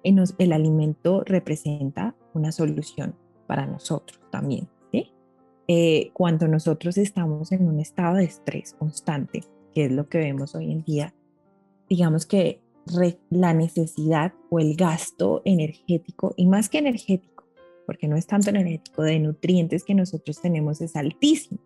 el 0.04 0.52
alimento 0.54 1.24
representa 1.24 2.16
una 2.34 2.52
solución 2.52 3.16
para 3.48 3.66
nosotros 3.66 4.20
también. 4.30 4.68
Eh, 5.68 6.12
cuando 6.14 6.48
nosotros 6.48 6.96
estamos 6.98 7.52
en 7.52 7.68
un 7.68 7.80
estado 7.80 8.18
de 8.18 8.26
estrés 8.26 8.76
constante, 8.78 9.44
que 9.74 9.86
es 9.86 9.92
lo 9.92 10.08
que 10.08 10.20
vemos 10.20 10.54
hoy 10.54 10.72
en 10.72 10.84
día, 10.84 11.16
digamos 11.90 12.28
que 12.28 12.62
la 13.30 13.54
necesidad 13.54 14.34
o 14.50 14.60
el 14.60 14.76
gasto 14.76 15.42
energético, 15.46 16.34
y 16.38 16.48
más 16.48 16.70
que 16.70 16.80
energético, 16.80 17.44
porque 17.86 18.08
no 18.08 18.16
es 18.16 18.28
tanto 18.28 18.50
energético, 18.50 19.04
de 19.04 19.20
nutrientes 19.20 19.84
que 19.84 19.96
nosotros 19.96 20.42
tenemos 20.42 20.82
es 20.82 20.96
altísimo. 20.96 21.60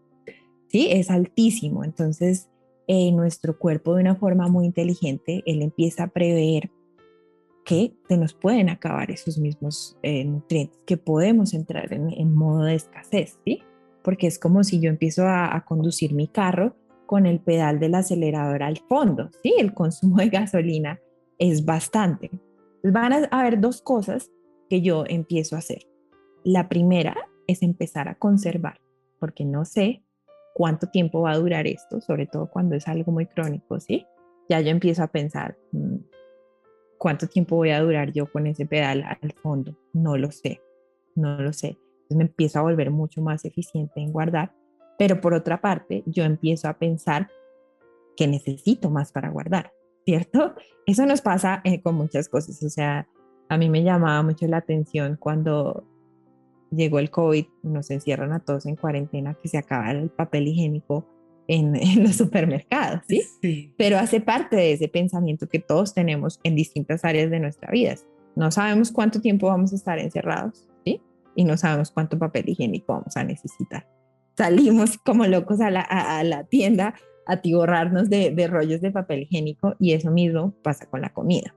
¿sí? 0.68 0.88
Es 0.92 1.10
altísimo. 1.10 1.84
Entonces, 1.84 2.50
eh, 2.88 3.12
nuestro 3.12 3.58
cuerpo 3.58 3.96
de 3.96 4.02
una 4.02 4.16
forma 4.16 4.48
muy 4.48 4.66
inteligente, 4.66 5.44
él 5.46 5.62
empieza 5.62 6.04
a 6.04 6.08
prever 6.08 6.72
que 7.66 7.94
se 8.08 8.18
nos 8.18 8.34
pueden 8.34 8.70
acabar 8.70 9.12
esos 9.12 9.38
mismos 9.38 9.98
eh, 10.02 10.26
nutrientes, 10.26 10.80
que 10.88 10.98
podemos 10.98 11.54
entrar 11.54 11.94
en, 11.94 12.34
modo 12.34 12.64
de 12.64 12.76
escasez, 12.76 13.38
¿sí? 13.46 13.62
Porque 14.04 14.26
es 14.26 14.40
como 14.40 14.64
si 14.64 14.80
yo 14.80 14.90
empiezo 14.90 15.28
a, 15.28 15.64
conducir 15.68 16.14
mi 16.14 16.28
carro 16.28 16.76
con 17.06 17.28
el 17.28 17.40
pedal 17.40 17.80
del 17.80 17.94
acelerador 17.94 18.64
al 18.64 18.78
fondo, 18.78 19.30
¿sí? 19.44 19.54
El 19.60 19.74
consumo 19.76 20.18
de 20.18 20.30
gasolina 20.30 21.00
es 21.40 21.66
bastante. 21.66 22.30
van 22.84 23.14
a 23.14 23.26
haber 23.32 23.60
dos 23.60 23.82
cosas 23.82 24.32
que 24.70 24.82
yo 24.82 25.04
empiezo 25.08 25.56
a 25.56 25.60
hacer. 25.60 25.88
La 26.44 26.70
primera 26.70 27.16
es 27.48 27.64
empezar 27.64 28.08
a 28.08 28.16
conservar, 28.16 28.80
porque 29.20 29.44
no 29.44 29.66
sé 29.66 30.04
cuánto 30.54 30.88
tiempo 30.88 31.22
va 31.22 31.32
a 31.32 31.38
durar 31.38 31.66
esto, 31.68 32.00
sobre 32.02 32.28
todo 32.28 32.50
cuando 32.50 32.76
es 32.76 32.88
algo 32.88 33.12
muy 33.12 33.26
crónico, 33.26 33.80
¿sí? 33.80 34.06
Ya 34.48 34.62
yo 34.62 34.70
empiezo 34.70 35.04
a 35.04 35.08
pensar, 35.08 35.58
mm, 35.72 35.98
¿Cuánto 37.00 37.28
tiempo 37.28 37.56
voy 37.56 37.70
a 37.70 37.80
durar 37.80 38.12
yo 38.12 38.30
con 38.30 38.46
ese 38.46 38.66
pedal 38.66 39.06
al 39.22 39.32
fondo? 39.42 39.74
No 39.94 40.18
lo 40.18 40.32
sé, 40.32 40.60
no 41.16 41.42
lo 41.42 41.54
sé. 41.54 41.78
Entonces 42.02 42.18
me 42.18 42.24
empiezo 42.24 42.60
a 42.60 42.64
volver 42.64 42.92
mucho 42.92 43.22
más 43.22 43.46
eficiente 43.46 44.02
en 44.02 44.12
guardar, 44.12 44.54
pero 44.98 45.22
por 45.22 45.34
otra 45.34 45.62
parte 45.62 46.04
yo 46.06 46.26
empiezo 46.26 46.68
a 46.68 46.78
pensar 46.78 47.30
que 48.18 48.28
necesito 48.28 48.90
más 48.90 49.14
para 49.14 49.30
guardar, 49.30 49.72
¿cierto? 50.10 50.56
Eso 50.88 51.06
nos 51.06 51.22
pasa 51.22 51.62
eh, 51.64 51.82
con 51.82 51.94
muchas 51.94 52.30
cosas, 52.30 52.64
o 52.64 52.70
sea, 52.70 53.08
a 53.48 53.58
mí 53.58 53.70
me 53.70 53.84
llamaba 53.84 54.24
mucho 54.24 54.48
la 54.48 54.58
atención 54.58 55.18
cuando 55.20 55.84
llegó 56.72 56.98
el 56.98 57.12
COVID, 57.12 57.46
nos 57.62 57.92
encierran 57.92 58.34
a 58.34 58.40
todos 58.40 58.66
en 58.66 58.76
cuarentena, 58.76 59.36
que 59.36 59.48
se 59.48 59.60
acaba 59.60 59.92
el 59.92 60.10
papel 60.10 60.48
higiénico 60.48 61.08
en, 61.48 61.74
los 62.04 62.16
supermercados, 62.16 63.02
¿sí? 63.08 63.22
¿sí? 63.40 63.74
Pero 63.78 64.00
hace 64.00 64.20
parte 64.20 64.56
de 64.56 64.74
ese 64.74 64.88
pensamiento 64.88 65.48
que 65.48 65.60
todos 65.60 65.94
tenemos 65.94 66.40
en 66.44 66.56
distintas 66.56 67.06
áreas 67.06 67.30
de 67.30 67.40
nuestra 67.40 67.70
vida. 67.72 67.94
No 68.36 68.50
sabemos 68.50 68.92
cuánto 68.92 69.22
tiempo 69.22 69.48
vamos 69.48 69.74
a 69.74 69.76
estar 69.76 70.00
encerrados, 70.00 70.68
¿sí? 70.86 71.02
Y 71.36 71.44
no 71.44 71.56
sabemos 71.56 71.92
cuánto 71.92 72.18
papel 72.18 72.50
higiénico 72.50 72.94
vamos 72.94 73.16
a 73.16 73.24
necesitar. 73.24 73.88
Salimos 74.36 74.98
como 74.98 75.28
locos 75.28 75.62
a 75.62 75.70
la, 75.70 75.82
a, 75.82 76.24
la 76.24 76.46
tienda 76.46 76.96
a 77.30 77.42
tiborrarnos 77.42 78.10
de, 78.10 78.32
de, 78.32 78.48
rollos 78.48 78.82
de 78.82 78.92
papel 78.92 79.22
higiénico 79.22 79.76
y 79.80 79.94
eso 79.94 80.10
mismo 80.10 80.54
pasa 80.64 80.88
con 80.88 81.02
la 81.02 81.10
comida. 81.10 81.54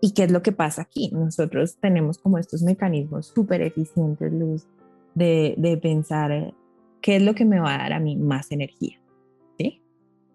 ¿Y 0.00 0.12
qué 0.12 0.24
es 0.24 0.30
lo 0.30 0.42
que 0.42 0.52
pasa 0.52 0.82
aquí? 0.82 1.10
Nosotros 1.12 1.76
tenemos 1.78 2.18
como 2.18 2.38
estos 2.38 2.62
mecanismos 2.62 3.28
súper 3.34 3.60
eficientes, 3.60 4.32
Luz, 4.32 4.66
de, 5.14 5.78
pensar 5.82 6.54
¿qué 7.00 7.16
es 7.16 7.22
lo 7.22 7.34
que 7.34 7.44
me 7.44 7.60
va 7.60 7.74
a 7.74 7.78
dar 7.78 7.92
a 7.92 8.00
mí 8.00 8.16
más 8.16 8.50
energía? 8.50 8.98
¿Sí? 9.58 9.82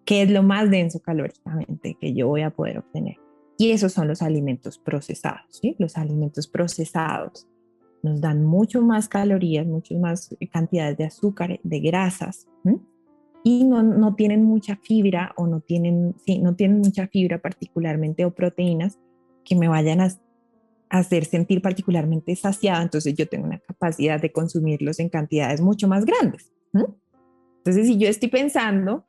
¿Qué 0.05 0.21
es 0.21 0.31
lo 0.31 0.43
más 0.43 0.69
denso 0.69 0.99
calóricamente 0.99 1.97
que 1.99 2.13
yo 2.13 2.27
voy 2.27 2.41
a 2.41 2.51
poder 2.51 2.77
obtener? 2.77 3.17
Y 3.57 3.71
esos 3.71 3.91
son 3.91 4.07
los 4.07 4.21
alimentos 4.21 4.77
procesados, 4.77 5.45
¿sí? 5.49 5.75
Los 5.79 5.97
alimentos 5.97 6.47
procesados 6.47 7.47
nos 8.01 8.21
dan 8.21 8.45
mucho 8.45 8.81
más 8.81 9.09
calorías, 9.09 9.65
muchas 9.65 9.97
más 9.97 10.35
cantidades 10.51 10.97
de 10.97 11.05
azúcar, 11.05 11.59
de 11.63 11.79
grasas, 11.79 12.47
y 13.43 13.63
no, 13.63 13.83
no, 13.83 14.15
tienen 14.15 14.43
mucha 14.43 14.75
fibra 14.77 15.33
o 15.37 15.47
no 15.47 15.61
tienen, 15.61 16.15
sí, 16.25 16.39
no 16.39 16.55
tienen 16.55 16.79
mucha 16.79 17.07
fibra 17.07 17.39
particularmente 17.39 18.25
o 18.25 18.31
proteínas 18.31 18.99
que 19.45 19.55
me 19.55 19.67
vayan 19.67 20.01
a 20.01 20.09
hacer 20.89 21.25
sentir 21.25 21.61
particularmente 21.61 22.35
saciada, 22.35 22.81
entonces 22.81 23.13
yo 23.13 23.27
tengo 23.27 23.45
una 23.45 23.59
capacidad 23.59 24.19
de 24.19 24.31
consumirlos 24.31 24.99
en 24.99 25.09
cantidades 25.09 25.61
mucho 25.61 25.87
más 25.87 26.05
grandes. 26.05 26.51
Entonces, 26.73 27.87
si 27.87 27.97
yo 27.97 28.07
estoy 28.07 28.29
pensando 28.29 29.05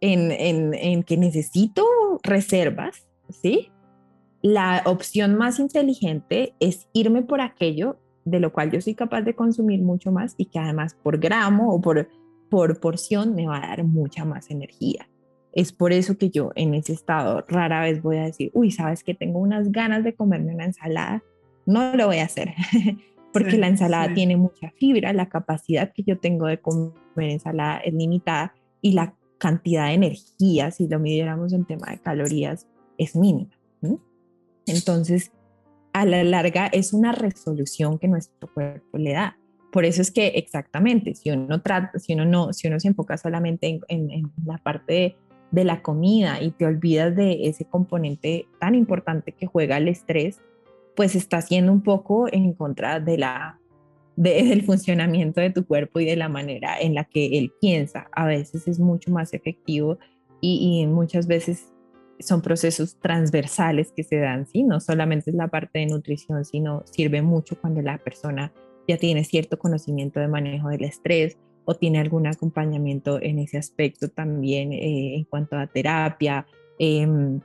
en, 0.00 0.30
en, 0.30 0.74
en 0.74 1.02
que 1.02 1.16
necesito 1.16 1.84
reservas, 2.22 3.08
¿sí? 3.28 3.70
La 4.42 4.82
opción 4.84 5.36
más 5.36 5.58
inteligente 5.58 6.54
es 6.60 6.88
irme 6.92 7.22
por 7.22 7.40
aquello 7.40 7.98
de 8.24 8.40
lo 8.40 8.52
cual 8.52 8.70
yo 8.70 8.80
soy 8.80 8.94
capaz 8.94 9.22
de 9.22 9.34
consumir 9.34 9.82
mucho 9.82 10.12
más 10.12 10.34
y 10.36 10.46
que 10.46 10.58
además 10.58 10.96
por 11.02 11.18
gramo 11.18 11.74
o 11.74 11.80
por, 11.80 12.08
por 12.54 12.78
porción 12.78 13.34
me 13.34 13.48
va 13.48 13.56
a 13.56 13.66
dar 13.66 13.82
mucha 13.82 14.24
más 14.24 14.48
energía. 14.48 15.08
Es 15.52 15.72
por 15.72 15.92
eso 15.92 16.16
que 16.16 16.30
yo 16.30 16.52
en 16.54 16.74
ese 16.74 16.92
estado 16.92 17.44
rara 17.48 17.80
vez 17.80 18.00
voy 18.00 18.18
a 18.18 18.26
decir, 18.26 18.52
uy, 18.54 18.70
sabes 18.70 19.02
que 19.02 19.12
tengo 19.12 19.40
unas 19.40 19.72
ganas 19.72 20.04
de 20.04 20.14
comerme 20.14 20.54
una 20.54 20.66
ensalada. 20.66 21.24
No 21.66 21.96
lo 21.96 22.06
voy 22.06 22.18
a 22.18 22.26
hacer, 22.26 22.54
porque 23.32 23.58
la 23.58 23.66
ensalada 23.66 24.14
tiene 24.14 24.36
mucha 24.36 24.70
fibra, 24.78 25.12
la 25.12 25.28
capacidad 25.28 25.92
que 25.92 26.04
yo 26.04 26.20
tengo 26.20 26.46
de 26.46 26.60
comer 26.60 26.94
ensalada 27.16 27.78
es 27.78 27.92
limitada 27.92 28.54
y 28.80 28.92
la 28.92 29.16
cantidad 29.38 29.88
de 29.88 29.94
energía, 29.94 30.70
si 30.70 30.86
lo 30.86 31.00
midiéramos 31.00 31.52
en 31.52 31.64
tema 31.64 31.88
de 31.90 31.98
calorías, 31.98 32.68
es 32.98 33.16
mínima. 33.16 33.50
Entonces, 34.66 35.32
a 35.92 36.06
la 36.06 36.22
larga 36.22 36.68
es 36.68 36.92
una 36.92 37.10
resolución 37.10 37.98
que 37.98 38.06
nuestro 38.06 38.48
cuerpo 38.54 38.96
le 38.96 39.14
da. 39.14 39.38
Por 39.74 39.84
eso 39.84 40.00
es 40.00 40.10
que 40.10 40.28
exactamente, 40.28 41.14
si 41.14 41.30
uno 41.30 41.60
trata, 41.60 41.98
si 41.98 42.14
uno 42.14 42.24
no, 42.24 42.54
si 42.54 42.66
uno 42.68 42.80
se 42.80 42.88
enfoca 42.88 43.18
solamente 43.18 43.66
en, 43.88 44.10
en 44.10 44.32
la 44.46 44.56
parte 44.56 44.92
de 44.92 45.16
de 45.54 45.64
la 45.64 45.82
comida 45.82 46.42
y 46.42 46.50
te 46.50 46.66
olvidas 46.66 47.14
de 47.14 47.46
ese 47.46 47.64
componente 47.64 48.48
tan 48.58 48.74
importante 48.74 49.30
que 49.30 49.46
juega 49.46 49.76
el 49.76 49.86
estrés, 49.86 50.40
pues 50.96 51.14
está 51.14 51.36
haciendo 51.38 51.70
un 51.70 51.82
poco 51.82 52.26
en 52.32 52.54
contra 52.54 52.98
de 52.98 53.18
la, 53.18 53.60
del 54.16 54.62
funcionamiento 54.64 55.40
de 55.40 55.50
tu 55.50 55.64
cuerpo 55.64 56.00
y 56.00 56.06
de 56.06 56.16
la 56.16 56.28
manera 56.28 56.76
en 56.80 56.94
la 56.94 57.04
que 57.04 57.38
él 57.38 57.52
piensa. 57.60 58.08
A 58.12 58.26
veces 58.26 58.66
es 58.66 58.80
mucho 58.80 59.12
más 59.12 59.32
efectivo 59.32 59.98
y, 60.40 60.80
y 60.82 60.86
muchas 60.88 61.28
veces 61.28 61.72
son 62.18 62.42
procesos 62.42 62.98
transversales 62.98 63.92
que 63.92 64.02
se 64.02 64.16
dan, 64.16 64.46
¿sí? 64.46 64.64
No 64.64 64.80
solamente 64.80 65.30
es 65.30 65.36
la 65.36 65.48
parte 65.48 65.78
de 65.80 65.86
nutrición, 65.86 66.44
sino 66.44 66.82
sirve 66.84 67.22
mucho 67.22 67.60
cuando 67.60 67.80
la 67.80 67.98
persona 67.98 68.52
ya 68.86 68.96
tiene 68.96 69.24
cierto 69.24 69.58
conocimiento 69.58 70.20
de 70.20 70.28
manejo 70.28 70.68
del 70.68 70.84
estrés 70.84 71.36
o 71.64 71.74
tiene 71.74 71.98
algún 71.98 72.26
acompañamiento 72.26 73.20
en 73.20 73.38
ese 73.38 73.58
aspecto 73.58 74.08
también 74.08 74.72
eh, 74.72 75.16
en 75.16 75.24
cuanto 75.24 75.56
a 75.56 75.66
terapia, 75.66 76.46
em, 76.78 77.40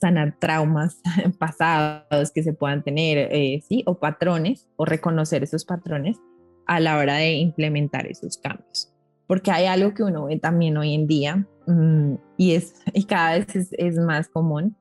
sanar 0.00 0.36
traumas 0.38 1.00
pasados 1.38 2.30
que 2.32 2.42
se 2.42 2.52
puedan 2.52 2.82
tener, 2.82 3.28
eh, 3.32 3.62
¿sí? 3.66 3.82
O 3.86 3.98
patrones, 3.98 4.68
o 4.76 4.84
reconocer 4.84 5.42
esos 5.42 5.64
patrones 5.64 6.18
a 6.66 6.80
la 6.80 6.98
hora 6.98 7.16
de 7.16 7.34
implementar 7.34 8.06
esos 8.06 8.38
cambios. 8.38 8.92
Porque 9.26 9.50
hay 9.50 9.66
algo 9.66 9.94
que 9.94 10.02
uno 10.02 10.26
ve 10.26 10.38
también 10.38 10.76
hoy 10.76 10.94
en 10.94 11.06
día 11.06 11.46
mm, 11.66 12.14
y, 12.36 12.54
es, 12.54 12.74
y 12.92 13.04
cada 13.04 13.38
vez 13.38 13.72
es 13.72 13.96
más 13.96 14.28
común 14.28 14.76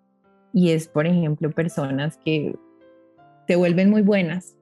y 0.53 0.71
es, 0.71 0.87
por 0.87 1.05
ejemplo, 1.05 1.51
personas 1.51 2.17
que 2.23 2.55
se 3.47 3.55
vuelven 3.55 3.89
muy 3.89 4.01
buenas 4.01 4.55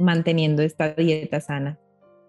manteniendo 0.00 0.62
esta 0.62 0.94
dieta 0.94 1.40
sana 1.40 1.78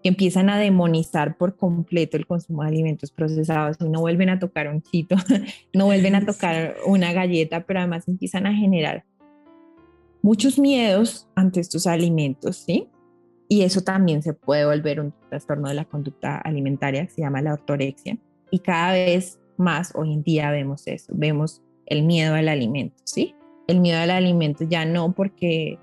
que 0.02 0.08
empiezan 0.08 0.50
a 0.50 0.58
demonizar 0.58 1.36
por 1.36 1.56
completo 1.56 2.16
el 2.16 2.26
consumo 2.26 2.62
de 2.62 2.68
alimentos 2.68 3.12
procesados 3.12 3.76
y 3.80 3.88
no 3.88 4.00
vuelven 4.00 4.30
a 4.30 4.38
tocar 4.38 4.68
un 4.68 4.82
chito, 4.82 5.16
no 5.74 5.86
vuelven 5.86 6.14
a 6.14 6.26
tocar 6.26 6.76
una 6.86 7.12
galleta, 7.12 7.64
pero 7.64 7.80
además 7.80 8.08
empiezan 8.08 8.46
a 8.46 8.54
generar 8.54 9.04
muchos 10.22 10.58
miedos 10.58 11.28
ante 11.34 11.60
estos 11.60 11.86
alimentos, 11.86 12.56
¿sí? 12.56 12.88
Y 13.48 13.62
eso 13.62 13.82
también 13.82 14.22
se 14.22 14.32
puede 14.32 14.64
volver 14.64 15.00
un 15.00 15.12
trastorno 15.28 15.68
de 15.68 15.74
la 15.74 15.84
conducta 15.84 16.38
alimentaria, 16.38 17.08
se 17.08 17.20
llama 17.20 17.42
la 17.42 17.52
ortorexia. 17.52 18.16
Y 18.50 18.60
cada 18.60 18.92
vez 18.92 19.38
más 19.58 19.92
hoy 19.94 20.14
en 20.14 20.22
día 20.22 20.50
vemos 20.50 20.86
eso, 20.86 21.12
vemos 21.14 21.60
el 21.86 22.02
miedo 22.04 22.34
al 22.34 22.48
alimento, 22.48 22.96
¿sí? 23.04 23.34
El 23.68 23.80
miedo 23.80 24.00
al 24.00 24.10
alimento 24.10 24.64
ya 24.64 24.84
no 24.84 25.12
porque 25.12 25.78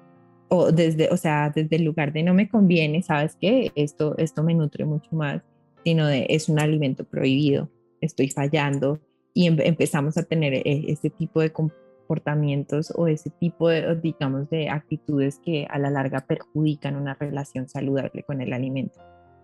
o 0.50 0.72
desde, 0.72 1.10
o 1.10 1.18
sea, 1.18 1.52
desde 1.54 1.78
el 1.78 1.84
lugar 1.84 2.12
de 2.12 2.24
no 2.24 2.34
me 2.34 2.50
conviene, 2.50 3.04
¿sabes 3.04 3.38
qué? 3.40 3.72
Esto, 3.76 4.18
esto 4.18 4.44
me 4.44 4.56
nutre 4.56 4.84
mucho 4.84 5.16
más, 5.16 5.42
sino 5.84 6.08
de 6.08 6.26
es 6.30 6.50
un 6.50 6.60
alimento 6.60 7.04
prohibido, 7.04 7.70
estoy 8.02 8.30
fallando 8.30 9.00
y 9.34 9.48
em, 9.48 9.58
empezamos 9.60 10.18
a 10.18 10.24
tener 10.24 10.62
este 10.66 11.12
tipo 11.12 11.40
de 11.40 11.52
comportamientos 11.52 12.92
o 12.96 13.08
ese 13.08 13.30
tipo 13.30 13.70
de, 13.70 13.96
digamos, 13.96 14.50
de 14.50 14.70
actitudes 14.70 15.40
que 15.40 15.68
a 15.70 15.78
la 15.78 15.92
larga 15.92 16.22
perjudican 16.22 16.96
una 16.96 17.14
relación 17.14 17.70
saludable 17.70 18.24
con 18.24 18.42
el 18.42 18.52
alimento. 18.52 19.00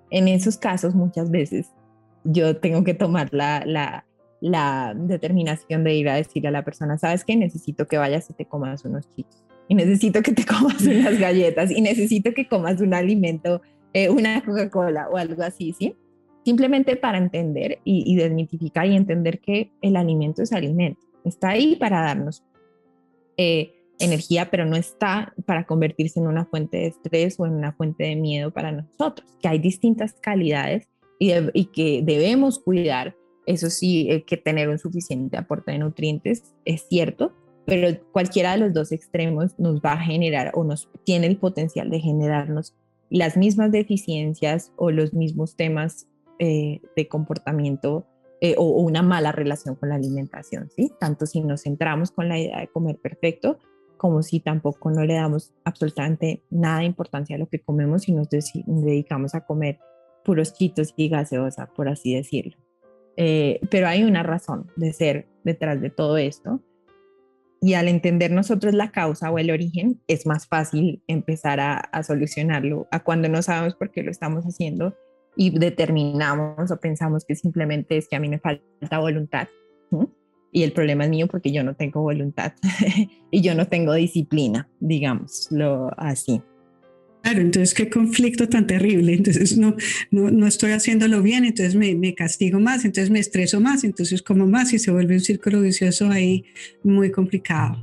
En 0.09 0.27
esos 0.27 0.57
casos, 0.57 0.95
muchas 0.95 1.29
veces 1.29 1.71
yo 2.23 2.57
tengo 2.57 2.83
que 2.83 2.95
tomar 2.95 3.29
la, 3.31 3.63
la, 3.65 4.05
la 4.41 4.93
determinación 4.95 5.83
de 5.83 5.93
ir 5.93 6.09
a 6.09 6.15
decir 6.15 6.47
a 6.47 6.51
la 6.51 6.65
persona, 6.65 6.97
¿sabes 6.97 7.23
qué? 7.23 7.35
Necesito 7.35 7.87
que 7.87 7.99
vayas 7.99 8.27
y 8.31 8.33
te 8.33 8.45
comas 8.45 8.85
unos 8.85 9.07
chicos 9.11 9.44
y 9.67 9.75
necesito 9.75 10.21
que 10.21 10.33
te 10.33 10.45
comas 10.45 10.81
unas 10.81 11.19
galletas 11.19 11.71
y 11.71 11.81
necesito 11.81 12.33
que 12.33 12.47
comas 12.47 12.81
un 12.81 12.93
alimento, 12.93 13.61
eh, 13.93 14.09
una 14.09 14.43
Coca-Cola 14.43 15.09
o 15.09 15.17
algo 15.17 15.43
así, 15.43 15.73
¿sí? 15.77 15.95
Simplemente 16.43 16.95
para 16.95 17.17
entender 17.17 17.79
y, 17.83 18.03
y, 18.05 18.15
desmitificar 18.17 18.85
y 18.85 18.95
entender 18.95 19.39
que 19.39 19.71
el 19.81 19.95
alimento 19.95 20.43
es 20.43 20.53
alimento. 20.53 21.01
Está 21.23 21.49
ahí 21.49 21.75
para 21.75 22.01
darnos 22.01 22.43
eh, 23.37 23.73
energía, 23.99 24.51
pero 24.51 24.65
no 24.65 24.75
está 24.75 25.33
para 25.45 25.65
convertirse 25.65 26.19
en 26.19 26.27
una 26.27 26.45
fuente 26.45 26.77
de 26.77 26.87
estrés 26.87 27.39
o 27.39 27.45
en 27.45 27.53
una 27.53 27.71
fuente 27.71 28.03
de 28.03 28.15
miedo 28.15 28.51
para 28.51 28.71
nosotros, 28.71 29.27
que 29.41 29.47
hay 29.47 29.57
distintas 29.57 30.13
calidades 30.13 30.87
y, 31.17 31.31
y 31.53 31.65
que 31.65 32.01
debemos 32.03 32.59
cuidar. 32.59 33.15
Eso 33.47 33.69
sí, 33.69 34.07
eh, 34.09 34.23
que 34.23 34.37
tener 34.37 34.69
un 34.69 34.79
suficiente 34.79 35.37
aporte 35.37 35.71
de 35.71 35.79
nutrientes 35.79 36.53
es 36.65 36.85
cierto, 36.89 37.33
pero 37.65 37.89
cualquiera 38.11 38.51
de 38.51 38.57
los 38.59 38.73
dos 38.73 38.91
extremos 38.91 39.57
nos 39.57 39.81
va 39.81 39.93
a 39.93 39.99
generar 39.99 40.51
o 40.53 40.63
nos 40.63 40.89
tiene 41.03 41.27
el 41.27 41.37
potencial 41.37 41.89
de 41.89 41.99
generarnos 41.99 42.75
las 43.09 43.37
mismas 43.37 43.71
deficiencias 43.71 44.71
o 44.75 44.91
los 44.91 45.13
mismos 45.13 45.55
temas 45.55 46.07
eh, 46.39 46.81
de 46.95 47.07
comportamiento 47.07 48.05
eh, 48.41 48.55
o, 48.57 48.65
una 48.81 49.01
mala 49.01 49.31
relación 49.31 49.75
con 49.75 49.89
la 49.89 49.95
alimentación, 49.95 50.69
¿sí? 50.75 50.91
Tanto 50.99 51.25
si 51.25 51.41
nos 51.41 51.63
centramos 51.63 52.11
con 52.11 52.27
la 52.27 52.37
idea 52.37 52.59
de 52.59 52.67
comer 52.67 52.97
perfecto, 52.97 53.57
como 53.97 54.21
si 54.21 54.41
tampoco 54.41 54.91
no 54.91 55.05
le 55.05 55.13
damos 55.13 55.53
absolutamente 55.63 56.43
nada 56.49 56.79
de 56.79 56.85
importancia 56.85 57.37
a 57.37 57.39
lo 57.39 57.47
que 57.47 57.61
comemos 57.61 58.09
y 58.09 58.11
nos 58.11 58.27
dedicamos 58.29 59.33
a 59.33 59.45
comer 59.45 59.79
puros 60.25 60.53
chitos 60.53 60.93
y 60.97 61.07
gaseosa, 61.07 61.67
por 61.67 61.87
así 61.87 62.13
decirlo. 62.13 62.57
Eh, 63.15 63.61
pero 63.71 63.87
hay 63.87 64.03
una 64.03 64.23
razón 64.23 64.69
de 64.75 64.91
ser 64.91 65.27
detrás 65.45 65.79
de 65.79 65.89
todo 65.89 66.17
esto 66.17 66.59
y 67.65 67.73
al 67.73 67.87
entender 67.87 68.29
nosotros 68.29 68.75
la 68.75 68.91
causa 68.91 69.31
o 69.31 69.39
el 69.39 69.49
origen, 69.49 69.99
es 70.07 70.27
más 70.27 70.45
fácil 70.45 71.01
empezar 71.07 71.59
a, 71.59 72.03
solucionarlo 72.03 72.87
a 72.91 72.99
cuando 72.99 73.27
no 73.27 73.41
sabemos 73.41 73.73
por 73.73 73.89
qué 73.89 74.03
lo 74.03 74.11
estamos 74.11 74.43
haciendo 74.43 74.95
y 75.35 75.49
determinamos 75.49 76.69
o 76.69 76.79
pensamos 76.79 77.25
que 77.25 77.33
simplemente 77.33 77.97
es 77.97 78.07
que 78.07 78.17
a 78.17 78.19
mí 78.19 78.29
me 78.29 78.37
falta 78.37 78.99
voluntad. 78.99 79.47
Y 80.51 80.61
el 80.61 80.73
problema 80.73 81.05
es 81.05 81.09
mío 81.09 81.25
porque 81.25 81.51
yo 81.51 81.63
no 81.63 81.75
tengo 81.75 82.03
voluntad 82.03 82.53
y 83.31 83.41
yo 83.41 83.55
no 83.55 83.65
tengo 83.65 83.93
disciplina, 83.93 84.69
digámoslo 84.79 85.89
así. 85.97 86.43
Claro, 87.25 87.41
entonces 87.41 87.73
qué 87.73 87.89
conflicto 87.89 88.47
tan 88.47 88.67
terrible. 88.67 89.15
Entonces 89.15 89.57
no, 89.57 89.75
no, 90.11 90.29
no 90.29 90.45
estoy 90.45 90.73
haciéndolo 90.73 91.23
bien, 91.23 91.43
entonces 91.43 91.73
me, 91.73 91.95
me, 91.95 92.13
castigo 92.13 92.59
más, 92.59 92.85
entonces 92.85 93.09
me 93.09 93.17
estreso 93.17 93.59
más, 93.59 93.83
entonces 93.83 94.21
como 94.21 94.45
más 94.45 94.73
y 94.73 94.77
se 94.77 94.91
vuelve 94.91 95.15
un 95.15 95.21
círculo 95.21 95.61
vicioso 95.61 96.11
ahí 96.11 96.45
muy 96.83 97.09
complicado. 97.09 97.81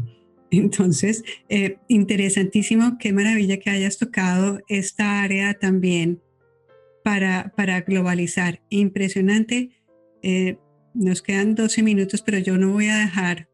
Entonces, 0.52 1.24
eh, 1.48 1.78
interesantísimo, 1.88 2.98
qué 3.00 3.12
maravilla 3.12 3.56
que 3.56 3.70
hayas 3.70 3.98
tocado 3.98 4.60
esta 4.68 5.22
área 5.22 5.54
también 5.54 6.22
para, 7.02 7.52
para 7.56 7.80
globalizar. 7.80 8.62
Impresionante. 8.68 9.70
Eh, 10.22 10.56
nos 10.94 11.20
quedan 11.20 11.56
12 11.56 11.82
minutos, 11.82 12.22
pero 12.22 12.38
yo 12.38 12.58
no 12.58 12.70
voy 12.70 12.86
a 12.86 12.98
dejar 12.98 13.48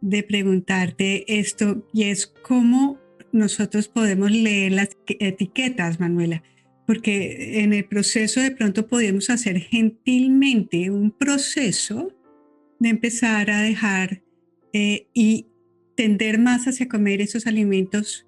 de 0.00 0.22
preguntarte 0.22 1.24
esto 1.40 1.84
y 1.92 2.04
es 2.04 2.28
cómo 2.28 3.01
nosotros 3.32 3.88
podemos 3.88 4.30
leer 4.30 4.72
las 4.72 4.90
etiquetas, 5.06 5.98
Manuela. 5.98 6.42
porque 6.86 7.60
en 7.62 7.72
el 7.72 7.84
proceso 7.84 8.40
de 8.40 8.50
pronto 8.50 8.88
podemos 8.88 9.30
hacer 9.30 9.60
gentilmente 9.60 10.90
un 10.90 11.10
proceso 11.12 12.12
de 12.80 12.88
empezar 12.88 13.50
a 13.50 13.62
dejar 13.62 14.22
eh, 14.72 15.06
y 15.14 15.46
tender 15.96 16.38
más 16.38 16.66
hacia 16.66 16.88
comer 16.88 17.20
esos 17.20 17.46
alimentos 17.46 18.26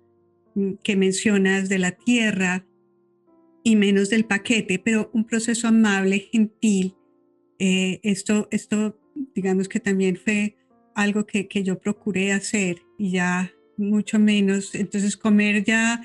mm, 0.55 0.75
que 0.85 0.95
mencionas 0.97 1.69
de 1.69 1.79
la 1.79 1.93
tierra 1.93 2.65
y 3.65 3.77
menos 3.77 4.11
del 4.11 4.25
paquete, 4.25 4.79
pero 4.79 5.11
un 5.13 5.25
proceso 5.25 5.67
amable, 5.69 6.29
gentil. 6.31 6.95
Eh, 7.59 7.99
esto, 8.03 8.47
esto, 8.51 9.01
digamos 9.35 9.69
que 9.69 9.81
también 9.81 10.17
fue 10.17 10.57
algo 10.95 11.27
que, 11.27 11.49
que 11.49 11.65
yo 11.65 11.79
procuré 11.79 12.33
hacer 12.33 12.77
y 12.99 13.13
ya 13.13 13.53
mucho 13.77 14.19
menos. 14.19 14.75
Entonces 14.75 15.17
comer 15.17 15.65
ya, 15.65 16.03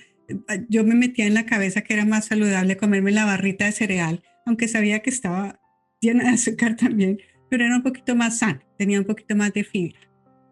yo 0.68 0.84
me 0.84 0.96
metía 0.96 1.26
en 1.26 1.34
la 1.34 1.46
cabeza 1.46 1.82
que 1.82 1.94
era 1.94 2.06
más 2.06 2.26
saludable 2.26 2.78
comerme 2.78 3.12
la 3.12 3.26
barrita 3.26 3.66
de 3.66 3.72
cereal, 3.72 4.24
aunque 4.46 4.68
sabía 4.68 5.00
que 5.00 5.10
estaba 5.10 5.60
llena 6.02 6.26
de 6.26 6.30
azúcar 6.32 6.76
también, 6.76 7.20
pero 7.50 7.66
era 7.66 7.76
un 7.76 7.84
poquito 7.84 8.16
más 8.16 8.40
sano, 8.40 8.62
tenía 8.78 9.00
un 9.00 9.06
poquito 9.06 9.36
más 9.36 9.54
de 9.54 9.64
fibra. 9.64 10.00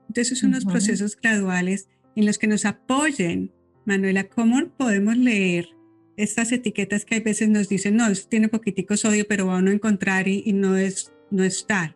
Entonces 0.07 0.39
son 0.39 0.49
unos 0.49 0.65
procesos 0.65 1.17
graduales 1.19 1.89
en 2.15 2.25
los 2.25 2.37
que 2.37 2.47
nos 2.47 2.65
apoyen. 2.65 3.51
Manuela, 3.85 4.27
¿cómo 4.27 4.67
podemos 4.69 5.17
leer 5.17 5.69
estas 6.15 6.51
etiquetas 6.51 7.05
que 7.05 7.15
a 7.15 7.19
veces 7.19 7.49
nos 7.49 7.69
dicen, 7.69 7.95
no, 7.95 8.07
esto 8.07 8.27
tiene 8.27 8.49
poquitico 8.49 8.97
sodio, 8.97 9.25
pero 9.27 9.47
va 9.47 9.55
a 9.55 9.59
uno 9.59 9.71
encontrar 9.71 10.27
y, 10.27 10.51
no 10.53 10.75
es 10.75 11.13
no 11.29 11.43
estar? 11.43 11.95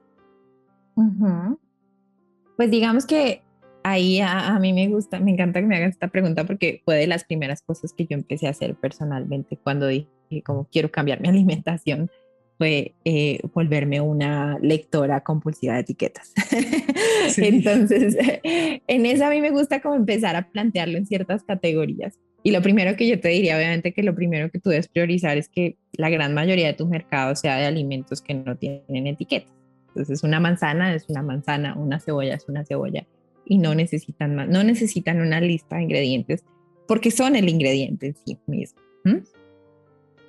Pues 2.57 2.69
digamos 2.69 3.05
que 3.05 3.41
ahí 3.84 4.20
a, 4.22 4.58
mí 4.60 4.74
me 4.74 4.88
gusta, 4.88 5.20
me 5.20 5.32
encanta 5.32 5.60
que 5.60 5.66
me 5.66 5.76
hagas 5.76 5.92
esta 5.92 6.08
pregunta 6.08 6.46
porque 6.46 6.82
fue 6.86 6.96
de 6.96 7.08
las 7.08 7.24
primeras 7.24 7.62
cosas 7.62 7.94
que 7.94 8.06
yo 8.06 8.16
empecé 8.16 8.48
a 8.48 8.52
hacer 8.52 8.76
personalmente 8.76 9.58
cuando 9.58 9.88
dije 9.88 10.08
como 10.46 10.68
quiero 10.72 10.92
cambiar 10.92 11.22
mi 11.22 11.28
alimentación 11.30 12.10
fue 12.58 12.94
eh, 13.06 13.40
volverme 13.56 14.02
una 14.02 14.60
lectora 14.62 15.22
compulsiva 15.22 15.74
de 15.74 15.80
etiquetas. 15.80 16.32
Entonces, 17.38 18.16
en 18.44 19.06
eso 19.08 19.26
a 19.26 19.32
mí 19.32 19.42
me 19.42 19.50
gusta 19.50 19.82
como 19.82 19.96
empezar 19.96 20.36
a 20.36 20.48
plantearlo 20.48 21.00
en 21.00 21.08
ciertas 21.08 21.44
categorías. 21.44 22.20
Y 22.44 22.52
lo 22.52 22.62
primero 22.62 22.96
que 22.96 23.08
yo 23.08 23.20
te 23.20 23.30
diría, 23.30 23.58
obviamente, 23.58 23.94
que 23.94 24.04
lo 24.04 24.14
primero 24.14 24.52
que 24.52 24.60
tú 24.60 24.70
debes 24.70 24.88
priorizar 24.90 25.40
es 25.40 25.50
que 25.50 25.78
la 25.94 26.12
gran 26.12 26.36
mayoría 26.36 26.68
de 26.68 26.74
tu 26.74 26.86
mercado 26.86 27.36
sea 27.36 27.58
de 27.58 27.66
alimentos 27.66 28.22
que 28.22 28.36
no 28.36 28.56
tienen 28.56 29.08
etiquetas. 29.08 29.52
Entonces, 29.88 30.24
una 30.24 30.40
manzana 30.40 30.94
es 30.94 31.10
una 31.10 31.24
manzana, 31.24 31.76
una 31.76 32.00
cebolla 32.00 32.36
es 32.36 32.48
una 32.48 32.64
cebolla 32.64 33.08
y 33.52 33.58
no 33.58 33.76
necesitan 33.76 34.34
más, 34.34 34.47
no 34.47 34.64
necesitan 34.64 35.20
una 35.20 35.41
lista 35.41 35.76
de 35.76 35.84
ingredientes 35.84 36.45
porque 36.88 37.12
son 37.12 37.36
el 37.36 37.49
ingrediente 37.49 38.08
en 38.08 38.16
sí 38.16 38.38
mismo. 38.47 38.80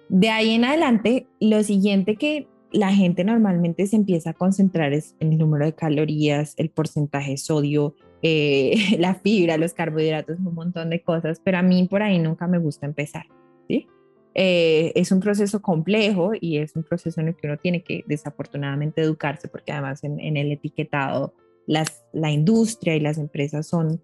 De 0.08 0.28
ahí 0.28 0.50
en 0.50 0.64
adelante, 0.64 1.28
lo 1.38 1.62
siguiente 1.62 2.16
que 2.16 2.48
la 2.72 2.92
gente 2.92 3.22
normalmente 3.22 3.86
se 3.86 3.94
empieza 3.94 4.30
a 4.30 4.34
concentrar 4.34 4.92
es 4.92 5.14
en 5.20 5.34
el 5.34 5.38
número 5.38 5.66
de 5.66 5.72
calorías, 5.72 6.54
el 6.56 6.70
porcentaje 6.70 7.30
de 7.30 7.36
sodio, 7.36 7.94
eh, 8.22 8.74
la 8.98 9.14
fibra, 9.14 9.56
los 9.56 9.72
carbohidratos, 9.72 10.40
un 10.40 10.54
montón 10.54 10.90
de 10.90 11.00
cosas, 11.00 11.40
pero 11.44 11.58
a 11.58 11.62
mí 11.62 11.86
por 11.88 12.02
ahí 12.02 12.18
nunca 12.18 12.48
me 12.48 12.58
gusta 12.58 12.86
empezar, 12.86 13.26
¿sí? 13.68 13.86
Eh, 14.34 14.90
es 14.96 15.12
un 15.12 15.20
proceso 15.20 15.62
complejo 15.62 16.32
y 16.40 16.56
es 16.56 16.74
un 16.74 16.82
proceso 16.82 17.20
en 17.20 17.28
el 17.28 17.36
que 17.36 17.46
uno 17.46 17.56
tiene 17.56 17.84
que 17.84 18.02
desafortunadamente 18.08 19.00
educarse 19.00 19.46
porque 19.46 19.70
además 19.70 20.02
en, 20.02 20.18
en 20.18 20.36
el 20.36 20.50
etiquetado 20.50 21.34
las, 21.66 22.02
la 22.12 22.30
industria 22.30 22.96
y 22.96 23.00
las 23.00 23.18
empresas 23.18 23.66
son 23.66 24.00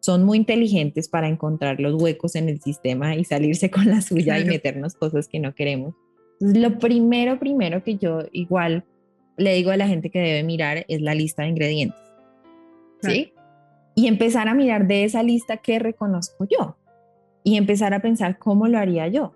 son 0.00 0.24
muy 0.24 0.38
inteligentes 0.38 1.08
para 1.08 1.28
encontrar 1.28 1.80
los 1.80 2.00
huecos 2.00 2.34
en 2.34 2.48
el 2.48 2.60
sistema 2.60 3.16
y 3.16 3.24
salirse 3.24 3.70
con 3.70 3.86
la 3.86 4.00
suya 4.00 4.38
y 4.38 4.44
meternos 4.44 4.94
cosas 4.94 5.28
que 5.28 5.40
no 5.40 5.54
queremos. 5.54 5.94
lo 6.40 6.78
primero, 6.78 7.38
primero 7.38 7.82
que 7.82 7.96
yo 7.96 8.20
igual 8.32 8.84
le 9.36 9.54
digo 9.54 9.70
a 9.70 9.76
la 9.76 9.88
gente 9.88 10.10
que 10.10 10.20
debe 10.20 10.42
mirar 10.44 10.84
es 10.88 11.00
la 11.00 11.14
lista 11.14 11.42
de 11.42 11.48
ingredientes. 11.48 12.00
¿Sí? 13.02 13.32
Y 13.94 14.06
empezar 14.06 14.48
a 14.48 14.54
mirar 14.54 14.86
de 14.86 15.04
esa 15.04 15.22
lista 15.22 15.58
qué 15.58 15.78
reconozco 15.78 16.46
yo. 16.48 16.76
Y 17.44 17.56
empezar 17.56 17.94
a 17.94 18.00
pensar 18.00 18.38
cómo 18.38 18.66
lo 18.66 18.78
haría 18.78 19.08
yo. 19.08 19.34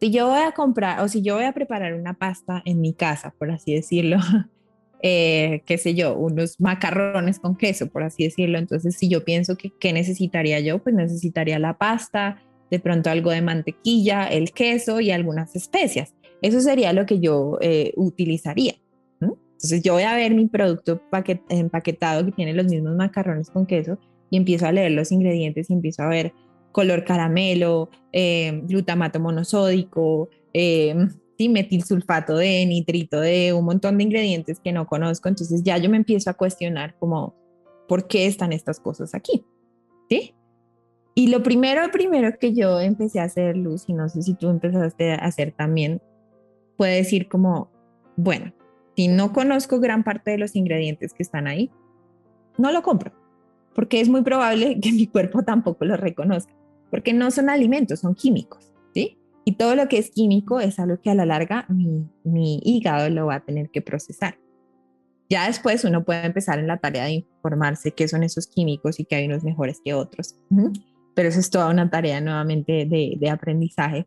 Si 0.00 0.10
yo 0.10 0.28
voy 0.28 0.40
a 0.40 0.52
comprar 0.52 1.00
o 1.00 1.08
si 1.08 1.22
yo 1.22 1.36
voy 1.36 1.44
a 1.44 1.52
preparar 1.52 1.94
una 1.94 2.14
pasta 2.14 2.62
en 2.64 2.80
mi 2.80 2.94
casa, 2.94 3.34
por 3.38 3.50
así 3.50 3.74
decirlo, 3.74 4.18
eh, 5.02 5.62
qué 5.66 5.78
sé 5.78 5.94
yo, 5.94 6.16
unos 6.16 6.60
macarrones 6.60 7.38
con 7.38 7.56
queso, 7.56 7.88
por 7.88 8.02
así 8.02 8.24
decirlo. 8.24 8.58
Entonces, 8.58 8.96
si 8.96 9.08
yo 9.08 9.24
pienso 9.24 9.56
que 9.56 9.92
necesitaría 9.92 10.60
yo, 10.60 10.82
pues 10.82 10.94
necesitaría 10.94 11.58
la 11.58 11.76
pasta, 11.76 12.42
de 12.70 12.80
pronto 12.80 13.10
algo 13.10 13.30
de 13.30 13.42
mantequilla, 13.42 14.26
el 14.26 14.52
queso 14.52 15.00
y 15.00 15.10
algunas 15.10 15.54
especias. 15.54 16.14
Eso 16.42 16.60
sería 16.60 16.92
lo 16.92 17.06
que 17.06 17.20
yo 17.20 17.58
eh, 17.60 17.92
utilizaría. 17.96 18.74
Entonces, 19.20 19.82
yo 19.82 19.94
voy 19.94 20.02
a 20.02 20.14
ver 20.14 20.34
mi 20.34 20.46
producto 20.46 21.00
empaquetado 21.48 22.26
que 22.26 22.32
tiene 22.32 22.52
los 22.52 22.66
mismos 22.66 22.96
macarrones 22.96 23.48
con 23.48 23.64
queso 23.64 23.98
y 24.28 24.36
empiezo 24.36 24.66
a 24.66 24.72
leer 24.72 24.92
los 24.92 25.10
ingredientes 25.10 25.70
y 25.70 25.72
empiezo 25.72 26.02
a 26.02 26.08
ver 26.08 26.32
color 26.72 27.04
caramelo, 27.04 27.88
eh, 28.12 28.60
glutamato 28.64 29.20
monosódico, 29.20 30.28
¿sí? 31.38 31.48
metilsulfato 31.48 32.36
de, 32.36 32.64
nitrito 32.66 33.20
de, 33.20 33.52
un 33.52 33.64
montón 33.64 33.98
de 33.98 34.04
ingredientes 34.04 34.60
que 34.60 34.72
no 34.72 34.86
conozco. 34.86 35.28
Entonces 35.28 35.62
ya 35.62 35.78
yo 35.78 35.90
me 35.90 35.96
empiezo 35.96 36.30
a 36.30 36.34
cuestionar 36.34 36.96
como, 36.98 37.34
¿por 37.88 38.06
qué 38.06 38.26
están 38.26 38.52
estas 38.52 38.80
cosas 38.80 39.14
aquí? 39.14 39.44
¿Sí? 40.08 40.34
Y 41.14 41.28
lo 41.28 41.42
primero, 41.42 41.82
primero 41.92 42.36
que 42.38 42.52
yo 42.54 42.80
empecé 42.80 43.20
a 43.20 43.24
hacer, 43.24 43.56
Luz, 43.56 43.84
y 43.88 43.92
no 43.92 44.08
sé 44.08 44.22
si 44.22 44.34
tú 44.34 44.50
empezaste 44.50 45.12
a 45.12 45.16
hacer 45.16 45.52
también, 45.52 46.02
fue 46.76 46.90
decir 46.90 47.28
como, 47.28 47.70
bueno, 48.16 48.52
si 48.96 49.08
no 49.08 49.32
conozco 49.32 49.78
gran 49.78 50.02
parte 50.02 50.32
de 50.32 50.38
los 50.38 50.56
ingredientes 50.56 51.14
que 51.14 51.22
están 51.22 51.46
ahí, 51.46 51.70
no 52.58 52.72
lo 52.72 52.82
compro, 52.82 53.12
porque 53.74 54.00
es 54.00 54.08
muy 54.08 54.22
probable 54.22 54.80
que 54.82 54.92
mi 54.92 55.06
cuerpo 55.06 55.44
tampoco 55.44 55.84
lo 55.84 55.96
reconozca, 55.96 56.52
porque 56.90 57.12
no 57.12 57.30
son 57.30 57.48
alimentos, 57.48 58.00
son 58.00 58.16
químicos. 58.16 58.73
Y 59.44 59.56
todo 59.56 59.74
lo 59.74 59.88
que 59.88 59.98
es 59.98 60.10
químico 60.10 60.60
es 60.60 60.78
algo 60.78 61.00
que 61.00 61.10
a 61.10 61.14
la 61.14 61.26
larga 61.26 61.66
mi, 61.68 62.08
mi 62.24 62.60
hígado 62.64 63.10
lo 63.10 63.26
va 63.26 63.36
a 63.36 63.44
tener 63.44 63.70
que 63.70 63.82
procesar. 63.82 64.38
Ya 65.28 65.46
después 65.46 65.84
uno 65.84 66.04
puede 66.04 66.26
empezar 66.26 66.58
en 66.58 66.66
la 66.66 66.78
tarea 66.78 67.04
de 67.04 67.12
informarse 67.12 67.92
qué 67.92 68.08
son 68.08 68.22
esos 68.22 68.46
químicos 68.46 69.00
y 69.00 69.04
que 69.04 69.16
hay 69.16 69.26
unos 69.26 69.42
mejores 69.42 69.80
que 69.84 69.94
otros. 69.94 70.36
Pero 71.14 71.28
eso 71.28 71.40
es 71.40 71.50
toda 71.50 71.70
una 71.70 71.90
tarea 71.90 72.20
nuevamente 72.20 72.86
de, 72.86 73.16
de 73.18 73.30
aprendizaje. 73.30 74.06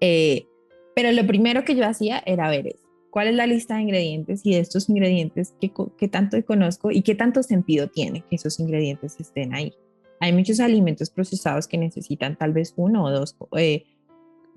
Eh, 0.00 0.46
pero 0.94 1.12
lo 1.12 1.26
primero 1.26 1.64
que 1.64 1.76
yo 1.76 1.86
hacía 1.86 2.22
era 2.26 2.50
ver 2.50 2.74
cuál 3.10 3.28
es 3.28 3.34
la 3.36 3.46
lista 3.46 3.76
de 3.76 3.82
ingredientes 3.82 4.44
y 4.44 4.54
de 4.54 4.60
estos 4.60 4.88
ingredientes 4.88 5.54
qué, 5.60 5.72
qué 5.96 6.08
tanto 6.08 6.42
conozco 6.44 6.90
y 6.90 7.02
qué 7.02 7.14
tanto 7.14 7.42
sentido 7.42 7.88
tiene 7.88 8.24
que 8.28 8.36
esos 8.36 8.58
ingredientes 8.58 9.16
estén 9.20 9.54
ahí. 9.54 9.72
Hay 10.20 10.32
muchos 10.32 10.60
alimentos 10.60 11.10
procesados 11.10 11.66
que 11.66 11.78
necesitan 11.78 12.36
tal 12.36 12.52
vez 12.52 12.74
uno 12.76 13.04
o 13.04 13.10
dos 13.10 13.36
eh, 13.56 13.84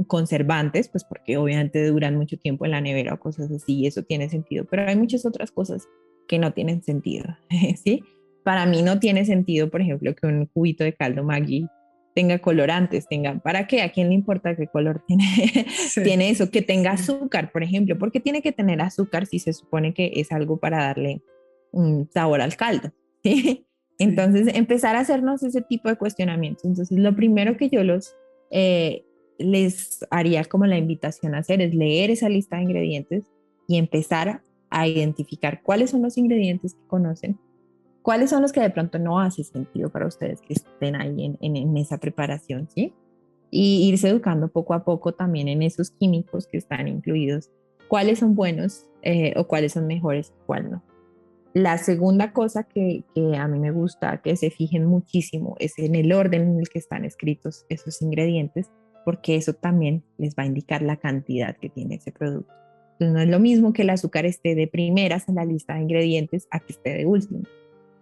conservantes, 0.08 0.89
pues 0.89 1.04
porque 1.04 1.38
obviamente 1.38 1.86
duran 1.88 2.16
mucho 2.16 2.38
tiempo 2.38 2.66
en 2.66 2.72
la 2.72 2.82
nevera 2.82 3.14
o 3.14 3.20
cosas 3.20 3.52
así, 3.52 3.80
y 3.80 3.88
eso 3.88 4.04
tiene 4.04 4.30
sentido, 4.30 4.66
pero 4.66 4.88
hay 4.88 4.96
muchas 4.96 5.26
otras 5.26 5.52
cosas 5.52 5.88
que 6.28 6.39
no 6.39 6.54
tienen 6.54 6.84
sentido, 6.84 7.26
¿sí? 7.84 8.04
Para 8.43 8.66
mí 8.66 8.82
no 8.82 9.00
tiene 9.00 9.26
sentido, 9.26 9.70
por 9.70 9.82
ejemplo, 9.82 10.14
que 10.16 10.28
un 10.28 10.46
cubito 10.48 10.84
de 10.84 10.93
caldo 10.93 11.24
Maggi 11.24 11.68
tenga 12.14 12.39
colorantes, 12.39 13.08
tenga, 13.08 13.39
¿para 13.39 13.68
qué? 13.68 13.82
¿A 13.82 13.91
quién 13.91 14.10
le 14.10 14.16
importa 14.16 14.56
qué 14.56 14.68
color 14.68 15.04
tiene, 15.08 15.66
tiene 16.04 16.30
eso? 16.30 16.50
Que 16.50 16.62
tenga 16.62 16.91
azúcar, 16.91 17.52
por 17.52 17.64
ejemplo, 17.64 17.98
¿por 17.98 18.12
qué 18.12 18.20
tiene 18.20 18.41
que 18.41 18.52
tener 18.52 18.82
azúcar 18.82 19.26
si 19.26 19.39
se 19.39 19.54
supone 19.54 19.93
que 19.93 20.12
es 20.16 20.32
algo 20.32 20.58
para 20.58 20.78
darle 20.78 21.22
un 21.72 22.10
sabor 22.14 22.41
al 22.41 22.56
caldo? 22.56 22.91
¿sí? 23.24 23.66
Entonces, 23.98 24.54
empezar 24.56 24.96
a 24.96 25.00
hacernos 25.00 25.41
ese 25.43 25.62
tipo 25.62 25.88
de 25.89 25.96
cuestionamientos. 25.96 26.66
Entonces, 26.66 26.98
lo 26.98 27.16
primero 27.16 27.56
que 27.56 27.70
yo 27.70 27.84
los 27.84 28.16
eh, 28.52 29.06
les 29.38 30.06
haría 30.10 30.44
como 30.46 30.66
la 30.66 30.78
invitación 30.78 31.36
a 31.36 31.40
hacer 31.40 31.62
es 31.62 31.74
leer 31.74 32.12
esa 32.12 32.30
lista 32.30 32.58
de 32.58 32.64
ingredientes 32.64 33.24
y 33.68 33.78
empezar 33.78 34.42
a 34.70 34.88
identificar 34.88 35.62
cuáles 35.64 35.92
son 35.92 36.02
los 36.02 36.18
ingredientes 36.18 36.74
que 36.74 36.88
conocen, 36.88 37.38
cuáles 38.02 38.30
son 38.30 38.42
los 38.42 38.52
que 38.52 38.62
de 38.62 38.70
pronto 38.70 39.00
no 39.00 39.20
hace 39.20 39.44
sentido 39.44 39.90
para 39.90 40.08
ustedes 40.08 40.42
que 40.42 40.54
estén 40.54 40.96
ahí 40.96 41.38
en, 41.40 41.78
esa 41.78 41.98
preparación, 41.98 42.68
¿sí? 42.74 42.94
Y 43.52 43.88
irse 43.88 44.10
educando 44.10 44.48
poco 44.48 44.74
a 44.74 44.84
poco 44.84 45.14
también 45.14 45.48
en 45.48 45.62
esos 45.62 45.92
químicos 45.92 46.48
que 46.48 46.58
están 46.58 46.88
incluidos, 46.88 47.52
cuáles 47.88 48.20
son 48.20 48.36
buenos 48.36 48.86
eh, 49.02 49.34
o 49.38 49.48
cuáles 49.48 49.74
son 49.74 49.88
mejores 49.88 50.34
y 50.36 50.46
cuál 50.46 50.72
no. 50.72 50.84
La 51.54 51.78
segunda 51.78 52.34
cosa 52.34 52.64
que, 52.64 53.06
que, 53.14 53.38
a 53.38 53.48
mí 53.48 53.60
me 53.60 53.72
gusta 53.72 54.22
que 54.22 54.36
se 54.36 54.50
fijen 54.50 54.86
muchísimo 54.86 55.56
es 55.60 55.80
en 55.80 55.96
el 55.96 56.12
orden 56.12 56.42
en 56.42 56.60
el 56.60 56.68
que 56.68 56.80
están 56.80 57.06
escritos 57.06 57.66
esos 57.70 58.02
ingredientes 58.02 58.70
porque 59.06 59.36
eso 59.36 59.53
también 59.53 60.03
les 60.18 60.36
va 60.36 60.43
a 60.43 60.47
indicar 60.47 60.82
la 60.82 60.97
cantidad 60.97 61.56
que 61.56 61.70
tiene 61.70 61.95
ese 61.95 62.12
producto. 62.12 62.53
Entonces 62.93 63.14
no 63.14 63.22
es 63.22 63.30
lo 63.30 63.39
mismo 63.39 63.72
que 63.72 63.84
el 63.84 63.89
azúcar 63.91 64.26
esté 64.26 64.56
de 64.56 64.68
primeras 64.68 65.30
en 65.30 65.36
la 65.36 65.45
lista 65.45 65.76
de 65.76 65.82
ingredientes 65.82 66.47
a 66.51 66.60
que 66.60 66.74
esté 66.74 66.93
de 66.93 67.06
último. 67.06 67.43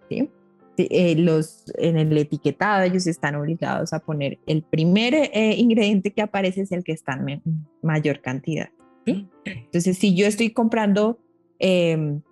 ¿sí? 0.08 0.28
eh, 0.76 1.14
los, 1.16 1.64
en 1.78 1.98
el 1.98 2.16
etiquetado 2.16 2.84
ellos 2.84 3.06
están 3.06 3.34
obligados 3.36 3.92
a 3.92 4.00
poner 4.00 4.38
el 4.46 4.62
primer 4.62 5.14
eh, 5.14 5.54
ingrediente 5.56 6.12
que 6.12 6.22
aparece 6.22 6.62
es 6.62 6.72
el 6.72 6.84
que 6.84 6.92
está 6.92 7.14
en 7.14 7.42
mayor 7.82 8.20
cantidad. 8.20 8.70
Entonces, 9.06 9.98
si 9.98 10.14
yo 10.14 10.26
estoy 10.26 10.50
comprando 10.50 11.18
em, 11.58 12.22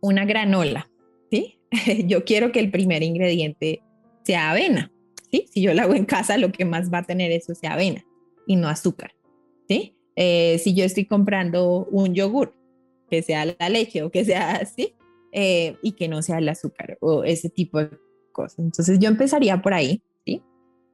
una 0.00 0.24
granola, 0.24 0.88
¿sí? 1.30 1.58
yo 2.06 2.24
quiero 2.24 2.52
que 2.52 2.60
el 2.60 2.70
primer 2.70 3.02
ingrediente 3.02 3.82
sea 4.22 4.52
avena. 4.52 4.92
¿Sí? 5.30 5.46
Si 5.52 5.62
yo 5.62 5.74
la 5.74 5.82
hago 5.82 5.94
en 5.94 6.04
casa, 6.04 6.38
lo 6.38 6.52
que 6.52 6.64
más 6.64 6.92
va 6.92 6.98
a 6.98 7.02
tener 7.04 7.30
eso 7.32 7.54
sea 7.54 7.74
avena 7.74 8.04
y 8.46 8.56
no 8.56 8.68
azúcar. 8.68 9.12
¿sí? 9.68 9.96
Eh, 10.16 10.58
si 10.58 10.74
yo 10.74 10.84
estoy 10.84 11.04
comprando 11.04 11.86
un 11.86 12.14
yogur, 12.14 12.54
que 13.10 13.22
sea 13.22 13.44
la 13.44 13.68
leche 13.68 14.02
o 14.02 14.10
que 14.10 14.24
sea 14.24 14.56
así, 14.56 14.94
eh, 15.32 15.76
y 15.82 15.92
que 15.92 16.08
no 16.08 16.22
sea 16.22 16.38
el 16.38 16.48
azúcar 16.48 16.96
o 17.00 17.24
ese 17.24 17.50
tipo 17.50 17.78
de 17.78 17.90
cosas. 18.32 18.60
Entonces 18.60 18.98
yo 18.98 19.08
empezaría 19.08 19.60
por 19.60 19.74
ahí, 19.74 20.02
¿sí? 20.24 20.42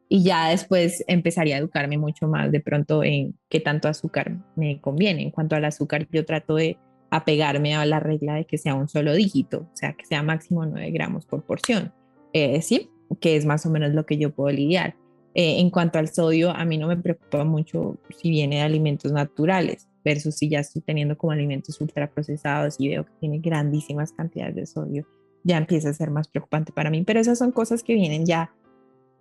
Y 0.08 0.24
ya 0.24 0.48
después 0.48 1.04
empezaría 1.06 1.56
a 1.56 1.58
educarme 1.58 1.96
mucho 1.96 2.28
más 2.28 2.50
de 2.50 2.60
pronto 2.60 3.02
en 3.04 3.38
qué 3.48 3.60
tanto 3.60 3.88
azúcar 3.88 4.36
me 4.56 4.80
conviene. 4.80 5.22
En 5.22 5.30
cuanto 5.30 5.56
al 5.56 5.64
azúcar, 5.64 6.08
yo 6.10 6.24
trato 6.24 6.56
de 6.56 6.76
apegarme 7.10 7.74
a 7.76 7.84
la 7.86 8.00
regla 8.00 8.34
de 8.34 8.46
que 8.46 8.58
sea 8.58 8.74
un 8.74 8.88
solo 8.88 9.14
dígito, 9.14 9.68
o 9.72 9.76
sea, 9.76 9.92
que 9.92 10.06
sea 10.06 10.22
máximo 10.22 10.64
9 10.64 10.90
gramos 10.90 11.26
por 11.26 11.44
porción, 11.44 11.92
eh, 12.32 12.62
¿sí? 12.62 12.90
Que 13.20 13.36
es 13.36 13.44
más 13.44 13.66
o 13.66 13.70
menos 13.70 13.92
lo 13.92 14.06
que 14.06 14.18
yo 14.18 14.30
puedo 14.30 14.54
lidiar. 14.54 14.96
Eh, 15.34 15.60
en 15.60 15.70
cuanto 15.70 15.98
al 15.98 16.08
sodio, 16.08 16.50
a 16.50 16.64
mí 16.64 16.76
no 16.76 16.88
me 16.88 16.96
preocupa 16.96 17.44
mucho 17.44 17.96
si 18.18 18.30
viene 18.30 18.56
de 18.56 18.62
alimentos 18.62 19.12
naturales 19.12 19.88
versus 20.04 20.36
si 20.36 20.48
ya 20.48 20.60
estoy 20.60 20.82
teniendo 20.82 21.16
como 21.16 21.32
alimentos 21.32 21.80
ultraprocesados 21.80 22.76
y 22.78 22.88
veo 22.88 23.06
que 23.06 23.12
tiene 23.20 23.38
grandísimas 23.38 24.12
cantidades 24.12 24.56
de 24.56 24.66
sodio, 24.66 25.06
ya 25.44 25.56
empieza 25.56 25.88
a 25.88 25.94
ser 25.94 26.10
más 26.10 26.28
preocupante 26.28 26.72
para 26.72 26.90
mí. 26.90 27.02
Pero 27.04 27.20
esas 27.20 27.38
son 27.38 27.52
cosas 27.52 27.82
que 27.82 27.94
vienen 27.94 28.26
ya 28.26 28.52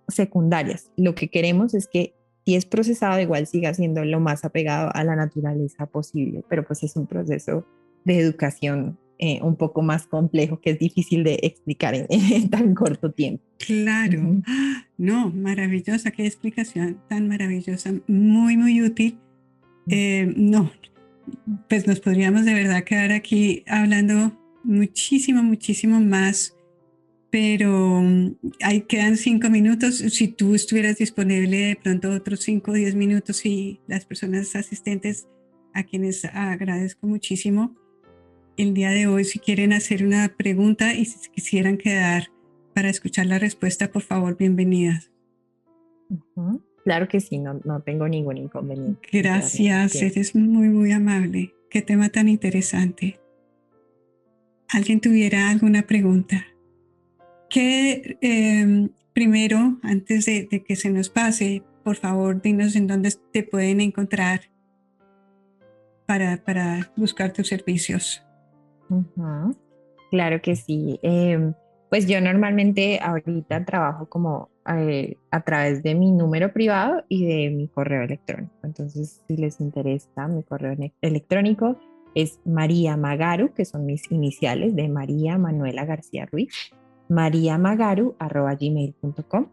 secundarias. 0.08 0.90
Lo 0.96 1.14
que 1.14 1.28
queremos 1.28 1.74
es 1.74 1.88
que 1.88 2.14
si 2.44 2.56
es 2.56 2.66
procesado, 2.66 3.20
igual 3.20 3.46
siga 3.46 3.72
siendo 3.72 4.04
lo 4.04 4.20
más 4.20 4.44
apegado 4.44 4.90
a 4.92 5.04
la 5.04 5.14
naturaleza 5.14 5.86
posible, 5.86 6.44
pero 6.48 6.64
pues 6.64 6.82
es 6.82 6.96
un 6.96 7.06
proceso 7.06 7.64
de 8.04 8.18
educación 8.18 8.98
eh, 9.24 9.38
un 9.40 9.54
poco 9.54 9.82
más 9.82 10.08
complejo 10.08 10.60
que 10.60 10.70
es 10.70 10.80
difícil 10.80 11.22
de 11.22 11.38
explicar 11.44 11.94
en, 11.94 12.08
tan 12.50 12.74
corto 12.74 13.12
tiempo. 13.12 13.44
Claro, 13.56 14.42
no, 14.98 15.30
maravillosa, 15.30 16.10
qué 16.10 16.26
explicación 16.26 17.00
tan 17.08 17.28
maravillosa, 17.28 17.94
muy, 18.08 18.56
muy 18.56 18.82
útil. 18.82 19.20
Eh, 19.86 20.34
no, 20.36 20.72
pues 21.68 21.86
nos 21.86 22.00
podríamos 22.00 22.44
de 22.44 22.54
verdad 22.54 22.82
quedar 22.82 23.12
aquí 23.12 23.62
hablando 23.68 24.36
muchísimo, 24.64 25.40
muchísimo 25.44 26.00
más, 26.00 26.56
pero 27.30 28.00
mm, 28.02 28.34
ahí 28.64 28.80
quedan 28.80 29.16
cinco 29.16 29.50
minutos. 29.50 29.98
Si 29.98 30.26
tú 30.26 30.56
estuvieras 30.56 30.96
disponible 30.96 31.58
de 31.58 31.76
pronto 31.76 32.10
otros 32.10 32.40
cinco 32.40 32.72
o 32.72 32.74
diez 32.74 32.96
minutos 32.96 33.46
y 33.46 33.78
las 33.86 34.04
personas 34.04 34.56
asistentes 34.56 35.28
a 35.74 35.84
quienes 35.84 36.24
agradezco 36.24 37.06
muchísimo, 37.06 37.76
el 38.56 38.74
día 38.74 38.90
de 38.90 39.06
hoy, 39.06 39.24
si 39.24 39.38
quieren 39.38 39.72
hacer 39.72 40.04
una 40.04 40.34
pregunta 40.36 40.94
y 40.94 41.04
si 41.04 41.30
quisieran 41.30 41.78
quedar 41.78 42.30
para 42.74 42.88
escuchar 42.88 43.26
la 43.26 43.38
respuesta, 43.38 43.90
por 43.90 44.02
favor, 44.02 44.36
bienvenidas. 44.36 45.10
Claro 46.84 47.08
que 47.08 47.20
sí, 47.20 47.38
no, 47.38 47.60
no 47.64 47.80
tengo 47.80 48.08
ningún 48.08 48.36
inconveniente. 48.36 49.08
Gracias, 49.12 49.94
eres 49.96 50.34
muy, 50.34 50.68
muy 50.68 50.92
amable. 50.92 51.54
Qué 51.70 51.82
tema 51.82 52.08
tan 52.08 52.28
interesante. 52.28 53.20
¿Alguien 54.68 55.00
tuviera 55.00 55.50
alguna 55.50 55.82
pregunta? 55.82 56.46
Que 57.48 58.18
em, 58.20 58.90
primero, 59.12 59.78
antes 59.82 60.26
de, 60.26 60.48
de 60.50 60.62
que 60.64 60.76
se 60.76 60.90
nos 60.90 61.08
pase, 61.08 61.62
por 61.84 61.96
favor, 61.96 62.40
dinos 62.40 62.76
en 62.76 62.86
dónde 62.86 63.12
te 63.32 63.42
pueden 63.42 63.80
encontrar 63.80 64.42
para, 66.06 66.42
para 66.42 66.92
buscar 66.96 67.32
tus 67.32 67.48
servicios. 67.48 68.22
Claro 70.10 70.42
que 70.42 70.56
sí. 70.56 70.98
Em, 71.02 71.54
pues 71.88 72.06
yo 72.06 72.20
normalmente 72.20 73.00
ahorita 73.02 73.64
trabajo 73.64 74.06
como 74.06 74.50
eh, 74.66 75.16
a 75.30 75.42
través 75.42 75.82
de 75.82 75.94
mi 75.94 76.12
número 76.12 76.52
privado 76.52 77.04
y 77.08 77.26
de 77.26 77.50
mi 77.50 77.68
correo 77.68 78.02
electrónico. 78.02 78.52
Entonces, 78.62 79.22
si 79.26 79.36
les 79.36 79.60
interesa, 79.60 80.28
mi 80.28 80.42
correo 80.42 80.76
electrónico 81.00 81.76
es 82.14 82.40
María 82.44 82.96
Magaru, 82.96 83.52
que 83.52 83.64
son 83.64 83.86
mis 83.86 84.08
iniciales 84.10 84.74
de 84.76 84.88
María 84.88 85.38
Manuela 85.38 85.84
García 85.84 86.26
Ruiz, 86.26 86.52
mariamagaru.gmail.com 87.08 89.46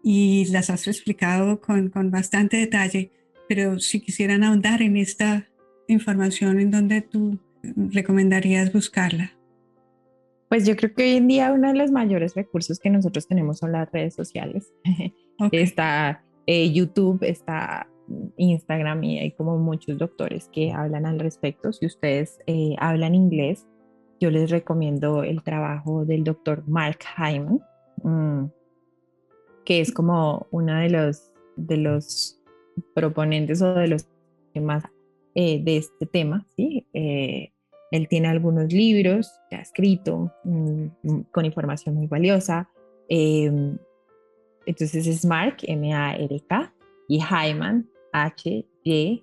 y 0.03 0.45
las 0.51 0.69
has 0.71 0.87
explicado 0.87 1.61
con, 1.61 1.87
con 1.87 2.11
bastante 2.11 2.57
detalle, 2.57 3.13
pero 3.47 3.79
si 3.79 4.01
quisieran 4.01 4.43
ahondar 4.43 4.81
en 4.81 4.97
esta 4.97 5.47
información, 5.87 6.59
¿en 6.59 6.71
dónde 6.71 7.01
tú 7.01 7.39
recomendarías 7.63 8.73
buscarla? 8.73 9.31
Pues 10.49 10.67
yo 10.67 10.75
creo 10.75 10.93
que 10.93 11.03
hoy 11.03 11.11
en 11.11 11.29
día 11.29 11.53
uno 11.53 11.69
de 11.69 11.75
los 11.77 11.91
mayores 11.91 12.35
recursos 12.35 12.77
que 12.77 12.89
nosotros 12.89 13.25
tenemos 13.25 13.59
son 13.59 13.71
las 13.71 13.89
redes 13.89 14.15
sociales. 14.15 14.73
Está 15.53 16.25
eh, 16.45 16.73
YouTube, 16.73 17.23
está 17.23 17.87
Instagram 18.37 19.03
y 19.03 19.19
hay 19.19 19.31
como 19.31 19.57
muchos 19.57 19.97
doctores 19.97 20.49
que 20.51 20.71
hablan 20.71 21.05
al 21.05 21.19
respecto. 21.19 21.71
Si 21.73 21.85
ustedes 21.85 22.39
eh, 22.47 22.75
hablan 22.79 23.15
inglés, 23.15 23.67
yo 24.19 24.29
les 24.31 24.49
recomiendo 24.49 25.23
el 25.23 25.43
trabajo 25.43 26.05
del 26.05 26.23
doctor 26.23 26.63
Mark 26.67 26.99
Hyman, 27.17 27.59
mm, 28.03 28.51
que 29.65 29.81
es 29.81 29.93
como 29.93 30.47
uno 30.51 30.75
de 30.75 30.89
los, 30.89 31.31
de 31.55 31.77
los 31.77 32.39
proponentes 32.93 33.61
o 33.61 33.73
de 33.73 33.87
los 33.87 34.07
temas 34.53 34.83
eh, 35.35 35.61
de 35.63 35.77
este 35.77 36.05
tema. 36.05 36.45
¿sí? 36.55 36.85
Eh, 36.93 37.51
él 37.91 38.07
tiene 38.07 38.27
algunos 38.27 38.71
libros 38.71 39.31
que 39.49 39.55
ha 39.55 39.61
escrito 39.61 40.31
mm, 40.43 40.87
con 41.31 41.45
información 41.45 41.95
muy 41.95 42.07
valiosa. 42.07 42.69
Em, 43.07 43.77
entonces 44.65 45.07
es 45.07 45.25
Mark, 45.25 45.57
M-A-R-K, 45.63 46.73
y 47.07 47.19
Hyman, 47.19 47.89
H-Y-A-M-A-N. 48.13 49.21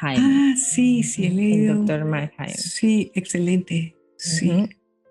Ah, 0.00 0.54
sí, 0.56 1.02
sí, 1.02 1.26
he 1.26 1.30
leído. 1.30 1.72
El 1.72 1.78
doctor 1.78 2.04
Mark 2.04 2.32
Sí, 2.54 3.10
excelente. 3.14 3.96
Sí. 4.16 4.68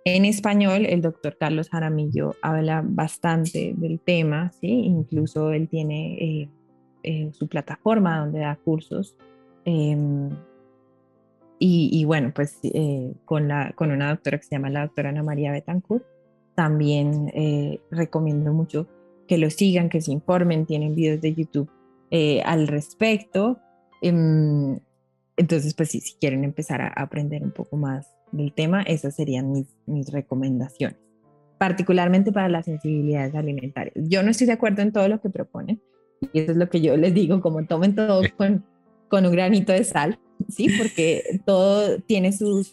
En 0.09 0.23
español, 0.23 0.85
el 0.85 1.01
doctor 1.01 1.37
Carlos 1.37 1.69
Jaramillo 1.69 2.35
habla 2.41 2.81
bastante 2.81 3.73
del 3.75 3.99
tema, 3.99 4.53
¿sí? 4.53 4.69
Incluso 4.69 5.51
él 5.51 5.67
tiene 5.67 6.13
eh, 6.13 6.49
eh, 7.03 7.29
su 7.33 7.49
plataforma 7.49 8.19
donde 8.19 8.39
da 8.39 8.55
cursos. 8.55 9.17
Em, 9.65 10.29
y, 11.59 12.05
bueno, 12.05 12.31
pues 12.33 12.59
eh, 12.63 13.15
con, 13.25 13.49
la, 13.49 13.73
con 13.75 13.91
una 13.91 14.11
doctora 14.11 14.37
que 14.37 14.43
se 14.43 14.51
llama 14.51 14.69
la 14.69 14.83
doctora 14.83 15.09
Ana 15.09 15.23
María 15.23 15.51
Betancourt, 15.51 16.05
también 16.55 17.29
recomiendo 17.91 18.53
mucho 18.53 18.87
que 19.27 19.37
lo 19.37 19.49
sigan, 19.49 19.89
que 19.89 20.01
se 20.01 20.11
informen, 20.11 20.65
tienen 20.65 20.95
videos 20.95 21.21
de 21.21 21.33
YouTube 21.35 21.69
eh, 22.09 22.41
al 22.43 22.67
respecto. 22.67 23.59
Em, 24.01 24.79
entonces, 25.35 25.73
pues 25.73 25.89
sí, 25.89 25.99
si 25.99 26.15
quieren 26.15 26.43
empezar 26.43 26.81
a 26.81 26.87
aprender 26.87 27.43
un 27.43 27.51
poco 27.51 27.77
más 27.77 28.07
del 28.31 28.53
tema, 28.53 28.81
esas 28.81 29.15
serían 29.15 29.51
mis, 29.51 29.67
mis 29.85 30.11
recomendaciones, 30.11 30.97
particularmente 31.57 32.31
para 32.31 32.49
las 32.49 32.65
sensibilidades 32.65 33.35
alimentarias. 33.35 33.93
Yo 33.95 34.23
no 34.23 34.31
estoy 34.31 34.47
de 34.47 34.53
acuerdo 34.53 34.81
en 34.81 34.91
todo 34.91 35.07
lo 35.07 35.21
que 35.21 35.29
proponen, 35.29 35.81
y 36.33 36.39
eso 36.39 36.51
es 36.51 36.57
lo 36.57 36.69
que 36.69 36.81
yo 36.81 36.97
les 36.97 37.13
digo, 37.13 37.41
como 37.41 37.63
tomen 37.65 37.95
todo 37.95 38.21
con, 38.35 38.65
con 39.09 39.25
un 39.25 39.31
granito 39.31 39.71
de 39.71 39.83
sal, 39.83 40.19
sí, 40.49 40.67
porque 40.77 41.23
todo 41.45 41.99
tiene 42.01 42.33
sus, 42.33 42.71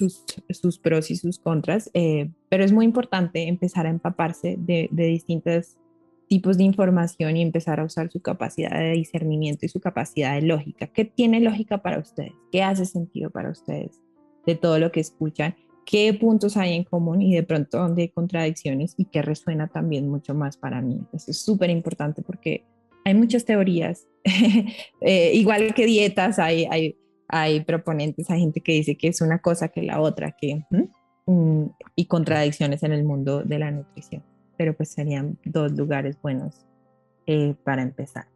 sus, 0.48 0.78
pros 0.78 1.10
y 1.10 1.16
sus 1.16 1.38
contras, 1.38 1.90
eh, 1.94 2.30
pero 2.48 2.64
es 2.64 2.72
muy 2.72 2.84
importante 2.84 3.46
empezar 3.48 3.86
a 3.86 3.90
empaparse 3.90 4.56
de, 4.58 4.88
de 4.90 5.04
distintos 5.04 5.76
tipos 6.28 6.58
de 6.58 6.64
información 6.64 7.36
y 7.36 7.42
empezar 7.42 7.80
a 7.80 7.84
usar 7.84 8.10
su 8.10 8.20
capacidad 8.20 8.78
de 8.78 8.92
discernimiento 8.92 9.66
y 9.66 9.68
su 9.68 9.80
capacidad 9.80 10.34
de 10.34 10.42
lógica. 10.42 10.86
¿Qué 10.86 11.04
tiene 11.04 11.40
lógica 11.40 11.78
para 11.78 11.98
ustedes? 11.98 12.32
¿Qué 12.50 12.62
hace 12.62 12.86
sentido 12.86 13.30
para 13.30 13.50
ustedes 13.50 14.00
de 14.46 14.54
todo 14.54 14.78
lo 14.78 14.90
que 14.92 15.00
escuchan? 15.00 15.54
¿Qué 15.84 16.14
puntos 16.14 16.56
hay 16.56 16.74
en 16.74 16.84
común 16.84 17.20
y 17.20 17.34
de 17.34 17.42
pronto 17.42 17.78
dónde 17.78 18.02
hay 18.02 18.08
contradicciones 18.08 18.94
y 18.96 19.04
qué 19.06 19.20
resuena 19.22 19.68
también 19.68 20.08
mucho 20.08 20.34
más 20.34 20.56
para 20.56 20.80
mí? 20.80 21.00
Eso 21.12 21.30
es 21.30 21.38
súper 21.38 21.70
importante 21.70 22.22
porque 22.22 22.64
hay 23.04 23.14
muchas 23.14 23.44
teorías, 23.44 24.06
eh, 25.02 25.32
igual 25.34 25.74
que 25.74 25.84
dietas, 25.84 26.38
hay, 26.38 26.66
hay, 26.70 26.96
hay 27.28 27.60
proponentes, 27.60 28.30
hay 28.30 28.40
gente 28.40 28.62
que 28.62 28.72
dice 28.72 28.96
que 28.96 29.08
es 29.08 29.20
una 29.20 29.40
cosa 29.40 29.68
que 29.68 29.82
la 29.82 30.00
otra, 30.00 30.34
que, 30.40 30.64
mm, 31.26 31.64
y 31.96 32.06
contradicciones 32.06 32.82
en 32.82 32.92
el 32.92 33.04
mundo 33.04 33.42
de 33.42 33.58
la 33.58 33.70
nutrición 33.70 34.22
pero 34.64 34.74
pues 34.74 34.88
serían 34.88 35.36
dos 35.44 35.72
lugares 35.72 36.16
buenos 36.22 36.64
eh, 37.26 37.54
para 37.64 37.82
empezar. 37.82 38.26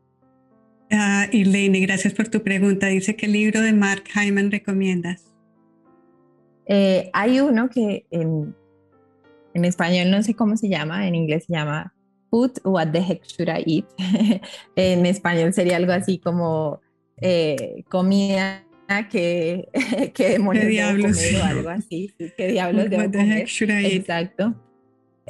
Ah, 0.91 1.27
Irlene, 1.33 1.81
gracias 1.81 2.13
por 2.13 2.29
tu 2.29 2.43
pregunta. 2.43 2.89
Dice, 2.89 3.17
¿qué 3.17 3.27
libro 3.27 3.63
de 3.63 3.73
Mark 3.73 4.05
Hyman 4.15 4.51
recomiendas? 4.51 5.35
Eh, 6.67 7.09
hay 7.15 7.41
uno 7.41 7.71
que 7.71 8.05
en, 8.11 8.55
en, 9.55 9.65
español 9.65 10.11
no 10.11 10.23
sé 10.23 10.35
cómo 10.35 10.59
se 10.59 10.69
llama, 10.69 11.09
en 11.09 11.15
inglés 11.15 11.45
se 11.47 11.55
llama 11.55 11.95
Food, 12.29 12.59
What 12.63 12.89
the 12.93 12.99
Heck 12.99 13.25
Should 13.25 13.49
I 13.49 13.87
Eat? 13.99 14.43
en 14.77 15.07
español 15.07 15.55
sería 15.55 15.79
algo 15.79 15.93
así 15.93 16.19
como 16.19 16.83
eh, 17.23 17.85
comida 17.89 18.67
que, 19.11 19.67
que 20.15 20.29
demonios 20.29 20.67
¿Qué 20.67 20.71
diablos? 20.71 21.19
o 21.41 21.43
algo 21.43 21.71
así. 21.71 22.13
¿Qué 22.37 22.49
diablos 22.49 22.91
debo 22.91 23.11
comer? 23.11 23.49
Exacto. 23.49 24.68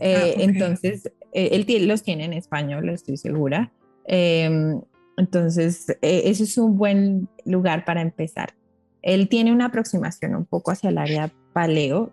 Ah, 0.01 0.05
eh, 0.05 0.35
entonces, 0.39 1.11
eh, 1.33 1.51
él 1.53 1.89
los 1.89 2.03
tiene 2.03 2.25
en 2.25 2.33
español, 2.33 2.89
estoy 2.89 3.17
segura. 3.17 3.73
Em, 4.05 4.81
entonces, 5.17 5.91
eh, 6.03 6.23
ese 6.27 6.45
es 6.45 6.57
un 6.59 6.77
buen 6.77 7.29
lugar 7.45 7.85
para 7.85 8.01
empezar. 8.01 8.55
Él 9.03 9.29
tiene 9.29 9.53
una 9.53 9.67
aproximación 9.67 10.35
un 10.35 10.45
poco 10.45 10.71
hacia 10.71 10.91
el 10.91 10.99
área 10.99 11.33
paleo, 11.53 12.11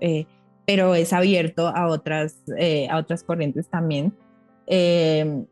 pero 0.66 0.96
es 0.96 1.14
abierto 1.14 1.68
a 1.68 1.88
otras, 1.88 2.44
a 2.90 2.98
otras 2.98 3.24
corrientes 3.24 3.68
también. 3.68 4.14
Em, 4.68 5.46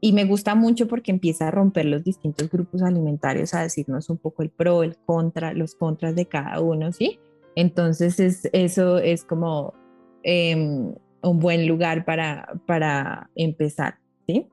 y 0.00 0.12
me 0.12 0.24
gusta 0.24 0.54
mucho 0.54 0.86
porque 0.86 1.10
empieza 1.10 1.48
a 1.48 1.50
romper 1.50 1.86
los 1.86 2.04
distintos 2.04 2.50
grupos 2.50 2.82
alimentarios, 2.82 3.54
a 3.54 3.62
decirnos 3.62 4.10
un 4.10 4.18
poco 4.18 4.42
el 4.42 4.50
pro, 4.50 4.82
el 4.82 4.96
contra, 4.96 5.52
los 5.52 5.74
contras 5.74 6.14
de 6.14 6.26
cada 6.26 6.60
uno, 6.60 6.92
¿sí? 6.92 7.18
Entonces, 7.54 8.20
es, 8.20 8.48
eso 8.52 8.98
es 8.98 9.24
como 9.24 9.74
em, 10.22 10.94
un 11.28 11.38
buen 11.38 11.66
lugar 11.66 12.04
para, 12.04 12.60
para 12.66 13.30
empezar, 13.34 13.98
¿sí? 14.26 14.46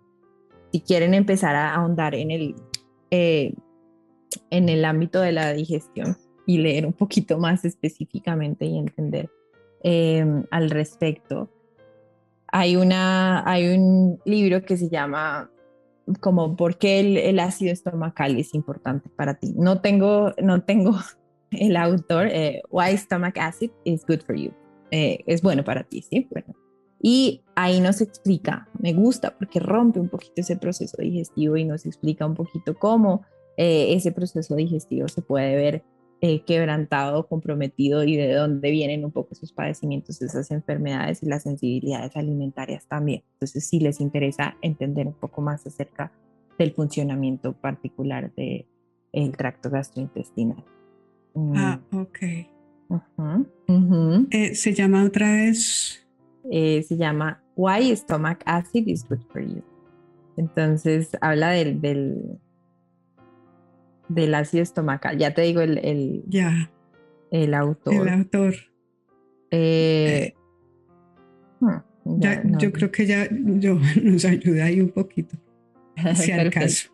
Si 0.72 0.82
quieren 0.82 1.14
empezar 1.14 1.56
a 1.56 1.74
ahondar 1.74 2.16
en 2.16 2.32
el, 2.32 2.56
eh, 3.12 3.54
en 4.50 4.70
el 4.70 4.86
ámbito 4.86 5.22
de 5.22 5.32
la 5.32 5.54
digestión 5.54 6.18
y 6.46 6.58
leer 6.58 6.86
un 6.86 6.94
poquito 6.94 7.38
más 7.38 7.66
específicamente 7.66 8.66
y 8.66 8.78
entender 8.78 9.30
em, 9.84 10.44
al 10.52 10.70
respecto, 10.70 11.50
hay, 12.48 12.76
una, 12.76 13.50
hay 13.50 13.76
un 13.76 14.20
libro 14.26 14.64
que 14.64 14.78
se 14.78 14.90
llama 14.90 15.50
como 16.20 16.56
por 16.56 16.78
qué 16.78 17.30
el, 17.30 17.40
ácido 17.40 17.74
estomacal 17.74 18.38
es 18.38 18.54
importante 18.54 19.10
para 19.10 19.36
ti. 19.36 19.54
No 19.56 19.82
tengo, 19.82 20.34
no 20.42 20.64
tengo 20.64 20.96
el 21.52 21.78
autor, 21.78 22.28
eh, 22.28 22.62
Why 22.70 22.98
Stomach 22.98 23.38
Acid 23.38 23.72
is 23.84 24.06
Good 24.06 24.22
for 24.22 24.36
You. 24.36 24.54
Eh, 24.92 25.24
es 25.26 25.42
bueno 25.42 25.64
para 25.64 25.84
ti, 25.84 26.02
¿sí? 26.02 26.28
Bueno. 26.32 26.56
Y 27.08 27.44
ahí 27.54 27.82
nos 27.82 28.02
explica, 28.02 28.68
me 28.80 28.92
gusta 28.94 29.38
porque 29.38 29.60
rompe 29.60 30.00
un 30.00 30.10
poquito 30.10 30.42
ese 30.42 30.58
proceso 30.58 30.98
digestivo 31.00 31.56
y 31.56 31.64
nos 31.64 31.86
explica 31.86 32.26
un 32.26 32.34
poquito 32.34 32.74
cómo 32.74 33.22
eh, 33.58 33.94
ese 33.94 34.12
proceso 34.12 34.56
digestivo 34.56 35.08
se 35.08 35.22
puede 35.22 35.56
ver 35.56 35.84
eh, 36.22 36.42
quebrantado, 36.46 37.28
comprometido 37.28 38.04
y 38.04 38.16
de 38.16 38.34
dónde 38.34 38.72
vienen 38.72 39.06
un 39.06 39.12
poco 39.12 39.34
esos 39.34 39.54
padecimientos, 39.54 40.20
esas 40.24 40.50
enfermedades 40.50 41.22
y 41.22 41.28
las 41.28 41.44
sensibilidades 41.44 42.16
alimentarias 42.16 42.88
también. 42.88 43.22
Entonces, 43.34 43.68
si 43.68 43.80
les 43.80 44.02
interesa 44.02 44.58
entender 44.64 45.06
un 45.06 45.14
poco 45.14 45.42
más 45.42 45.68
acerca 45.68 46.12
del 46.58 46.74
funcionamiento 46.74 47.54
particular 47.54 48.34
del 48.34 48.66
el 49.14 49.38
tracto 49.38 49.70
gastrointestinal. 49.70 50.66
Ah, 51.54 51.80
mm. 51.92 51.98
ok. 51.98 52.18
Eh, 54.32 54.56
se 54.56 54.74
llama 54.74 55.06
otra 55.06 55.32
vez. 55.34 56.05
Eh, 56.52 56.84
se 56.84 56.98
llama 56.98 57.42
Why 57.56 57.96
Stomach 57.96 58.40
Acid 58.46 58.88
is 58.88 59.08
Good 59.08 59.22
for 59.32 59.42
You. 59.42 59.64
Entonces 60.38 61.12
habla 61.22 61.52
del, 61.52 61.82
del, 61.82 62.40
del 64.10 64.36
ácido 64.36 64.64
estomacal. 64.64 65.18
Ya 65.18 65.34
te 65.34 65.42
digo 65.44 65.62
el, 65.62 65.78
el, 65.80 66.24
ya. 66.28 66.70
el 67.32 67.54
autor. 67.54 67.94
El 67.94 68.10
autor. 68.10 68.56
Eh, 69.52 70.34
eh, 70.34 70.36
hmm, 71.60 72.58
yo 72.58 72.72
creo 72.72 72.92
que 72.92 73.06
ya 73.06 73.28
yo, 73.32 73.80
nos 74.04 74.26
ayuda 74.26 74.66
ahí 74.66 74.82
un 74.82 74.90
poquito, 74.90 75.38
si 76.16 76.32
al 76.32 76.50
caso. 76.50 76.90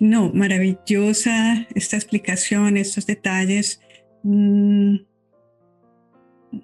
No, 0.00 0.32
maravillosa 0.32 1.66
esta 1.74 1.96
explicación, 1.96 2.76
estos 2.76 3.06
detalles. 3.06 3.80
Mm, 4.22 4.96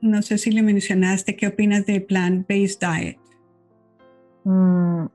no 0.00 0.22
sé 0.22 0.38
si 0.38 0.50
le 0.50 0.62
mencionaste, 0.62 1.36
¿qué 1.36 1.48
opinas 1.48 1.86
del 1.86 2.04
plant-based 2.04 2.80
diet? 2.80 3.18
Mm, 4.44 5.06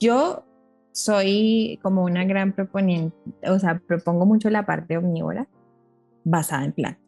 yo 0.00 0.44
soy 0.92 1.78
como 1.82 2.04
una 2.04 2.24
gran 2.24 2.52
proponiente, 2.52 3.16
o 3.48 3.58
sea, 3.58 3.80
propongo 3.86 4.26
mucho 4.26 4.50
la 4.50 4.66
parte 4.66 4.96
omnívora 4.96 5.48
basada 6.24 6.64
en 6.64 6.72
plantas, 6.72 7.02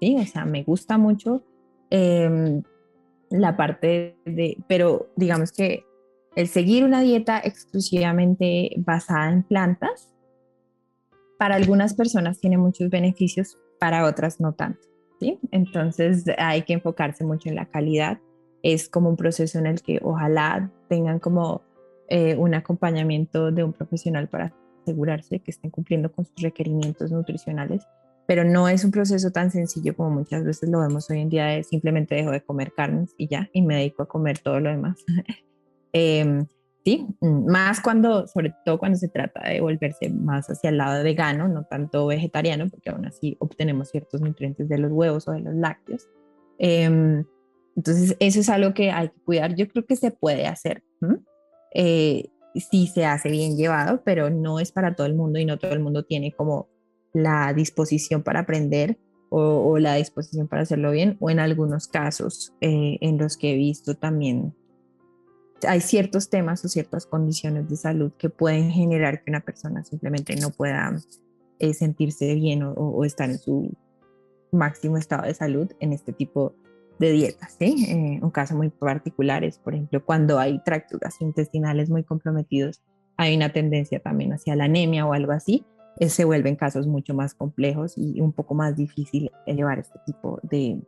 ¿sí? 0.00 0.16
O 0.18 0.26
sea, 0.26 0.44
me 0.44 0.62
gusta 0.64 0.98
mucho 0.98 1.44
em, 1.90 2.62
la 3.30 3.56
parte 3.56 4.16
de, 4.24 4.58
pero 4.66 5.10
digamos 5.16 5.52
que 5.52 5.84
el 6.34 6.48
seguir 6.48 6.84
una 6.84 7.00
dieta 7.00 7.40
exclusivamente 7.44 8.70
basada 8.78 9.30
en 9.30 9.42
plantas, 9.42 10.08
para 11.38 11.56
algunas 11.56 11.94
personas 11.94 12.38
tiene 12.38 12.56
muchos 12.56 12.88
beneficios, 12.88 13.58
para 13.78 14.04
otras 14.04 14.40
no 14.40 14.52
tanto. 14.52 14.91
Entonces 15.50 16.24
hay 16.38 16.62
que 16.62 16.74
enfocarse 16.74 17.24
mucho 17.24 17.48
en 17.48 17.56
la 17.56 17.66
calidad. 17.66 18.18
Es 18.62 18.88
como 18.88 19.08
un 19.08 19.16
proceso 19.16 19.58
en 19.58 19.66
el 19.66 19.82
que 19.82 20.00
ojalá 20.02 20.70
tengan 20.88 21.18
como 21.18 21.62
eh, 22.08 22.36
un 22.36 22.54
acompañamiento 22.54 23.50
de 23.50 23.64
un 23.64 23.72
profesional 23.72 24.28
para 24.28 24.54
asegurarse 24.82 25.40
que 25.40 25.50
estén 25.50 25.70
cumpliendo 25.70 26.12
con 26.12 26.24
sus 26.24 26.42
requerimientos 26.42 27.10
nutricionales, 27.10 27.86
pero 28.26 28.44
no 28.44 28.68
es 28.68 28.84
un 28.84 28.90
proceso 28.90 29.30
tan 29.30 29.50
sencillo 29.50 29.96
como 29.96 30.10
muchas 30.10 30.44
veces 30.44 30.68
lo 30.68 30.80
vemos 30.80 31.08
hoy 31.10 31.20
en 31.20 31.28
día, 31.28 31.46
de 31.46 31.64
simplemente 31.64 32.14
dejo 32.14 32.30
de 32.30 32.42
comer 32.42 32.72
carnes 32.76 33.14
y 33.16 33.28
ya, 33.28 33.48
y 33.52 33.62
me 33.62 33.76
dedico 33.76 34.02
a 34.02 34.08
comer 34.08 34.38
todo 34.38 34.60
lo 34.60 34.70
demás. 34.70 35.04
eh, 35.92 36.44
Sí, 36.84 37.06
mm, 37.20 37.46
más 37.50 37.80
cuando, 37.80 38.26
sobre 38.26 38.54
todo 38.64 38.78
cuando 38.78 38.98
se 38.98 39.08
trata 39.08 39.48
de 39.48 39.60
volverse 39.60 40.10
más 40.10 40.48
hacia 40.48 40.70
el 40.70 40.78
lado 40.78 41.04
vegano, 41.04 41.46
no 41.46 41.64
tanto 41.64 42.06
vegetariano, 42.06 42.68
porque 42.68 42.90
aún 42.90 43.06
así 43.06 43.36
obtenemos 43.38 43.90
ciertos 43.90 44.20
nutrientes 44.20 44.68
de 44.68 44.78
los 44.78 44.90
huevos 44.90 45.28
o 45.28 45.32
de 45.32 45.40
los 45.40 45.54
lácteos. 45.54 46.08
Em, 46.58 47.24
entonces, 47.76 48.16
eso 48.18 48.40
es 48.40 48.48
algo 48.48 48.74
que 48.74 48.90
hay 48.90 49.08
que 49.10 49.20
cuidar. 49.24 49.54
Yo 49.54 49.68
creo 49.68 49.86
que 49.86 49.96
se 49.96 50.10
puede 50.10 50.46
hacer, 50.46 50.82
eh, 51.74 52.28
si 52.54 52.86
se 52.88 53.06
hace 53.06 53.30
bien 53.30 53.56
llevado, 53.56 54.02
pero 54.04 54.28
no 54.28 54.58
es 54.60 54.72
para 54.72 54.94
todo 54.94 55.06
el 55.06 55.14
mundo 55.14 55.38
y 55.38 55.44
no 55.44 55.58
todo 55.58 55.72
el 55.72 55.80
mundo 55.80 56.04
tiene 56.04 56.32
como 56.32 56.68
la 57.14 57.52
disposición 57.54 58.22
para 58.22 58.40
aprender 58.40 58.98
o, 59.34 59.78
la 59.78 59.94
disposición 59.94 60.46
para 60.46 60.62
hacerlo 60.62 60.90
bien, 60.90 61.16
o 61.20 61.30
en 61.30 61.38
algunos 61.38 61.88
casos 61.88 62.52
eh, 62.60 62.98
en 63.00 63.16
los 63.16 63.38
que 63.38 63.52
he 63.52 63.56
visto 63.56 63.94
también 63.94 64.54
hay 65.66 65.80
ciertos 65.80 66.28
temas 66.28 66.64
o 66.64 66.68
ciertas 66.68 67.06
condiciones 67.06 67.68
de 67.68 67.76
salud 67.76 68.12
que 68.18 68.28
pueden 68.28 68.70
generar 68.70 69.22
que 69.22 69.30
una 69.30 69.40
persona 69.40 69.84
simplemente 69.84 70.36
no 70.36 70.50
pueda 70.50 70.96
eh, 71.58 71.74
sentirse 71.74 72.34
bien 72.34 72.62
o, 72.62 73.04
estar 73.04 73.30
en 73.30 73.38
su 73.38 73.72
máximo 74.50 74.96
estado 74.96 75.24
de 75.24 75.34
salud 75.34 75.70
en 75.80 75.92
este 75.92 76.12
tipo 76.12 76.54
de 76.98 77.12
dietas. 77.12 77.56
¿sí? 77.58 77.86
Eh, 77.88 78.20
un 78.22 78.30
caso 78.30 78.54
muy 78.54 78.70
particular 78.70 79.44
es, 79.44 79.58
por 79.58 79.74
ejemplo, 79.74 80.04
cuando 80.04 80.38
hay 80.38 80.62
tractos 80.64 81.00
gastrointestinales 81.00 81.90
muy 81.90 82.04
comprometidos, 82.04 82.82
hay 83.16 83.36
una 83.36 83.52
tendencia 83.52 84.00
también 84.00 84.32
hacia 84.32 84.56
la 84.56 84.64
anemia 84.64 85.06
o 85.06 85.12
algo 85.12 85.32
así, 85.32 85.64
eh, 85.98 86.08
se 86.08 86.24
vuelven 86.24 86.56
casos 86.56 86.86
mucho 86.86 87.14
más 87.14 87.34
complejos 87.34 87.96
y 87.96 88.20
un 88.20 88.32
poco 88.32 88.54
más 88.54 88.76
difícil 88.76 89.30
llevar 89.46 89.78
este 89.78 89.98
tipo 90.06 90.40
de, 90.42 90.80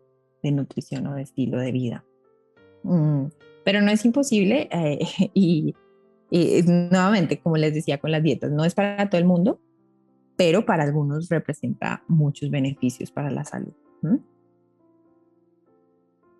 de 0.42 0.52
nutrición 0.52 1.06
o 1.06 1.14
de 1.14 1.22
estilo 1.22 1.58
de 1.58 1.72
vida. 1.72 2.04
Mm 2.82 3.26
pero 3.64 3.80
no 3.80 3.90
es 3.90 4.04
imposible 4.04 4.68
eh, 4.70 4.98
y, 5.34 5.74
nuevamente, 6.66 7.38
como 7.38 7.56
les 7.56 7.74
decía 7.74 7.98
con 7.98 8.10
las 8.10 8.22
dietas, 8.22 8.50
no 8.50 8.64
es 8.64 8.74
para 8.74 9.08
todo 9.08 9.20
el 9.20 9.26
mundo, 9.26 9.60
pero 10.36 10.66
para 10.66 10.82
algunos 10.82 11.28
representa 11.28 12.02
muchos 12.08 12.50
beneficios 12.50 13.10
para 13.10 13.30
la 13.30 13.44
salud. 13.44 13.72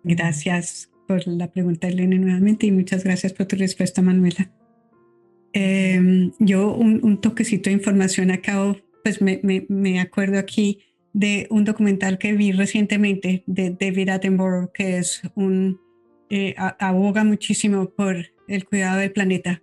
Gracias 0.03 0.91
por 1.07 1.25
la 1.27 1.51
pregunta, 1.51 1.87
Elena, 1.87 2.17
nuevamente, 2.17 2.67
y 2.67 2.71
muchas 2.71 3.03
gracias 3.03 3.33
por 3.33 3.45
tu 3.45 3.55
respuesta, 3.55 4.01
Manuela. 4.01 4.51
Em, 5.53 6.33
yo 6.39 6.73
un, 6.73 7.21
toquecito 7.21 7.69
de 7.69 7.75
información 7.75 8.29
acabo, 8.29 8.75
pues 9.03 9.21
me, 9.21 9.39
me, 9.69 9.99
acuerdo 10.01 10.37
aquí 10.37 10.79
de 11.13 11.47
un 11.49 11.63
documental 11.63 12.17
que 12.17 12.33
vi 12.33 12.51
recientemente 12.51 13.43
de 13.47 13.69
David 13.79 14.09
Attenborough, 14.09 14.71
que 14.73 14.97
es 14.97 15.21
un, 15.35 15.79
eh, 16.29 16.55
aboga 16.57 17.23
muchísimo 17.23 17.89
por 17.89 18.17
el 18.47 18.65
cuidado 18.65 18.99
del 18.99 19.11
planeta. 19.11 19.61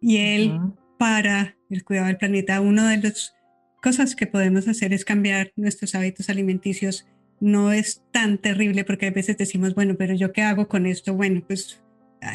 Y 0.00 0.18
él, 0.18 0.60
para 0.98 1.56
el 1.70 1.84
cuidado 1.84 2.08
del 2.08 2.18
planeta, 2.18 2.60
una 2.60 2.90
de 2.90 3.08
las 3.08 3.34
cosas 3.82 4.16
que 4.16 4.26
podemos 4.26 4.68
hacer 4.68 4.92
es 4.92 5.04
cambiar 5.04 5.52
nuestros 5.56 5.94
hábitos 5.94 6.28
alimenticios 6.30 7.06
no 7.40 7.72
es 7.72 8.02
tan 8.12 8.38
terrible 8.38 8.84
porque 8.84 9.06
a 9.06 9.10
veces 9.10 9.36
decimos, 9.36 9.74
bueno, 9.74 9.96
pero 9.98 10.14
yo 10.14 10.32
qué 10.32 10.42
hago 10.42 10.68
con 10.68 10.86
esto? 10.86 11.14
Bueno, 11.14 11.42
pues 11.46 11.82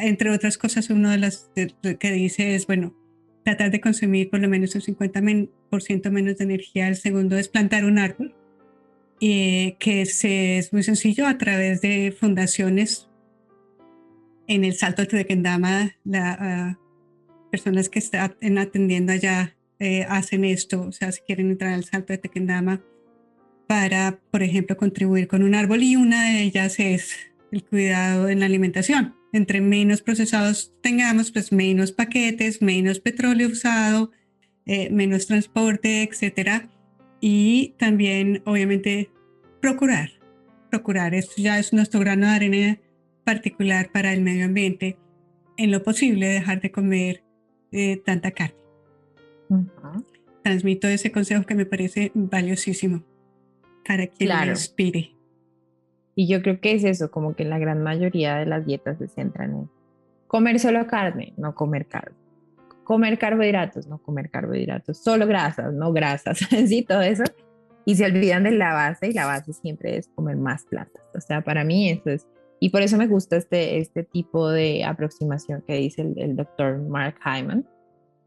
entre 0.01 0.29
otras 0.29 0.57
cosas, 0.57 0.89
uno 0.89 1.09
de 1.09 1.17
las 1.17 1.49
que 1.55 2.11
dice 2.11 2.55
es, 2.55 2.67
bueno, 2.67 2.95
tratar 3.43 3.71
de 3.71 3.81
consumir 3.81 4.29
por 4.29 4.39
lo 4.39 4.49
menos 4.49 4.75
un 4.75 4.81
50% 4.81 6.11
menos 6.11 6.37
de 6.37 6.43
energía. 6.43 6.87
El 6.87 6.95
segundo 6.95 7.37
es 7.37 7.47
plantar 7.47 7.85
un 7.85 7.97
árbol, 7.97 8.35
eh, 9.21 9.75
que 9.79 10.01
es 10.01 10.73
muy 10.73 10.83
sencillo 10.83 11.27
a 11.27 11.37
través 11.37 11.81
de 11.81 12.15
fundaciones. 12.17 13.08
En 14.49 14.63
el 14.65 14.73
Salto 14.73 15.03
de 15.03 15.07
Tequendama, 15.09 15.95
las 16.03 16.75
personas 17.51 17.87
que 17.87 17.99
están 17.99 18.57
atendiendo 18.57 19.13
allá 19.13 19.55
eh, 19.77 20.07
hacen 20.09 20.43
esto, 20.43 20.81
o 20.81 20.91
sea, 20.91 21.11
si 21.11 21.21
quieren 21.21 21.51
entrar 21.51 21.71
al 21.71 21.83
Salto 21.83 22.13
de 22.13 22.17
Tequendama, 22.17 22.81
para, 23.67 24.19
por 24.31 24.41
ejemplo, 24.41 24.75
contribuir 24.75 25.27
con 25.27 25.43
un 25.43 25.53
árbol 25.53 25.83
y 25.83 25.95
una 25.95 26.31
de 26.31 26.41
ellas 26.41 26.79
es 26.79 27.15
el 27.51 27.63
cuidado 27.63 28.27
en 28.27 28.39
la 28.39 28.47
alimentación. 28.47 29.13
Entre 29.33 29.61
menos 29.61 30.01
procesados 30.01 30.73
tengamos, 30.81 31.31
pues 31.31 31.51
menos 31.51 31.91
paquetes, 31.91 32.59
menos 32.59 32.99
petróleo 32.99 33.49
usado, 33.49 34.09
eh, 34.65 34.89
menos 34.89 35.27
transporte, 35.27 36.01
etcétera. 36.01 36.71
Y 37.21 37.75
también, 37.77 38.41
obviamente, 38.47 39.11
procurar, 39.61 40.09
procurar, 40.71 41.13
esto 41.13 41.33
ya 41.37 41.59
es 41.59 41.71
nuestro 41.71 41.99
grano 41.99 42.25
de 42.25 42.33
arena 42.33 42.79
particular 43.29 43.91
para 43.91 44.11
el 44.11 44.21
medio 44.21 44.45
ambiente, 44.45 44.97
en 45.55 45.69
lo 45.69 45.83
posible 45.83 46.25
dejar 46.25 46.61
de 46.61 46.71
comer 46.71 47.23
eh, 47.71 48.01
tanta 48.03 48.31
carne. 48.31 48.55
Transmito 50.43 50.87
ese 50.87 51.11
consejo 51.11 51.43
que 51.43 51.53
me 51.53 51.67
parece 51.67 52.11
valiosísimo 52.15 53.03
para 53.87 54.07
quien 54.07 54.29
claro. 54.29 54.49
inspire. 54.49 55.11
Y 56.15 56.27
yo 56.27 56.41
creo 56.41 56.59
que 56.59 56.73
es 56.73 56.83
eso, 56.83 57.11
como 57.11 57.35
que 57.35 57.45
la 57.45 57.59
gran 57.59 57.83
mayoría 57.83 58.37
de 58.37 58.47
las 58.47 58.65
dietas 58.65 58.97
se 58.97 59.07
centran 59.07 59.51
en 59.51 59.69
comer 60.25 60.59
solo 60.59 60.87
carne, 60.87 61.33
no 61.37 61.53
comer 61.53 61.85
carne. 61.85 62.17
Comer 62.83 63.19
carbohidratos, 63.19 63.85
no 63.85 63.99
comer 63.99 64.31
carbohidratos. 64.31 64.97
Solo 64.97 65.27
grasas, 65.27 65.71
no 65.71 65.93
grasas. 65.93 66.39
sí, 66.67 66.81
todo 66.81 67.01
eso. 67.01 67.25
Y 67.85 67.95
se 67.95 68.05
olvidan 68.05 68.41
de 68.41 68.51
la 68.51 68.73
base 68.73 69.09
y 69.09 69.13
la 69.13 69.27
base 69.27 69.53
siempre 69.53 69.97
es 69.97 70.07
comer 70.15 70.35
más 70.35 70.65
plantas. 70.65 71.03
O 71.13 71.21
sea, 71.21 71.41
para 71.41 71.63
mí 71.63 71.91
eso 71.91 72.09
es... 72.09 72.25
Y 72.59 72.69
por 72.69 72.81
eso 72.81 72.97
me 72.97 73.07
gusta 73.07 73.37
este, 73.37 73.77
este 73.77 74.03
tipo 74.03 74.49
de 74.49 74.83
aproximación 74.83 75.63
que 75.65 75.75
dice 75.75 76.01
el, 76.01 76.13
el 76.17 76.35
doctor 76.35 76.79
Mark 76.79 77.15
Hyman. 77.23 77.65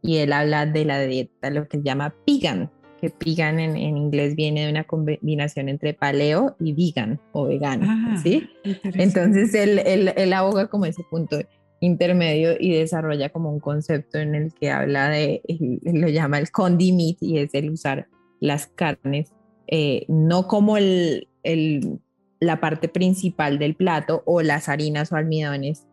Y 0.00 0.18
él 0.18 0.32
habla 0.32 0.66
de 0.66 0.84
la 0.84 1.00
dieta, 1.00 1.50
lo 1.50 1.68
que 1.68 1.78
se 1.78 1.84
llama 1.84 2.14
vegan, 2.26 2.70
que 3.00 3.12
vegan 3.24 3.60
en, 3.60 3.76
inglés 3.76 4.34
viene 4.34 4.64
de 4.64 4.70
una 4.70 4.84
combinación 4.84 5.68
entre 5.68 5.94
paleo 5.94 6.56
y 6.60 6.72
vegan 6.72 7.20
o 7.32 7.46
vegano, 7.46 7.86
ah, 7.88 8.16
¿sí? 8.22 8.48
Entonces 8.64 9.54
él, 9.54 9.80
él, 10.16 10.32
aboga 10.32 10.68
como 10.68 10.86
ese 10.86 11.02
punto 11.10 11.38
intermedio 11.80 12.54
y 12.58 12.72
desarrolla 12.72 13.28
como 13.30 13.52
un 13.52 13.60
concepto 13.60 14.18
en 14.18 14.34
el 14.34 14.54
que 14.54 14.70
habla 14.70 15.08
de, 15.08 15.42
lo 15.82 16.08
llama 16.08 16.38
el 16.38 16.50
condimit 16.50 17.18
y 17.20 17.38
es 17.38 17.54
el 17.54 17.70
usar 17.70 18.08
las 18.40 18.66
carnes 18.66 19.32
eh, 19.66 20.04
no 20.08 20.46
como 20.48 20.76
el, 20.76 21.28
el, 21.42 21.98
la 22.42 22.60
parte 22.60 22.88
principal 22.88 23.58
del 23.58 23.76
plato 23.76 24.22
o 24.26 24.42
las 24.42 24.68
harinas 24.68 25.12
o 25.12 25.16
almidones 25.16 25.86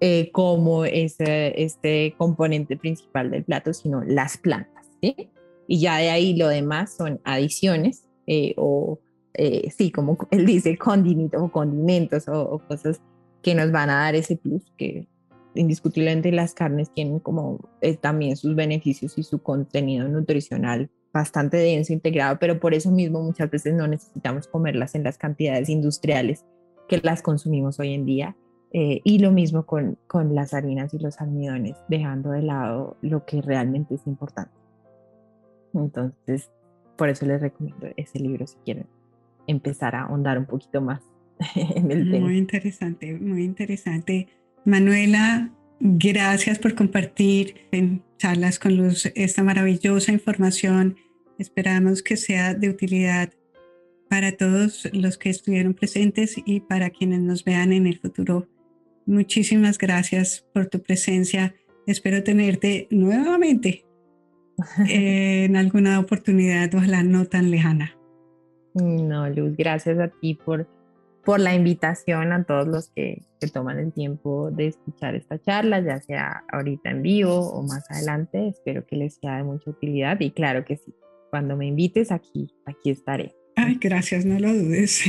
eh, 0.00 0.30
como 0.32 0.84
ese, 0.84 1.62
este 1.62 2.14
componente 2.18 2.76
principal 2.76 3.30
del 3.30 3.44
plato, 3.44 3.72
sino 3.72 4.02
las 4.04 4.36
plantas, 4.36 4.86
y 5.00 5.80
ya 5.80 5.96
de 5.96 6.10
ahí 6.10 6.36
lo 6.36 6.48
demás 6.48 6.94
son 6.94 7.20
adiciones 7.24 8.06
eh, 8.26 8.54
o, 8.58 8.98
eh, 9.32 9.70
sí, 9.70 9.90
como 9.90 10.18
él 10.30 10.44
dice, 10.44 10.76
condimentos 10.76 11.40
o 11.42 11.50
condimentos 11.50 12.28
o, 12.28 12.60
cosas 12.68 13.00
que 13.42 13.54
nos 13.54 13.72
van 13.72 13.88
a 13.88 14.00
dar 14.00 14.14
ese 14.14 14.36
plus 14.36 14.62
que 14.76 15.08
indiscutiblemente 15.54 16.32
las 16.32 16.52
carnes 16.52 16.92
tienen 16.92 17.18
como 17.18 17.60
eh, 17.80 17.96
también 17.96 18.36
sus 18.36 18.54
beneficios 18.54 19.16
y 19.16 19.22
su 19.22 19.40
contenido 19.42 20.06
nutricional 20.08 20.90
bastante 21.14 21.56
denso, 21.56 21.92
integrado, 21.92 22.38
pero 22.38 22.60
por 22.60 22.74
eso 22.74 22.90
mismo 22.90 23.22
muchas 23.22 23.48
veces 23.48 23.72
no 23.72 23.86
necesitamos 23.86 24.48
comerlas 24.48 24.94
en 24.96 25.04
las 25.04 25.16
cantidades 25.16 25.68
industriales 25.70 26.44
que 26.88 27.00
las 27.02 27.22
consumimos 27.22 27.80
hoy 27.80 27.94
en 27.94 28.04
día. 28.04 28.36
y 28.76 29.20
lo 29.20 29.30
mismo 29.30 29.64
con, 29.66 29.96
con 30.08 30.34
las 30.34 30.52
harinas 30.52 30.92
y 30.94 30.98
los 30.98 31.20
almidones, 31.20 31.76
dejando 31.88 32.32
de 32.32 32.42
lado 32.42 32.96
lo 33.02 33.24
que 33.24 33.40
realmente 33.40 33.94
es 33.94 34.04
importante. 34.08 34.52
Entonces, 35.72 36.50
por 36.96 37.08
eso 37.08 37.24
les 37.24 37.40
recomiendo 37.40 37.86
ese 37.96 38.18
libro 38.18 38.48
si 38.48 38.56
quieren 38.64 38.86
empezar 39.46 39.94
a 39.94 40.02
ahondar 40.02 40.38
un 40.38 40.46
poquito 40.46 40.80
más 40.80 41.02
en 41.54 41.90
el 41.92 42.10
tema. 42.10 42.26
Muy 42.26 42.38
interesante, 42.38 43.14
muy 43.14 43.44
interesante. 43.44 44.26
Manuela, 44.64 45.52
gracias 45.78 46.58
por 46.58 46.74
compartir 46.74 47.54
en 47.70 48.02
charlas 48.18 48.58
con 48.58 48.76
luz 48.76 49.06
esta 49.14 49.44
maravillosa 49.44 50.10
información. 50.10 50.96
Esperamos 51.38 52.02
que 52.02 52.16
sea 52.16 52.54
de 52.54 52.68
utilidad 52.68 53.30
para 54.08 54.36
todos 54.36 54.88
los 54.92 55.18
que 55.18 55.30
estuvieron 55.30 55.74
presentes 55.74 56.36
y 56.44 56.60
para 56.60 56.90
quienes 56.90 57.20
nos 57.20 57.44
vean 57.44 57.72
en 57.72 57.86
el 57.86 57.98
futuro. 57.98 58.46
Muchísimas 59.06 59.76
gracias 59.76 60.46
por 60.52 60.66
tu 60.66 60.80
presencia. 60.80 61.54
Espero 61.86 62.22
tenerte 62.22 62.86
nuevamente 62.90 63.84
en 64.88 65.56
alguna 65.56 65.98
oportunidad, 65.98 66.72
ojalá 66.74 67.02
no 67.02 67.26
tan 67.26 67.50
lejana. 67.50 67.96
No, 68.74 69.28
Luz, 69.28 69.56
gracias 69.56 69.98
a 69.98 70.08
ti 70.08 70.34
por, 70.34 70.68
por 71.24 71.40
la 71.40 71.54
invitación 71.54 72.32
a 72.32 72.44
todos 72.44 72.66
los 72.66 72.90
que, 72.90 73.22
que 73.40 73.48
toman 73.48 73.78
el 73.78 73.92
tiempo 73.92 74.50
de 74.50 74.68
escuchar 74.68 75.14
esta 75.14 75.40
charla, 75.40 75.80
ya 75.80 76.00
sea 76.00 76.44
ahorita 76.50 76.90
en 76.90 77.02
vivo 77.02 77.50
o 77.50 77.62
más 77.62 77.90
adelante. 77.90 78.48
Espero 78.48 78.86
que 78.86 78.96
les 78.96 79.14
sea 79.14 79.36
de 79.36 79.44
mucha 79.44 79.70
utilidad 79.70 80.18
y 80.20 80.30
claro 80.30 80.64
que 80.64 80.76
sí, 80.76 80.94
cuando 81.34 81.56
me 81.56 81.66
invites 81.66 82.12
aquí, 82.12 82.54
aquí 82.64 82.90
estaré. 82.90 83.34
Ay, 83.56 83.76
gracias, 83.80 84.24
no 84.24 84.38
lo 84.38 84.54
dudes. 84.54 85.02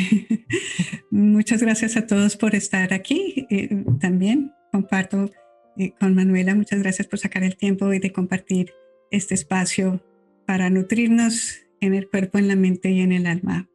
Muchas 1.11 1.61
gracias 1.61 1.97
a 1.97 2.07
todos 2.07 2.35
por 2.35 2.55
estar 2.55 2.95
aquí. 2.95 3.45
Eh, 3.51 3.85
también 3.99 4.51
comparto 4.71 5.29
eh, 5.77 5.93
con 5.99 6.15
Manuela, 6.15 6.55
muchas 6.55 6.79
gracias 6.79 7.07
por 7.07 7.19
sacar 7.19 7.43
el 7.43 7.57
tiempo 7.57 7.93
y 7.93 7.99
de 7.99 8.11
compartir 8.11 8.73
este 9.11 9.35
espacio 9.35 10.03
para 10.47 10.71
nutrirnos 10.71 11.59
en 11.79 11.93
el 11.93 12.09
cuerpo, 12.09 12.39
en 12.39 12.47
la 12.47 12.55
mente 12.55 12.89
y 12.89 13.01
en 13.01 13.11
el 13.11 13.27
alma. 13.27 13.69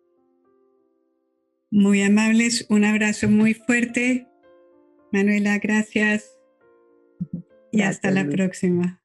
Muy 1.70 2.02
amables, 2.02 2.66
un 2.68 2.84
abrazo 2.84 3.28
muy 3.28 3.54
fuerte. 3.54 4.26
Manuela, 5.12 5.56
gracias. 5.60 6.36
Y 7.70 7.82
hasta 7.82 8.10
la 8.10 8.28
próxima. 8.28 8.99